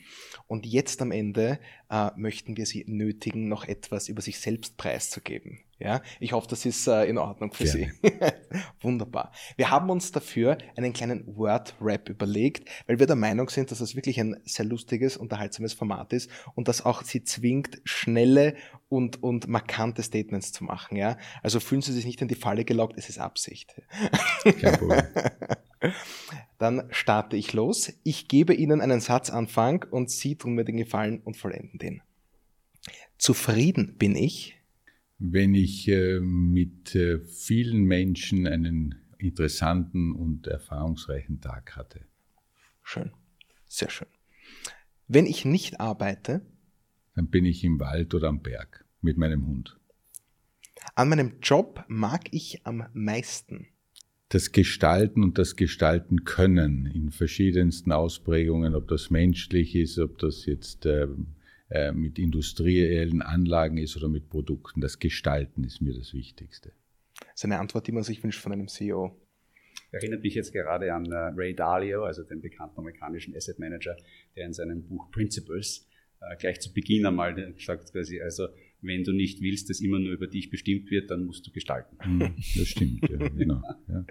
Und 0.47 0.65
jetzt 0.65 1.03
am 1.03 1.13
Ende 1.13 1.59
äh, 1.91 2.11
möchten 2.17 2.57
wir 2.57 2.65
Sie 2.65 2.85
nötigen, 2.87 3.49
noch 3.49 3.67
etwas 3.67 4.09
über 4.09 4.23
sich 4.23 4.39
selbst 4.39 4.79
preiszugeben. 4.79 5.61
Ja, 5.81 6.03
ich 6.19 6.33
hoffe, 6.33 6.49
das 6.49 6.67
ist 6.67 6.89
äh, 6.89 7.05
in 7.05 7.19
Ordnung 7.19 7.53
für 7.53 7.63
Gerne. 7.65 7.93
Sie. 8.03 8.11
Wunderbar. 8.81 9.31
Wir 9.57 9.71
haben 9.71 9.91
uns 9.91 10.11
dafür 10.11 10.59
einen 10.77 10.93
kleinen 10.93 11.37
Word-Rap 11.37 12.09
überlegt, 12.09 12.69
weil 12.89 12.99
wir 12.99 13.07
der 13.07 13.15
Meinung 13.15 13.49
sind, 13.49 13.71
dass 13.71 13.79
das 13.79 13.95
wirklich 13.95 14.19
ein 14.19 14.41
sehr 14.45 14.65
lustiges, 14.65 15.17
unterhaltsames 15.17 15.75
Format 15.75 16.13
ist 16.13 16.31
und 16.57 16.67
das 16.67 16.85
auch 16.85 17.03
Sie 17.03 17.23
zwingt, 17.23 17.81
schnelle 17.85 18.57
und, 18.89 19.23
und 19.23 19.47
markante 19.47 20.03
Statements 20.03 20.51
zu 20.51 20.65
machen. 20.65 20.97
Ja, 20.97 21.17
also 21.45 21.61
fühlen 21.61 21.83
Sie 21.83 21.93
sich 21.93 22.07
nicht 22.07 22.21
in 22.21 22.29
die 22.29 22.35
Falle 22.35 22.65
gelockt, 22.65 22.99
es 22.99 23.09
ist 23.09 23.19
Absicht. 23.19 23.81
Kein 24.43 24.79
Problem. 24.79 25.03
Dann 26.59 26.89
starte 26.91 27.37
ich 27.37 27.53
los. 27.53 27.93
Ich 28.03 28.27
gebe 28.27 28.53
Ihnen 28.53 28.81
einen 28.81 29.01
Satzanfang 29.01 29.85
und 29.89 30.11
Sie 30.11 30.35
tun 30.35 30.55
mir 30.55 30.65
den 30.65 30.77
Gefallen 30.77 31.21
und 31.21 31.37
vollenden 31.37 31.79
den. 31.79 32.03
Zufrieden 33.17 33.97
bin 33.97 34.17
ich, 34.17 34.58
wenn 35.19 35.55
ich 35.55 35.89
äh, 35.89 36.21
mit 36.21 36.95
äh, 36.95 37.19
vielen 37.21 37.85
Menschen 37.85 38.47
einen 38.47 38.95
interessanten 39.19 40.13
und 40.13 40.47
erfahrungsreichen 40.47 41.41
Tag 41.41 41.77
hatte. 41.77 42.01
Schön, 42.83 43.11
sehr 43.67 43.91
schön. 43.91 44.09
Wenn 45.09 45.27
ich 45.27 45.45
nicht 45.45 45.81
arbeite, 45.81 46.43
dann 47.15 47.29
bin 47.29 47.45
ich 47.45 47.65
im 47.65 47.81
Wald 47.81 48.15
oder 48.15 48.29
am 48.29 48.43
Berg 48.43 48.85
mit 49.01 49.17
meinem 49.17 49.47
Hund. 49.47 49.79
An 50.95 51.09
meinem 51.09 51.41
Job 51.41 51.85
mag 51.89 52.33
ich 52.33 52.65
am 52.65 52.85
meisten 52.93 53.67
das 54.29 54.53
Gestalten 54.53 55.23
und 55.23 55.39
das 55.39 55.57
Gestalten 55.57 56.25
können 56.25 56.87
in 56.87 57.11
verschiedensten 57.11 57.93
Ausprägungen, 57.93 58.75
ob 58.75 58.89
das 58.89 59.11
menschlich 59.11 59.75
ist, 59.75 59.99
ob 59.99 60.19
das 60.19 60.45
jetzt 60.45 60.85
äh, 61.71 61.93
mit 61.93 62.19
industriellen 62.19 63.23
Anlagen 63.23 63.79
ist 63.79 63.97
oder 63.97 64.09
mit 64.09 64.29
Produkten. 64.29 64.81
Das 64.81 64.99
Gestalten 64.99 65.65
ist 65.65 65.81
mir 65.81 65.95
das 65.95 66.15
Wichtigste. 66.15 66.73
Das 67.19 67.29
ist 67.35 67.45
eine 67.45 67.59
Antwort, 67.59 67.87
die 67.87 67.93
man 67.93 68.03
sich 68.03 68.23
wünscht 68.23 68.41
von 68.41 68.53
einem 68.53 68.69
CEO. 68.69 69.17
Erinnert 69.91 70.23
mich 70.23 70.35
jetzt 70.35 70.53
gerade 70.53 70.93
an 70.93 71.07
äh, 71.11 71.15
Ray 71.15 71.55
Dalio, 71.55 72.05
also 72.05 72.23
den 72.23 72.41
bekannten 72.41 72.79
amerikanischen 72.79 73.35
Asset 73.37 73.59
Manager, 73.59 73.97
der 74.37 74.47
in 74.47 74.53
seinem 74.53 74.87
Buch 74.87 75.11
Principles 75.11 75.89
äh, 76.21 76.37
gleich 76.37 76.61
zu 76.61 76.73
Beginn 76.73 77.07
einmal 77.07 77.55
sagt 77.59 77.93
quasi, 77.93 78.21
also 78.21 78.49
wenn 78.81 79.05
du 79.05 79.13
nicht 79.13 79.41
willst, 79.41 79.71
dass 79.71 79.81
immer 79.81 79.99
nur 79.99 80.13
über 80.13 80.27
dich 80.27 80.51
bestimmt 80.51 80.91
wird, 80.91 81.11
dann 81.11 81.25
musst 81.25 81.47
du 81.47 81.53
gestalten. 81.53 81.97
Hm, 82.01 82.35
das 82.57 82.69
stimmt, 82.69 83.09
ja, 83.09 83.17
genau. 83.29 83.63
Ja. 83.89 84.05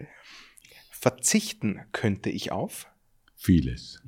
Verzichten 0.91 1.81
könnte 1.91 2.29
ich 2.29 2.51
auf? 2.51 2.87
Vieles. 3.39 4.01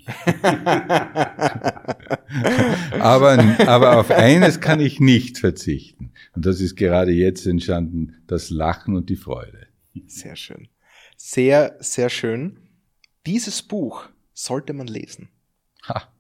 aber, 2.99 3.37
aber 3.67 3.99
auf 3.99 4.09
eines 4.09 4.59
kann 4.59 4.79
ich 4.79 4.99
nicht 4.99 5.37
verzichten. 5.37 6.11
Und 6.33 6.47
das 6.47 6.59
ist 6.61 6.75
gerade 6.75 7.11
jetzt 7.11 7.45
entstanden, 7.45 8.15
das 8.25 8.49
Lachen 8.49 8.95
und 8.95 9.09
die 9.09 9.15
Freude. 9.15 9.67
Sehr 10.07 10.35
schön. 10.35 10.67
Sehr, 11.15 11.77
sehr 11.79 12.09
schön. 12.09 12.57
Dieses 13.27 13.61
Buch 13.61 14.09
sollte 14.33 14.73
man 14.73 14.87
lesen. 14.87 15.29
Ha. 15.87 16.11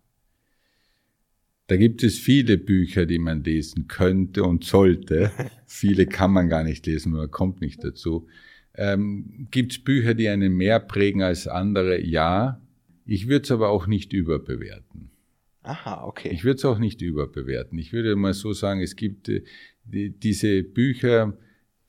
Da 1.65 1.77
gibt 1.77 2.03
es 2.03 2.19
viele 2.19 2.57
Bücher, 2.57 3.07
die 3.07 3.19
man 3.19 3.43
lesen 3.43 3.87
könnte 3.87 4.43
und 4.43 4.65
sollte. 4.65 5.31
viele 5.65 6.05
kann 6.05 6.31
man 6.31 6.47
gar 6.47 6.63
nicht 6.63 6.85
lesen, 6.85 7.11
man 7.11 7.31
kommt 7.31 7.59
nicht 7.59 7.83
dazu. 7.83 8.27
Ähm, 8.75 9.47
gibt 9.49 9.71
es 9.71 9.83
Bücher, 9.83 10.13
die 10.13 10.29
einen 10.29 10.53
mehr 10.53 10.79
prägen 10.79 11.23
als 11.23 11.47
andere? 11.47 11.99
Ja. 11.99 12.61
Ich 13.09 13.27
würde 13.27 13.43
es 13.43 13.51
aber 13.51 13.69
auch 13.69 13.87
nicht 13.87 14.13
überbewerten. 14.13 15.09
Aha, 15.63 16.03
okay. 16.05 16.29
Ich 16.31 16.43
würde 16.43 16.57
es 16.57 16.65
auch 16.65 16.77
nicht 16.77 17.01
überbewerten. 17.01 17.79
Ich 17.79 17.91
würde 17.91 18.15
mal 18.15 18.35
so 18.35 18.53
sagen, 18.53 18.81
es 18.81 18.95
gibt 18.95 19.29
äh, 19.29 19.43
die, 19.83 20.11
diese 20.11 20.61
Bücher, 20.61 21.35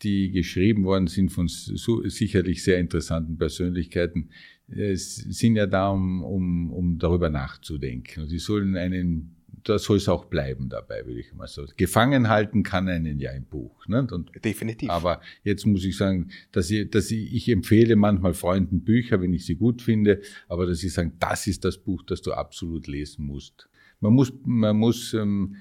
die 0.00 0.30
geschrieben 0.30 0.84
worden 0.84 1.08
sind 1.08 1.30
von 1.30 1.46
so, 1.46 2.08
sicherlich 2.08 2.62
sehr 2.62 2.78
interessanten 2.78 3.36
Persönlichkeiten, 3.36 4.30
es 4.66 5.16
sind 5.16 5.56
ja 5.56 5.66
da, 5.66 5.90
um, 5.90 6.24
um, 6.24 6.72
um 6.72 6.98
darüber 6.98 7.28
nachzudenken. 7.28 8.22
Und 8.22 8.30
die 8.30 8.38
sollen 8.38 8.78
einen 8.78 9.36
da 9.64 9.78
soll 9.78 9.98
es 9.98 10.08
auch 10.08 10.26
bleiben 10.26 10.68
dabei, 10.68 11.06
würde 11.06 11.20
ich 11.20 11.32
mal 11.34 11.46
so. 11.46 11.66
Gefangen 11.76 12.28
halten 12.28 12.62
kann 12.62 12.88
einen 12.88 13.18
ja 13.18 13.32
im 13.32 13.44
Buch. 13.44 13.86
Ne? 13.86 14.06
Und, 14.10 14.30
Definitiv. 14.44 14.90
Aber 14.90 15.20
jetzt 15.42 15.66
muss 15.66 15.84
ich 15.84 15.96
sagen, 15.96 16.30
dass 16.52 16.70
ich, 16.70 16.90
dass 16.90 17.10
ich, 17.10 17.34
ich 17.34 17.48
empfehle 17.48 17.96
manchmal 17.96 18.34
Freunden 18.34 18.82
Bücher, 18.82 19.20
wenn 19.20 19.32
ich 19.32 19.46
sie 19.46 19.56
gut 19.56 19.82
finde, 19.82 20.20
aber 20.48 20.66
dass 20.66 20.82
ich 20.82 20.92
sage, 20.92 21.12
das 21.18 21.46
ist 21.46 21.64
das 21.64 21.78
Buch, 21.78 22.02
das 22.02 22.22
du 22.22 22.32
absolut 22.32 22.86
lesen 22.86 23.26
musst. 23.26 23.68
Man 24.00 24.14
muss, 24.14 24.32
man 24.44 24.76
muss 24.76 25.12
ähm, 25.14 25.56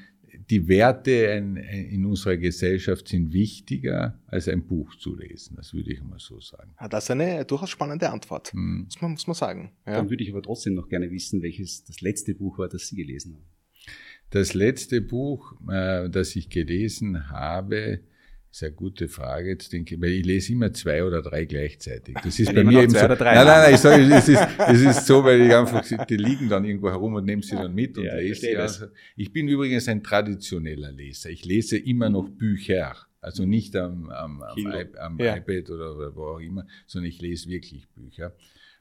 die 0.50 0.68
Werte 0.68 1.12
in, 1.12 1.58
in, 1.58 2.06
unserer 2.06 2.38
Gesellschaft 2.38 3.08
sind 3.08 3.34
wichtiger, 3.34 4.20
als 4.28 4.48
ein 4.48 4.66
Buch 4.66 4.96
zu 4.96 5.16
lesen. 5.16 5.56
Das 5.56 5.74
würde 5.74 5.92
ich 5.92 6.02
mal 6.02 6.20
so 6.20 6.40
sagen. 6.40 6.72
Ja, 6.80 6.88
das 6.88 7.06
ist 7.06 7.12
eine 7.12 7.46
durchaus 7.46 7.70
spannende 7.70 8.10
Antwort, 8.10 8.54
hm. 8.54 8.84
muss, 8.86 9.02
man, 9.02 9.12
muss 9.12 9.28
man 9.28 9.36
sagen. 9.36 9.72
Ja. 9.86 9.96
Dann 9.96 10.10
würde 10.10 10.24
ich 10.24 10.32
aber 10.32 10.42
trotzdem 10.42 10.76
noch 10.76 10.88
gerne 10.88 11.12
wissen, 11.12 11.42
welches 11.42 11.84
das 11.84 12.02
letzte 12.02 12.34
Buch 12.34 12.58
war, 12.58 12.70
das 12.70 12.88
Sie 12.88 12.96
gelesen 12.96 13.36
haben. 13.36 13.44
Das 14.32 14.54
letzte 14.54 15.02
Buch, 15.02 15.54
äh, 15.72 16.10
das 16.10 16.36
ich 16.36 16.50
gelesen 16.50 17.30
habe, 17.30 18.02
ist 18.52 18.64
eine 18.64 18.74
gute 18.74 19.08
Frage. 19.08 19.50
Jetzt 19.50 19.74
denke 19.74 19.96
ich, 19.96 20.02
weil 20.02 20.12
ich 20.12 20.26
lese 20.26 20.54
immer 20.54 20.74
zwei 20.74 21.04
oder 21.04 21.22
drei 21.22 21.46
gleichzeitig. 21.46 22.16
Das 22.24 22.40
ist 22.40 22.54
bei 22.56 22.64
mir 22.64 22.84
eben 22.84 22.92
so. 22.92 23.08
Nein, 23.08 23.18
nein, 23.20 23.46
nein, 23.46 23.74
ich 23.74 23.80
sage, 23.80 24.04
es 24.04 24.28
ist, 24.28 24.48
es 24.68 24.82
ist 24.82 25.08
so, 25.08 25.24
weil 25.24 25.42
ich 25.42 25.54
einfach, 25.54 25.84
die 26.06 26.18
liegen 26.18 26.50
dann 26.50 26.66
irgendwo 26.66 26.90
herum 26.90 27.16
und 27.16 27.26
nehme 27.26 27.44
sie 27.44 27.56
dann 27.56 27.74
mit 27.74 27.98
und 27.98 28.06
ja, 28.06 28.16
lese 28.16 28.42
sie. 28.42 28.58
Also, 28.58 28.88
ich 29.16 29.32
bin 29.32 29.48
übrigens 29.48 29.88
ein 29.88 30.04
traditioneller 30.04 30.92
Leser. 30.92 31.30
Ich 31.30 31.46
lese 31.46 31.78
immer 31.78 32.10
noch 32.10 32.30
Bücher. 32.30 32.96
Also 33.22 33.46
nicht 33.46 33.76
am, 33.76 34.10
am, 34.12 34.42
am, 34.42 34.74
am 34.98 35.20
ja. 35.20 35.36
iPad 35.36 35.70
oder 35.72 36.16
wo 36.16 36.24
auch 36.24 36.40
immer, 36.40 36.66
sondern 36.88 37.10
ich 37.10 37.22
lese 37.22 37.50
wirklich 37.50 37.90
Bücher. 37.90 38.34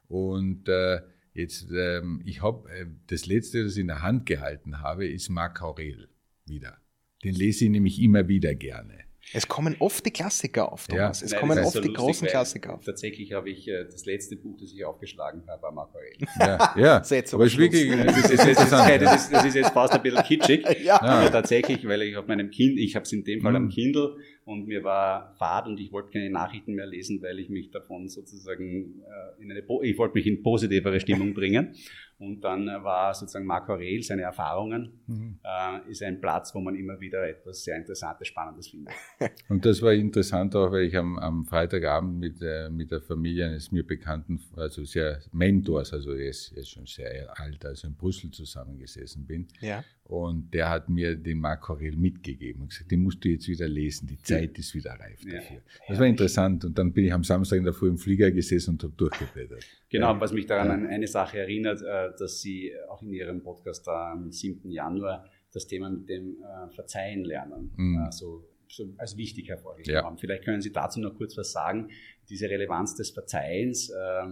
Und 0.06 0.68
äh, 0.68 1.00
Jetzt, 1.34 1.68
ähm, 1.70 2.22
ich 2.24 2.42
habe 2.42 2.68
äh, 2.70 2.86
das 3.06 3.26
letzte, 3.26 3.64
das 3.64 3.74
ich 3.74 3.80
in 3.80 3.88
der 3.88 4.02
Hand 4.02 4.26
gehalten 4.26 4.80
habe, 4.80 5.06
ist 5.06 5.28
Marc 5.28 5.62
Aurel 5.62 6.08
wieder. 6.46 6.78
Den 7.24 7.34
lese 7.34 7.64
ich 7.64 7.70
nämlich 7.70 8.00
immer 8.00 8.28
wieder 8.28 8.54
gerne. 8.54 9.08
Es 9.34 9.46
kommen 9.46 9.76
oft 9.78 10.06
die 10.06 10.10
Klassiker 10.10 10.72
auf, 10.72 10.86
Thomas. 10.86 11.20
Ja, 11.20 11.26
es 11.26 11.32
nein, 11.32 11.40
kommen 11.40 11.58
oft 11.58 11.72
so 11.72 11.80
die 11.80 11.88
lustig, 11.88 12.04
großen 12.04 12.28
Klassiker 12.28 12.74
auf. 12.74 12.84
Tatsächlich 12.84 13.32
habe 13.32 13.50
ich 13.50 13.68
äh, 13.68 13.84
das 13.84 14.06
letzte 14.06 14.36
Buch, 14.36 14.56
das 14.58 14.72
ich 14.72 14.84
aufgeschlagen 14.84 15.42
habe, 15.46 15.62
war 15.62 15.72
Marco 15.72 15.98
Aurel. 15.98 16.12
Ja, 16.40 16.74
ja. 16.76 16.96
aber 17.32 17.44
es 17.44 17.52
ist 17.52 17.58
wirklich, 17.58 17.90
das 17.90 18.16
ist, 18.16 18.38
das, 18.38 18.46
ist, 18.46 18.72
das, 18.72 19.16
ist, 19.16 19.32
das 19.32 19.44
ist 19.44 19.54
jetzt 19.54 19.70
fast 19.70 19.92
ein 19.92 20.02
bisschen 20.02 20.22
kitschig, 20.22 20.64
ja. 20.82 21.00
aber 21.02 21.30
tatsächlich, 21.30 21.86
weil 21.86 22.02
ich 22.02 22.16
auf 22.16 22.26
meinem 22.26 22.50
Kind, 22.50 22.78
ich 22.78 22.94
habe 22.94 23.04
es 23.04 23.12
in 23.12 23.24
dem 23.24 23.42
Fall 23.42 23.52
mhm. 23.52 23.56
am 23.56 23.68
Kindle 23.68 24.16
und 24.48 24.66
mir 24.66 24.82
war 24.82 25.34
fad 25.36 25.66
und 25.66 25.78
ich 25.78 25.92
wollte 25.92 26.10
keine 26.10 26.30
Nachrichten 26.30 26.72
mehr 26.72 26.86
lesen, 26.86 27.20
weil 27.20 27.38
ich 27.38 27.50
mich 27.50 27.70
davon 27.70 28.08
sozusagen 28.08 29.02
äh, 29.02 29.42
in 29.42 29.50
eine, 29.50 29.62
ich 29.82 29.98
wollte 29.98 30.14
mich 30.14 30.26
in 30.26 30.42
positivere 30.42 30.98
Stimmung 31.00 31.34
bringen. 31.34 31.74
Und 32.18 32.40
dann 32.42 32.66
äh, 32.66 32.82
war 32.82 33.14
sozusagen 33.14 33.44
Marc 33.44 33.68
Aurel, 33.68 34.02
seine 34.02 34.22
Erfahrungen, 34.22 35.00
mhm. 35.06 35.38
äh, 35.44 35.90
ist 35.90 36.02
ein 36.02 36.20
Platz, 36.20 36.52
wo 36.54 36.60
man 36.60 36.74
immer 36.74 36.98
wieder 36.98 37.28
etwas 37.28 37.62
sehr 37.62 37.76
Interessantes, 37.76 38.26
Spannendes 38.26 38.68
findet. 38.68 38.94
Und 39.50 39.64
das 39.64 39.82
war 39.82 39.92
interessant 39.92 40.56
auch, 40.56 40.72
weil 40.72 40.84
ich 40.84 40.96
am, 40.96 41.18
am 41.18 41.44
Freitagabend 41.44 42.18
mit, 42.18 42.40
äh, 42.40 42.70
mit 42.70 42.90
der 42.90 43.02
Familie 43.02 43.46
eines 43.46 43.70
mir 43.70 43.86
bekannten, 43.86 44.40
also 44.56 44.82
sehr 44.82 45.20
Mentors, 45.30 45.92
also 45.92 46.12
er 46.12 46.30
ist, 46.30 46.52
er 46.52 46.62
ist 46.62 46.70
schon 46.70 46.86
sehr 46.86 47.38
alt, 47.38 47.64
also 47.66 47.86
in 47.86 47.94
Brüssel 47.94 48.30
zusammengesessen 48.30 49.26
bin. 49.26 49.46
Ja. 49.60 49.84
Und 50.08 50.54
der 50.54 50.70
hat 50.70 50.88
mir 50.88 51.16
den 51.16 51.38
Marc 51.38 51.68
Aurel 51.68 51.94
mitgegeben 51.94 52.62
und 52.62 52.70
gesagt, 52.70 52.90
den 52.90 53.02
musst 53.02 53.22
du 53.22 53.28
jetzt 53.28 53.46
wieder 53.46 53.68
lesen, 53.68 54.06
die 54.06 54.16
Zeit 54.16 54.58
ist 54.58 54.74
wieder 54.74 54.92
reif 54.92 55.20
dafür. 55.22 55.60
Das 55.86 55.98
war 55.98 56.06
interessant 56.06 56.64
und 56.64 56.78
dann 56.78 56.94
bin 56.94 57.04
ich 57.04 57.12
am 57.12 57.22
Samstag 57.22 57.58
in 57.58 57.64
der 57.64 57.74
Früh 57.74 57.90
im 57.90 57.98
Flieger 57.98 58.30
gesessen 58.30 58.70
und 58.70 58.82
habe 58.82 58.94
durchgeblättert. 58.96 59.62
Genau, 59.90 60.18
was 60.18 60.32
mich 60.32 60.46
daran 60.46 60.70
an 60.70 60.86
eine 60.86 61.06
Sache 61.06 61.40
erinnert, 61.40 61.82
äh, 61.82 62.08
dass 62.18 62.40
Sie 62.40 62.72
auch 62.88 63.02
in 63.02 63.12
Ihrem 63.12 63.42
Podcast 63.42 63.86
am 63.86 64.32
7. 64.32 64.70
Januar 64.70 65.26
das 65.52 65.66
Thema 65.66 65.90
mit 65.90 66.08
dem 66.08 66.38
äh, 66.42 66.74
Verzeihen 66.74 67.24
lernen, 67.24 67.70
mhm. 67.76 67.98
also 67.98 68.48
so 68.66 68.94
als 68.96 69.14
wichtig 69.18 69.50
hervorgehoben 69.50 69.92
ja. 69.92 70.04
haben. 70.04 70.16
Vielleicht 70.16 70.44
können 70.44 70.62
Sie 70.62 70.72
dazu 70.72 71.00
noch 71.00 71.14
kurz 71.16 71.36
was 71.36 71.52
sagen, 71.52 71.90
diese 72.30 72.48
Relevanz 72.48 72.94
des 72.94 73.10
Verzeihens. 73.10 73.90
Äh, 73.90 74.26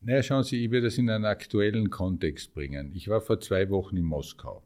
naja, 0.00 0.22
schauen 0.22 0.44
Sie, 0.44 0.64
ich 0.64 0.70
will 0.70 0.80
das 0.80 0.96
in 0.96 1.10
einen 1.10 1.24
aktuellen 1.24 1.90
Kontext 1.90 2.54
bringen. 2.54 2.92
Ich 2.94 3.08
war 3.08 3.20
vor 3.20 3.40
zwei 3.40 3.68
Wochen 3.68 3.96
in 3.96 4.04
Moskau 4.04 4.62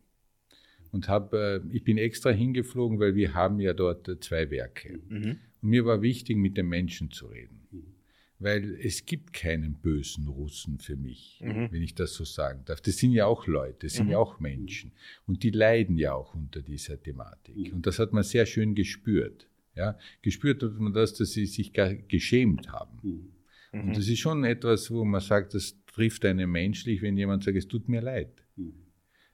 und 0.92 1.08
habe, 1.08 1.62
äh, 1.64 1.74
ich 1.74 1.82
bin 1.82 1.98
extra 1.98 2.30
hingeflogen, 2.30 3.00
weil 3.00 3.16
wir 3.16 3.34
haben 3.34 3.58
ja 3.58 3.72
dort 3.72 4.08
äh, 4.08 4.20
zwei 4.20 4.50
Werke. 4.50 5.00
Mhm. 5.08 5.38
Und 5.60 5.68
mir 5.68 5.84
war 5.84 6.02
wichtig, 6.02 6.36
mit 6.36 6.56
den 6.56 6.68
Menschen 6.68 7.10
zu 7.10 7.26
reden. 7.26 7.66
Mhm. 7.70 7.94
Weil 8.38 8.74
es 8.80 9.06
gibt 9.06 9.32
keinen 9.32 9.74
bösen 9.74 10.28
Russen 10.28 10.78
für 10.78 10.96
mich, 10.96 11.40
mhm. 11.42 11.68
wenn 11.70 11.82
ich 11.82 11.94
das 11.94 12.14
so 12.14 12.24
sagen 12.24 12.62
darf. 12.66 12.80
Das 12.80 12.98
sind 12.98 13.12
ja 13.12 13.26
auch 13.26 13.46
Leute, 13.46 13.86
das 13.86 13.94
sind 13.94 14.08
ja 14.08 14.18
mhm. 14.18 14.22
auch 14.22 14.38
Menschen. 14.38 14.92
Und 15.26 15.42
die 15.42 15.50
leiden 15.50 15.96
ja 15.96 16.12
auch 16.12 16.34
unter 16.34 16.60
dieser 16.60 17.00
Thematik. 17.00 17.56
Mhm. 17.56 17.72
Und 17.72 17.86
das 17.86 17.98
hat 17.98 18.12
man 18.12 18.22
sehr 18.22 18.46
schön 18.46 18.74
gespürt. 18.74 19.48
Ja, 19.74 19.96
gespürt 20.20 20.62
hat 20.62 20.78
man 20.78 20.92
das, 20.92 21.14
dass 21.14 21.32
sie 21.32 21.46
sich 21.46 21.72
geschämt 22.06 22.70
haben. 22.72 23.32
Und 23.72 23.96
das 23.96 24.06
ist 24.06 24.18
schon 24.18 24.44
etwas, 24.44 24.90
wo 24.90 25.02
man 25.02 25.22
sagt, 25.22 25.54
das 25.54 25.82
trifft 25.86 26.26
einen 26.26 26.50
menschlich, 26.50 27.00
wenn 27.00 27.16
jemand 27.16 27.42
sagt, 27.44 27.56
es 27.56 27.66
tut 27.66 27.88
mir 27.88 28.02
leid 28.02 28.41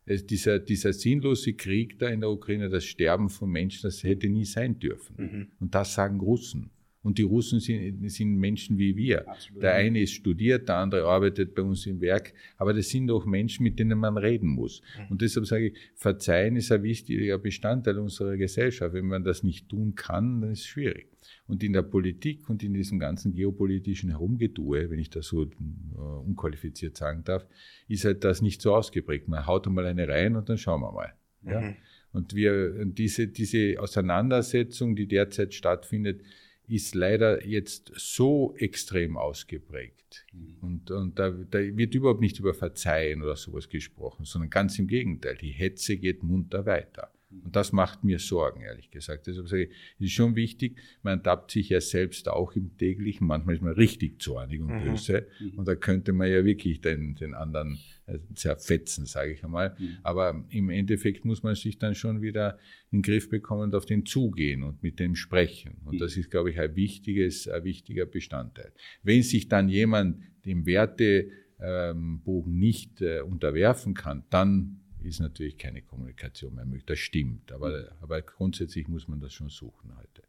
dieser, 0.09 0.59
dieser 0.59 0.93
sinnlose 0.93 1.55
Krieg 1.55 1.99
da 1.99 2.09
in 2.09 2.21
der 2.21 2.31
Ukraine, 2.31 2.69
das 2.69 2.85
Sterben 2.85 3.29
von 3.29 3.51
Menschen, 3.51 3.83
das 3.83 4.03
hätte 4.03 4.29
nie 4.29 4.45
sein 4.45 4.79
dürfen. 4.79 5.15
Mhm. 5.17 5.47
Und 5.61 5.75
das 5.75 5.95
sagen 5.95 6.21
Russen. 6.21 6.71
Und 7.03 7.19
die 7.19 7.23
Russen 7.23 7.61
sind, 7.61 8.11
sind 8.11 8.37
Menschen 8.37 8.77
wie 8.77 8.97
wir. 8.97 9.29
Absolut. 9.29 9.63
Der 9.63 9.75
eine 9.75 10.01
ist 10.01 10.13
studiert, 10.13 10.69
der 10.69 10.77
andere 10.77 11.05
arbeitet 11.05 11.55
bei 11.55 11.63
uns 11.63 11.87
im 11.87 12.01
Werk, 12.01 12.35
aber 12.57 12.75
das 12.75 12.89
sind 12.89 13.11
auch 13.11 13.25
Menschen, 13.25 13.63
mit 13.63 13.79
denen 13.79 13.99
man 13.99 14.19
reden 14.19 14.49
muss. 14.49 14.83
Mhm. 14.99 15.13
Und 15.13 15.23
deshalb 15.23 15.47
sage 15.47 15.69
ich, 15.69 15.79
Verzeihen 15.95 16.57
ist 16.57 16.73
ein 16.73 16.83
wichtiger 16.83 17.39
Bestandteil 17.39 17.99
unserer 17.99 18.37
Gesellschaft. 18.37 18.95
Wenn 18.95 19.07
man 19.07 19.25
das 19.25 19.43
nicht 19.43 19.69
tun 19.69 19.95
kann, 19.95 20.41
dann 20.41 20.51
ist 20.51 20.61
es 20.61 20.67
schwierig. 20.67 21.07
Und 21.49 21.65
in 21.65 21.73
der 21.73 21.83
Politik 21.83 22.49
und 22.51 22.63
in 22.63 22.75
diesem 22.75 22.99
ganzen 22.99 23.33
geopolitischen 23.33 24.11
Herumgetue, 24.11 24.91
wenn 24.91 24.99
ich 24.99 25.09
das 25.09 25.27
so 25.27 25.45
äh, 25.45 25.49
unqualifiziert 25.97 26.97
sagen 26.97 27.25
darf, 27.25 27.47
ist 27.89 28.05
halt 28.05 28.23
das 28.23 28.43
nicht 28.43 28.61
so 28.61 28.75
ausgeprägt. 28.75 29.29
Man 29.29 29.47
haut 29.47 29.67
einmal 29.67 29.87
eine 29.87 30.07
rein 30.07 30.37
und 30.37 30.49
dann 30.49 30.59
schauen 30.59 30.83
wir 30.83 30.93
mal. 30.93 31.15
Ja? 31.43 31.61
Mhm. 31.63 31.77
Und 32.13 32.35
wir, 32.35 32.85
diese, 32.85 33.29
diese 33.29 33.77
Auseinandersetzung, 33.81 34.95
die 34.95 35.07
derzeit 35.07 35.55
stattfindet, 35.55 36.21
ist 36.67 36.95
leider 36.95 37.47
jetzt 37.47 37.93
so 37.97 38.55
extrem 38.59 39.17
ausgeprägt. 39.17 40.27
Mhm. 40.33 40.57
Und, 40.61 40.91
und 40.91 41.19
da, 41.19 41.31
da, 41.31 41.59
wird 41.61 41.95
überhaupt 41.95 42.21
nicht 42.21 42.39
über 42.39 42.53
Verzeihen 42.53 43.23
oder 43.23 43.37
sowas 43.37 43.71
gesprochen, 43.71 44.25
sondern 44.25 44.51
ganz 44.51 44.79
im 44.79 44.87
Gegenteil. 44.87 45.37
Die 45.37 45.51
Hetze 45.51 45.97
geht 45.97 46.23
munter 46.23 46.67
weiter. 46.67 47.11
Und 47.31 47.55
das 47.55 47.73
macht 47.73 48.05
mir 48.05 48.19
Sorgen, 48.19 48.63
ehrlich 48.63 48.91
gesagt. 48.91 49.27
Deshalb 49.27 49.49
sage 49.49 49.65
ich, 49.65 49.71
es 49.99 50.07
ist 50.07 50.13
schon 50.13 50.35
wichtig, 50.35 50.79
man 51.03 51.23
tappt 51.23 51.51
sich 51.51 51.69
ja 51.69 51.81
selbst 51.81 52.27
auch 52.29 52.53
im 52.57 52.77
täglichen, 52.79 53.27
manchmal 53.27 53.57
ist 53.57 53.63
man 53.63 53.75
richtig 53.75 54.23
zornig 54.23 54.61
und 54.61 54.69
mhm. 54.69 54.85
böse. 54.85 55.27
Mhm. 55.39 55.59
Und 55.59 55.69
da 55.69 55.75
könnte 55.75 56.15
man 56.15 56.31
ja 56.31 56.45
wirklich 56.45 56.81
den, 56.81 57.17
den 57.17 57.35
anderen 57.35 57.79
äh, 58.07 58.19
zerfetzen, 58.35 59.05
sage 59.05 59.33
ich 59.33 59.45
einmal. 59.45 59.77
Mhm. 59.79 59.99
Aber 60.03 60.43
im 60.49 60.71
Endeffekt 60.71 61.27
muss 61.27 61.43
man 61.43 61.55
sich 61.55 61.79
dann 61.79 61.95
schon 61.95 62.23
wieder 62.23 62.59
in 62.91 62.99
den 62.99 63.03
Griff 63.03 63.29
bekommen 63.29 63.65
und 63.65 63.75
auf 63.75 63.85
den 63.85 64.07
zugehen 64.07 64.63
und 64.63 64.83
mit 64.83 64.99
dem 64.99 65.15
sprechen. 65.15 65.83
Und 65.85 65.97
mhm. 65.97 65.99
das 65.99 66.17
ist, 66.17 66.31
glaube 66.31 66.51
ich, 66.51 66.59
ein 66.59 66.77
wichtiges, 66.77 67.47
ein 67.47 67.63
wichtiger 67.65 68.07
Bestandteil. 68.07 68.73
Wenn 69.03 69.23
sich 69.23 69.49
dann 69.49 69.69
jemand 69.69 70.23
dem 70.47 70.65
Wertebogen 70.65 72.59
nicht 72.59 73.03
äh, 73.03 73.21
unterwerfen 73.21 73.93
kann, 73.93 74.25
dann 74.31 74.81
ist 75.03 75.21
natürlich 75.21 75.57
keine 75.57 75.83
Kommunikation 75.83 76.55
mehr 76.55 76.65
möglich. 76.65 76.87
Das 76.87 76.99
stimmt, 76.99 77.53
aber, 77.53 77.93
aber 78.01 78.23
grundsätzlich 78.23 78.89
muss 78.89 79.09
man 79.09 79.21
das 79.21 79.33
schon 79.33 79.49
suchen 79.49 79.97
heute. 79.97 80.23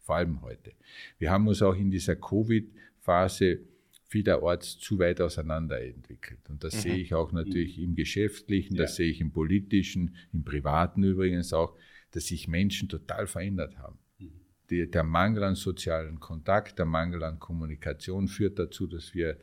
Vor 0.00 0.16
allem 0.16 0.42
heute. 0.42 0.72
Wir 1.18 1.30
haben 1.30 1.48
uns 1.48 1.62
auch 1.62 1.74
in 1.74 1.90
dieser 1.90 2.16
Covid-Phase 2.16 3.60
vielerorts 4.08 4.78
zu 4.78 4.98
weit 4.98 5.20
auseinander 5.20 5.82
entwickelt. 5.82 6.40
Und 6.48 6.62
das 6.62 6.76
mhm. 6.76 6.80
sehe 6.80 6.96
ich 6.96 7.14
auch 7.14 7.32
natürlich 7.32 7.78
im 7.78 7.94
Geschäftlichen, 7.94 8.76
das 8.76 8.92
ja. 8.92 8.96
sehe 8.96 9.10
ich 9.10 9.20
im 9.20 9.32
Politischen, 9.32 10.16
im 10.32 10.44
Privaten 10.44 11.02
übrigens 11.02 11.52
auch, 11.52 11.76
dass 12.12 12.26
sich 12.26 12.46
Menschen 12.46 12.88
total 12.88 13.26
verändert 13.26 13.76
haben. 13.78 13.98
Mhm. 14.18 14.32
Die, 14.70 14.90
der 14.90 15.02
Mangel 15.02 15.42
an 15.42 15.56
sozialen 15.56 16.20
Kontakt, 16.20 16.78
der 16.78 16.86
Mangel 16.86 17.24
an 17.24 17.38
Kommunikation 17.40 18.28
führt 18.28 18.58
dazu, 18.58 18.86
dass 18.86 19.12
wir 19.14 19.38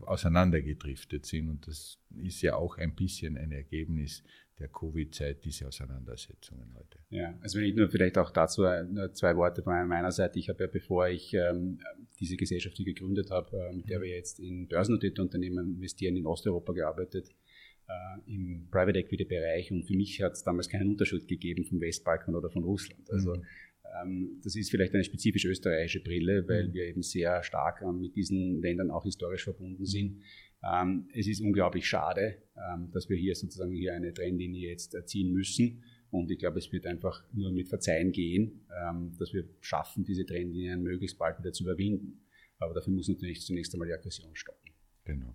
auseinandergedriftet 0.00 1.26
sind. 1.26 1.48
Und 1.48 1.66
das 1.66 1.98
ist 2.22 2.42
ja 2.42 2.56
auch 2.56 2.78
ein 2.78 2.94
bisschen 2.94 3.36
ein 3.36 3.52
Ergebnis 3.52 4.22
der 4.58 4.68
Covid-Zeit, 4.68 5.44
diese 5.44 5.66
Auseinandersetzungen 5.66 6.72
heute. 6.74 6.98
Ja, 7.10 7.34
also 7.40 7.58
wenn 7.58 7.66
ich 7.66 7.74
nur 7.74 7.88
vielleicht 7.88 8.18
auch 8.18 8.30
dazu 8.30 8.62
nur 8.62 9.12
zwei 9.12 9.36
Worte 9.36 9.62
von 9.62 9.88
meiner 9.88 10.12
Seite. 10.12 10.38
Ich 10.38 10.48
habe 10.48 10.64
ja, 10.64 10.66
bevor 10.68 11.08
ich 11.08 11.34
ähm, 11.34 11.78
diese 12.20 12.36
Gesellschaft 12.36 12.76
hier 12.76 12.86
gegründet 12.86 13.30
habe, 13.30 13.56
äh, 13.56 13.72
mit 13.74 13.88
der 13.88 14.00
wir 14.00 14.08
jetzt 14.08 14.38
in 14.38 14.68
börsennotierte 14.68 15.22
Unternehmen 15.22 15.74
investieren, 15.74 16.16
in 16.16 16.26
Osteuropa 16.26 16.72
gearbeitet, 16.72 17.30
äh, 17.88 18.32
im 18.32 18.68
Private 18.70 18.98
Equity 19.00 19.24
Bereich. 19.24 19.72
Und 19.72 19.84
für 19.84 19.96
mich 19.96 20.22
hat 20.22 20.32
es 20.32 20.44
damals 20.44 20.68
keinen 20.68 20.90
Unterschied 20.90 21.26
gegeben 21.26 21.64
vom 21.64 21.80
Westbalkan 21.80 22.34
oder 22.34 22.50
von 22.50 22.62
Russland. 22.62 23.10
Also 23.10 23.34
mhm 23.34 23.44
das 24.42 24.56
ist 24.56 24.70
vielleicht 24.70 24.94
eine 24.94 25.04
spezifisch 25.04 25.44
österreichische 25.44 26.02
Brille, 26.02 26.46
weil 26.48 26.68
mhm. 26.68 26.74
wir 26.74 26.84
eben 26.84 27.02
sehr 27.02 27.42
stark 27.42 27.82
ähm, 27.82 28.00
mit 28.00 28.16
diesen 28.16 28.60
Ländern 28.60 28.90
auch 28.90 29.04
historisch 29.04 29.44
verbunden 29.44 29.84
sind. 29.84 30.22
Ähm, 30.64 31.08
es 31.12 31.26
ist 31.26 31.40
unglaublich 31.40 31.86
schade, 31.86 32.38
dass 32.92 33.08
wir 33.08 33.16
hier 33.16 33.34
sozusagen 33.34 33.72
hier 33.72 33.94
eine 33.94 34.14
Trendlinie 34.14 34.70
jetzt 34.70 34.96
ziehen 35.06 35.32
müssen. 35.32 35.82
Und 36.10 36.30
ich 36.30 36.38
glaube, 36.38 36.58
es 36.58 36.70
wird 36.70 36.86
einfach 36.86 37.24
nur 37.32 37.50
mit 37.50 37.68
Verzeihen 37.68 38.12
gehen, 38.12 38.60
dass 39.18 39.32
wir 39.32 39.48
schaffen, 39.60 40.04
diese 40.04 40.24
Trendlinien 40.24 40.80
möglichst 40.82 41.18
bald 41.18 41.40
wieder 41.40 41.52
zu 41.52 41.64
überwinden. 41.64 42.20
Aber 42.58 42.74
dafür 42.74 42.92
muss 42.92 43.08
natürlich 43.08 43.40
zunächst 43.40 43.74
einmal 43.74 43.88
die 43.88 43.94
Aggression 43.94 44.36
stoppen. 44.36 44.70
Genau. 45.04 45.34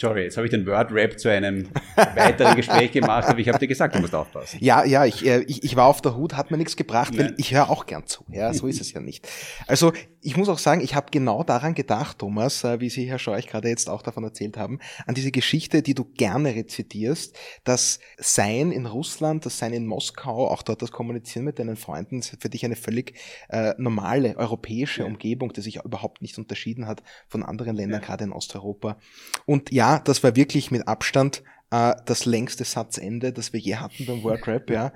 Sorry, 0.00 0.22
jetzt 0.22 0.36
habe 0.36 0.46
ich 0.46 0.52
den 0.52 0.64
Word-Rap 0.64 1.18
zu 1.18 1.28
einem 1.28 1.70
weiteren 1.96 2.54
Gespräch 2.54 2.92
gemacht, 2.92 3.26
aber 3.26 3.40
ich 3.40 3.48
habe 3.48 3.58
dir 3.58 3.66
gesagt, 3.66 3.96
du 3.96 3.98
musst 3.98 4.14
aufpassen. 4.14 4.58
Ja, 4.60 4.84
ja, 4.84 5.04
ich, 5.04 5.26
äh, 5.26 5.40
ich, 5.48 5.64
ich 5.64 5.74
war 5.74 5.86
auf 5.86 6.00
der 6.00 6.14
Hut, 6.16 6.36
hat 6.36 6.52
mir 6.52 6.56
nichts 6.56 6.76
gebracht, 6.76 7.14
Nein. 7.14 7.30
weil 7.30 7.34
ich 7.36 7.52
höre 7.52 7.68
auch 7.68 7.84
gern 7.84 8.06
zu. 8.06 8.24
Ja, 8.30 8.54
so 8.54 8.68
ist 8.68 8.80
es 8.80 8.92
ja 8.92 9.00
nicht. 9.00 9.28
Also 9.66 9.92
ich 10.20 10.36
muss 10.36 10.48
auch 10.48 10.58
sagen, 10.58 10.82
ich 10.82 10.94
habe 10.94 11.08
genau 11.10 11.42
daran 11.42 11.74
gedacht, 11.74 12.20
Thomas, 12.20 12.62
äh, 12.62 12.78
wie 12.78 12.90
Sie, 12.90 13.08
Herr 13.08 13.18
Scheuch, 13.18 13.48
gerade 13.48 13.68
jetzt 13.68 13.90
auch 13.90 14.02
davon 14.02 14.22
erzählt 14.22 14.56
haben, 14.56 14.78
an 15.06 15.16
diese 15.16 15.32
Geschichte, 15.32 15.82
die 15.82 15.94
du 15.94 16.04
gerne 16.04 16.54
rezitierst, 16.54 17.36
das 17.64 17.98
Sein 18.18 18.70
in 18.70 18.86
Russland, 18.86 19.46
das 19.46 19.58
Sein 19.58 19.72
in 19.72 19.84
Moskau, 19.84 20.46
auch 20.46 20.62
dort 20.62 20.80
das 20.80 20.92
Kommunizieren 20.92 21.44
mit 21.44 21.58
deinen 21.58 21.76
Freunden, 21.76 22.22
für 22.22 22.48
dich 22.48 22.64
eine 22.64 22.76
völlig 22.76 23.14
äh, 23.48 23.74
normale 23.78 24.36
europäische 24.36 25.00
ja. 25.00 25.06
Umgebung, 25.08 25.52
die 25.52 25.60
sich 25.60 25.84
überhaupt 25.84 26.22
nicht 26.22 26.38
unterschieden 26.38 26.86
hat 26.86 27.02
von 27.26 27.42
anderen 27.42 27.74
Ländern, 27.74 28.00
ja. 28.00 28.06
gerade 28.06 28.22
in 28.24 28.32
Osteuropa. 28.32 28.98
Und 29.44 29.72
ja, 29.72 29.87
das 29.96 30.22
war 30.22 30.36
wirklich 30.36 30.70
mit 30.70 30.86
Abstand 30.86 31.42
äh, 31.70 31.94
das 32.06 32.24
längste 32.24 32.64
Satzende, 32.64 33.32
das 33.32 33.52
wir 33.52 33.60
je 33.60 33.76
hatten 33.76 34.06
beim 34.06 34.22
World 34.22 34.46
Rap, 34.46 34.70
ja. 34.70 34.92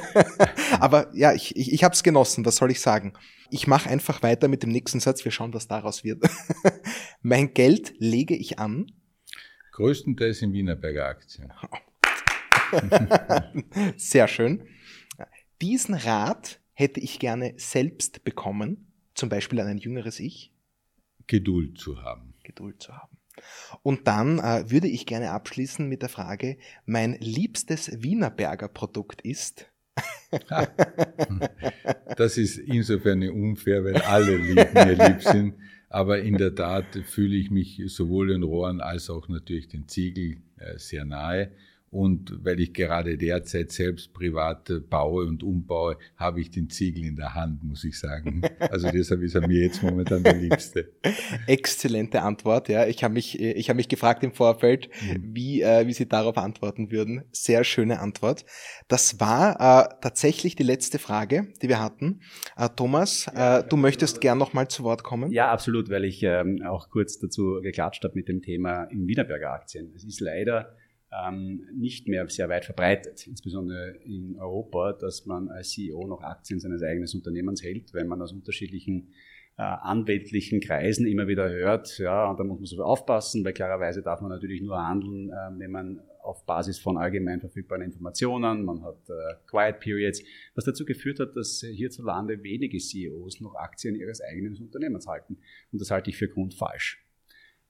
Aber 0.80 1.10
ja, 1.14 1.32
ich, 1.32 1.56
ich, 1.56 1.72
ich 1.72 1.84
habe 1.84 1.94
es 1.94 2.02
genossen, 2.02 2.44
was 2.44 2.56
soll 2.56 2.70
ich 2.70 2.80
sagen? 2.80 3.14
Ich 3.50 3.66
mache 3.66 3.88
einfach 3.88 4.22
weiter 4.22 4.48
mit 4.48 4.62
dem 4.62 4.70
nächsten 4.70 5.00
Satz, 5.00 5.24
wir 5.24 5.32
schauen, 5.32 5.54
was 5.54 5.68
daraus 5.68 6.04
wird. 6.04 6.22
mein 7.22 7.54
Geld 7.54 7.94
lege 7.98 8.36
ich 8.36 8.58
an. 8.58 8.92
Größtenteils 9.72 10.42
in 10.42 10.52
Wienerberger 10.52 11.06
Aktien. 11.06 11.52
Sehr 13.96 14.28
schön. 14.28 14.68
Diesen 15.62 15.94
Rat 15.94 16.60
hätte 16.74 17.00
ich 17.00 17.18
gerne 17.18 17.54
selbst 17.56 18.22
bekommen, 18.24 18.92
zum 19.14 19.28
Beispiel 19.28 19.60
an 19.60 19.66
ein 19.66 19.78
jüngeres 19.78 20.20
Ich. 20.20 20.52
Geduld 21.26 21.78
zu 21.78 22.02
haben. 22.02 22.34
Geduld 22.42 22.82
zu 22.82 22.92
haben. 22.96 23.19
Und 23.82 24.06
dann 24.06 24.38
äh, 24.38 24.70
würde 24.70 24.88
ich 24.88 25.06
gerne 25.06 25.30
abschließen 25.30 25.88
mit 25.88 26.02
der 26.02 26.08
Frage, 26.08 26.56
mein 26.86 27.16
liebstes 27.20 28.02
Wienerberger 28.02 28.68
Produkt 28.68 29.22
ist. 29.22 29.66
das 32.16 32.38
ist 32.38 32.58
insofern 32.58 33.28
unfair, 33.28 33.84
weil 33.84 33.96
alle 33.96 34.36
lieb, 34.36 34.74
mir 34.74 34.94
lieb 34.94 35.22
sind. 35.22 35.54
Aber 35.88 36.20
in 36.20 36.38
der 36.38 36.54
Tat 36.54 36.84
fühle 37.04 37.36
ich 37.36 37.50
mich 37.50 37.82
sowohl 37.86 38.28
den 38.28 38.44
Rohren 38.44 38.80
als 38.80 39.10
auch 39.10 39.28
natürlich 39.28 39.68
den 39.68 39.88
Ziegel 39.88 40.36
äh, 40.56 40.78
sehr 40.78 41.04
nahe. 41.04 41.50
Und 41.90 42.44
weil 42.44 42.60
ich 42.60 42.72
gerade 42.72 43.18
derzeit 43.18 43.72
selbst 43.72 44.12
privat 44.14 44.70
baue 44.88 45.26
und 45.26 45.42
umbaue, 45.42 45.96
habe 46.16 46.40
ich 46.40 46.52
den 46.52 46.70
Ziegel 46.70 47.04
in 47.04 47.16
der 47.16 47.34
Hand, 47.34 47.64
muss 47.64 47.82
ich 47.82 47.98
sagen. 47.98 48.42
Also 48.60 48.88
deshalb 48.92 49.22
ist 49.22 49.34
er 49.34 49.46
mir 49.46 49.64
jetzt 49.64 49.82
momentan 49.82 50.22
der 50.22 50.36
Liebste. 50.36 50.92
Exzellente 51.48 52.22
Antwort, 52.22 52.68
ja. 52.68 52.86
Ich 52.86 53.02
habe 53.02 53.14
mich, 53.14 53.40
ich 53.40 53.68
habe 53.68 53.78
mich 53.78 53.88
gefragt 53.88 54.22
im 54.22 54.32
Vorfeld, 54.32 54.88
mhm. 55.02 55.34
wie, 55.34 55.62
äh, 55.62 55.86
wie 55.88 55.92
Sie 55.92 56.08
darauf 56.08 56.36
antworten 56.36 56.92
würden. 56.92 57.24
Sehr 57.32 57.64
schöne 57.64 57.98
Antwort. 57.98 58.44
Das 58.86 59.18
war 59.18 59.54
äh, 59.56 59.94
tatsächlich 60.00 60.54
die 60.54 60.62
letzte 60.62 61.00
Frage, 61.00 61.48
die 61.60 61.68
wir 61.68 61.82
hatten. 61.82 62.20
Äh, 62.56 62.68
Thomas, 62.76 63.26
äh, 63.34 63.64
du 63.68 63.76
möchtest 63.76 64.20
gern 64.20 64.38
nochmal 64.38 64.68
zu 64.68 64.84
Wort 64.84 65.02
kommen? 65.02 65.32
Ja, 65.32 65.50
absolut, 65.50 65.90
weil 65.90 66.04
ich 66.04 66.22
ähm, 66.22 66.62
auch 66.64 66.88
kurz 66.88 67.18
dazu 67.18 67.58
geklatscht 67.60 68.04
habe 68.04 68.14
mit 68.14 68.28
dem 68.28 68.42
Thema 68.42 68.84
in 68.84 69.08
Wienerberger 69.08 69.50
Aktien. 69.50 69.92
Es 69.96 70.04
ist 70.04 70.20
leider 70.20 70.76
ähm, 71.12 71.66
nicht 71.74 72.08
mehr 72.08 72.28
sehr 72.28 72.48
weit 72.48 72.64
verbreitet, 72.64 73.26
insbesondere 73.26 73.96
in 74.04 74.36
Europa, 74.38 74.92
dass 74.92 75.26
man 75.26 75.48
als 75.48 75.70
CEO 75.70 76.06
noch 76.06 76.22
Aktien 76.22 76.60
seines 76.60 76.82
eigenen 76.82 77.08
Unternehmens 77.12 77.62
hält, 77.62 77.92
wenn 77.94 78.06
man 78.06 78.22
aus 78.22 78.32
unterschiedlichen 78.32 79.12
äh, 79.58 79.62
anwältlichen 79.62 80.60
Kreisen 80.60 81.06
immer 81.06 81.26
wieder 81.26 81.50
hört, 81.50 81.98
ja, 81.98 82.30
und 82.30 82.38
da 82.38 82.44
muss 82.44 82.60
man 82.60 82.66
so 82.66 82.82
aufpassen, 82.82 83.44
weil 83.44 83.52
klarerweise 83.52 84.02
darf 84.02 84.20
man 84.20 84.30
natürlich 84.30 84.62
nur 84.62 84.78
handeln, 84.78 85.30
äh, 85.30 85.58
wenn 85.58 85.70
man 85.70 86.00
auf 86.22 86.46
Basis 86.46 86.78
von 86.78 86.96
allgemein 86.96 87.40
verfügbaren 87.40 87.82
Informationen, 87.82 88.64
man 88.64 88.82
hat 88.82 89.08
äh, 89.08 89.34
Quiet 89.46 89.80
Periods, 89.80 90.22
was 90.54 90.64
dazu 90.64 90.84
geführt 90.84 91.18
hat, 91.18 91.34
dass 91.34 91.60
hierzulande 91.60 92.42
wenige 92.42 92.78
CEOs 92.78 93.40
noch 93.40 93.54
Aktien 93.54 93.96
ihres 93.96 94.20
eigenen 94.20 94.56
Unternehmens 94.56 95.06
halten. 95.06 95.38
Und 95.72 95.80
das 95.80 95.90
halte 95.90 96.10
ich 96.10 96.16
für 96.16 96.28
grundfalsch. 96.28 97.04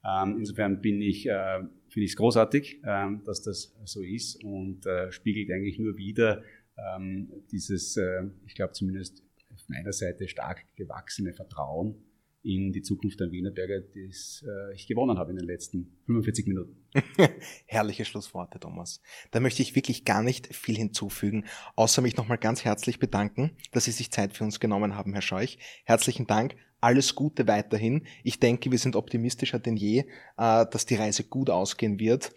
Ähm, 0.05 0.39
insofern 0.39 0.81
bin 0.81 1.03
ich, 1.03 1.27
äh, 1.27 1.59
finde 1.89 2.05
ich 2.05 2.13
es 2.13 2.17
großartig, 2.17 2.81
ähm, 2.85 3.23
dass 3.25 3.43
das 3.43 3.75
so 3.85 4.03
ist 4.03 4.43
und 4.43 4.87
äh, 4.87 5.13
spiegelt 5.13 5.51
eigentlich 5.51 5.79
nur 5.79 5.97
wieder 5.97 6.43
ähm, 6.79 7.31
dieses, 7.51 7.97
äh, 7.97 8.23
ich 8.47 8.55
glaube 8.55 8.73
zumindest 8.73 9.23
auf 9.53 9.69
meiner 9.69 9.93
Seite 9.93 10.29
stark 10.29 10.65
gewachsene 10.77 11.35
Vertrauen 11.35 11.97
in 12.43 12.73
die 12.73 12.83
Zukunft 12.83 13.21
der 13.21 13.31
Wienerberger, 13.31 13.81
das 13.81 14.45
äh, 14.47 14.75
ich 14.75 14.87
gewonnen 14.87 15.19
habe 15.19 15.31
in 15.31 15.37
den 15.37 15.47
letzten 15.47 15.99
45 16.07 16.47
Minuten. 16.47 16.77
Herrliche 17.67 18.05
Schlussworte, 18.05 18.59
Thomas. 18.59 19.03
Da 19.31 19.41
möchte 19.41 19.63
ich 19.63 19.75
wirklich 19.75 20.05
gar 20.05 20.23
nicht 20.23 20.55
viel 20.55 20.77
hinzufügen, 20.77 21.45
außer 21.77 22.01
mich 22.01 22.17
nochmal 22.17 22.39
ganz 22.39 22.65
herzlich 22.65 22.99
bedanken, 22.99 23.51
dass 23.73 23.85
Sie 23.85 23.91
sich 23.91 24.11
Zeit 24.11 24.33
für 24.33 24.45
uns 24.45 24.59
genommen 24.59 24.97
haben, 24.97 25.13
Herr 25.13 25.23
Scheuch. 25.23 25.59
Herzlichen 25.85 26.27
Dank. 26.27 26.57
Alles 26.81 27.15
Gute 27.15 27.47
weiterhin. 27.47 28.07
Ich 28.25 28.41
denke, 28.41 28.71
wir 28.71 28.79
sind 28.79 28.97
optimistischer 28.97 29.59
denn 29.59 29.77
je, 29.77 29.99
äh, 29.99 30.05
dass 30.37 30.87
die 30.87 30.95
Reise 30.95 31.25
gut 31.25 31.51
ausgehen 31.51 31.99
wird. 31.99 32.33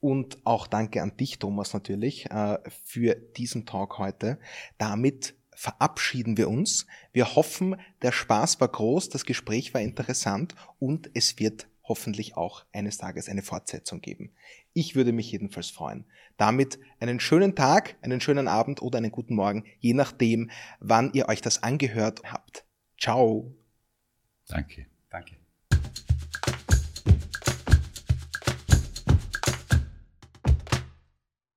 Und 0.00 0.38
auch 0.44 0.66
danke 0.66 1.02
an 1.02 1.16
dich, 1.16 1.38
Thomas, 1.38 1.72
natürlich, 1.72 2.30
äh, 2.30 2.58
für 2.84 3.14
diesen 3.14 3.66
Talk 3.66 3.98
heute. 3.98 4.38
Damit 4.78 5.34
verabschieden 5.54 6.36
wir 6.36 6.48
uns. 6.48 6.86
Wir 7.12 7.34
hoffen, 7.34 7.76
der 8.02 8.12
Spaß 8.12 8.60
war 8.60 8.68
groß, 8.68 9.08
das 9.08 9.24
Gespräch 9.24 9.74
war 9.74 9.80
interessant 9.80 10.54
und 10.78 11.10
es 11.14 11.38
wird 11.38 11.68
hoffentlich 11.84 12.36
auch 12.36 12.64
eines 12.72 12.98
Tages 12.98 13.28
eine 13.28 13.42
Fortsetzung 13.42 14.00
geben. 14.00 14.32
Ich 14.72 14.94
würde 14.94 15.12
mich 15.12 15.30
jedenfalls 15.30 15.70
freuen. 15.70 16.06
Damit 16.36 16.78
einen 16.98 17.20
schönen 17.20 17.54
Tag, 17.54 17.96
einen 18.02 18.20
schönen 18.20 18.48
Abend 18.48 18.82
oder 18.82 18.98
einen 18.98 19.12
guten 19.12 19.34
Morgen, 19.34 19.64
je 19.80 19.94
nachdem, 19.94 20.50
wann 20.80 21.12
ihr 21.12 21.28
euch 21.28 21.42
das 21.42 21.62
angehört 21.62 22.22
habt. 22.24 22.64
Ciao. 22.98 23.54
Danke. 24.48 24.86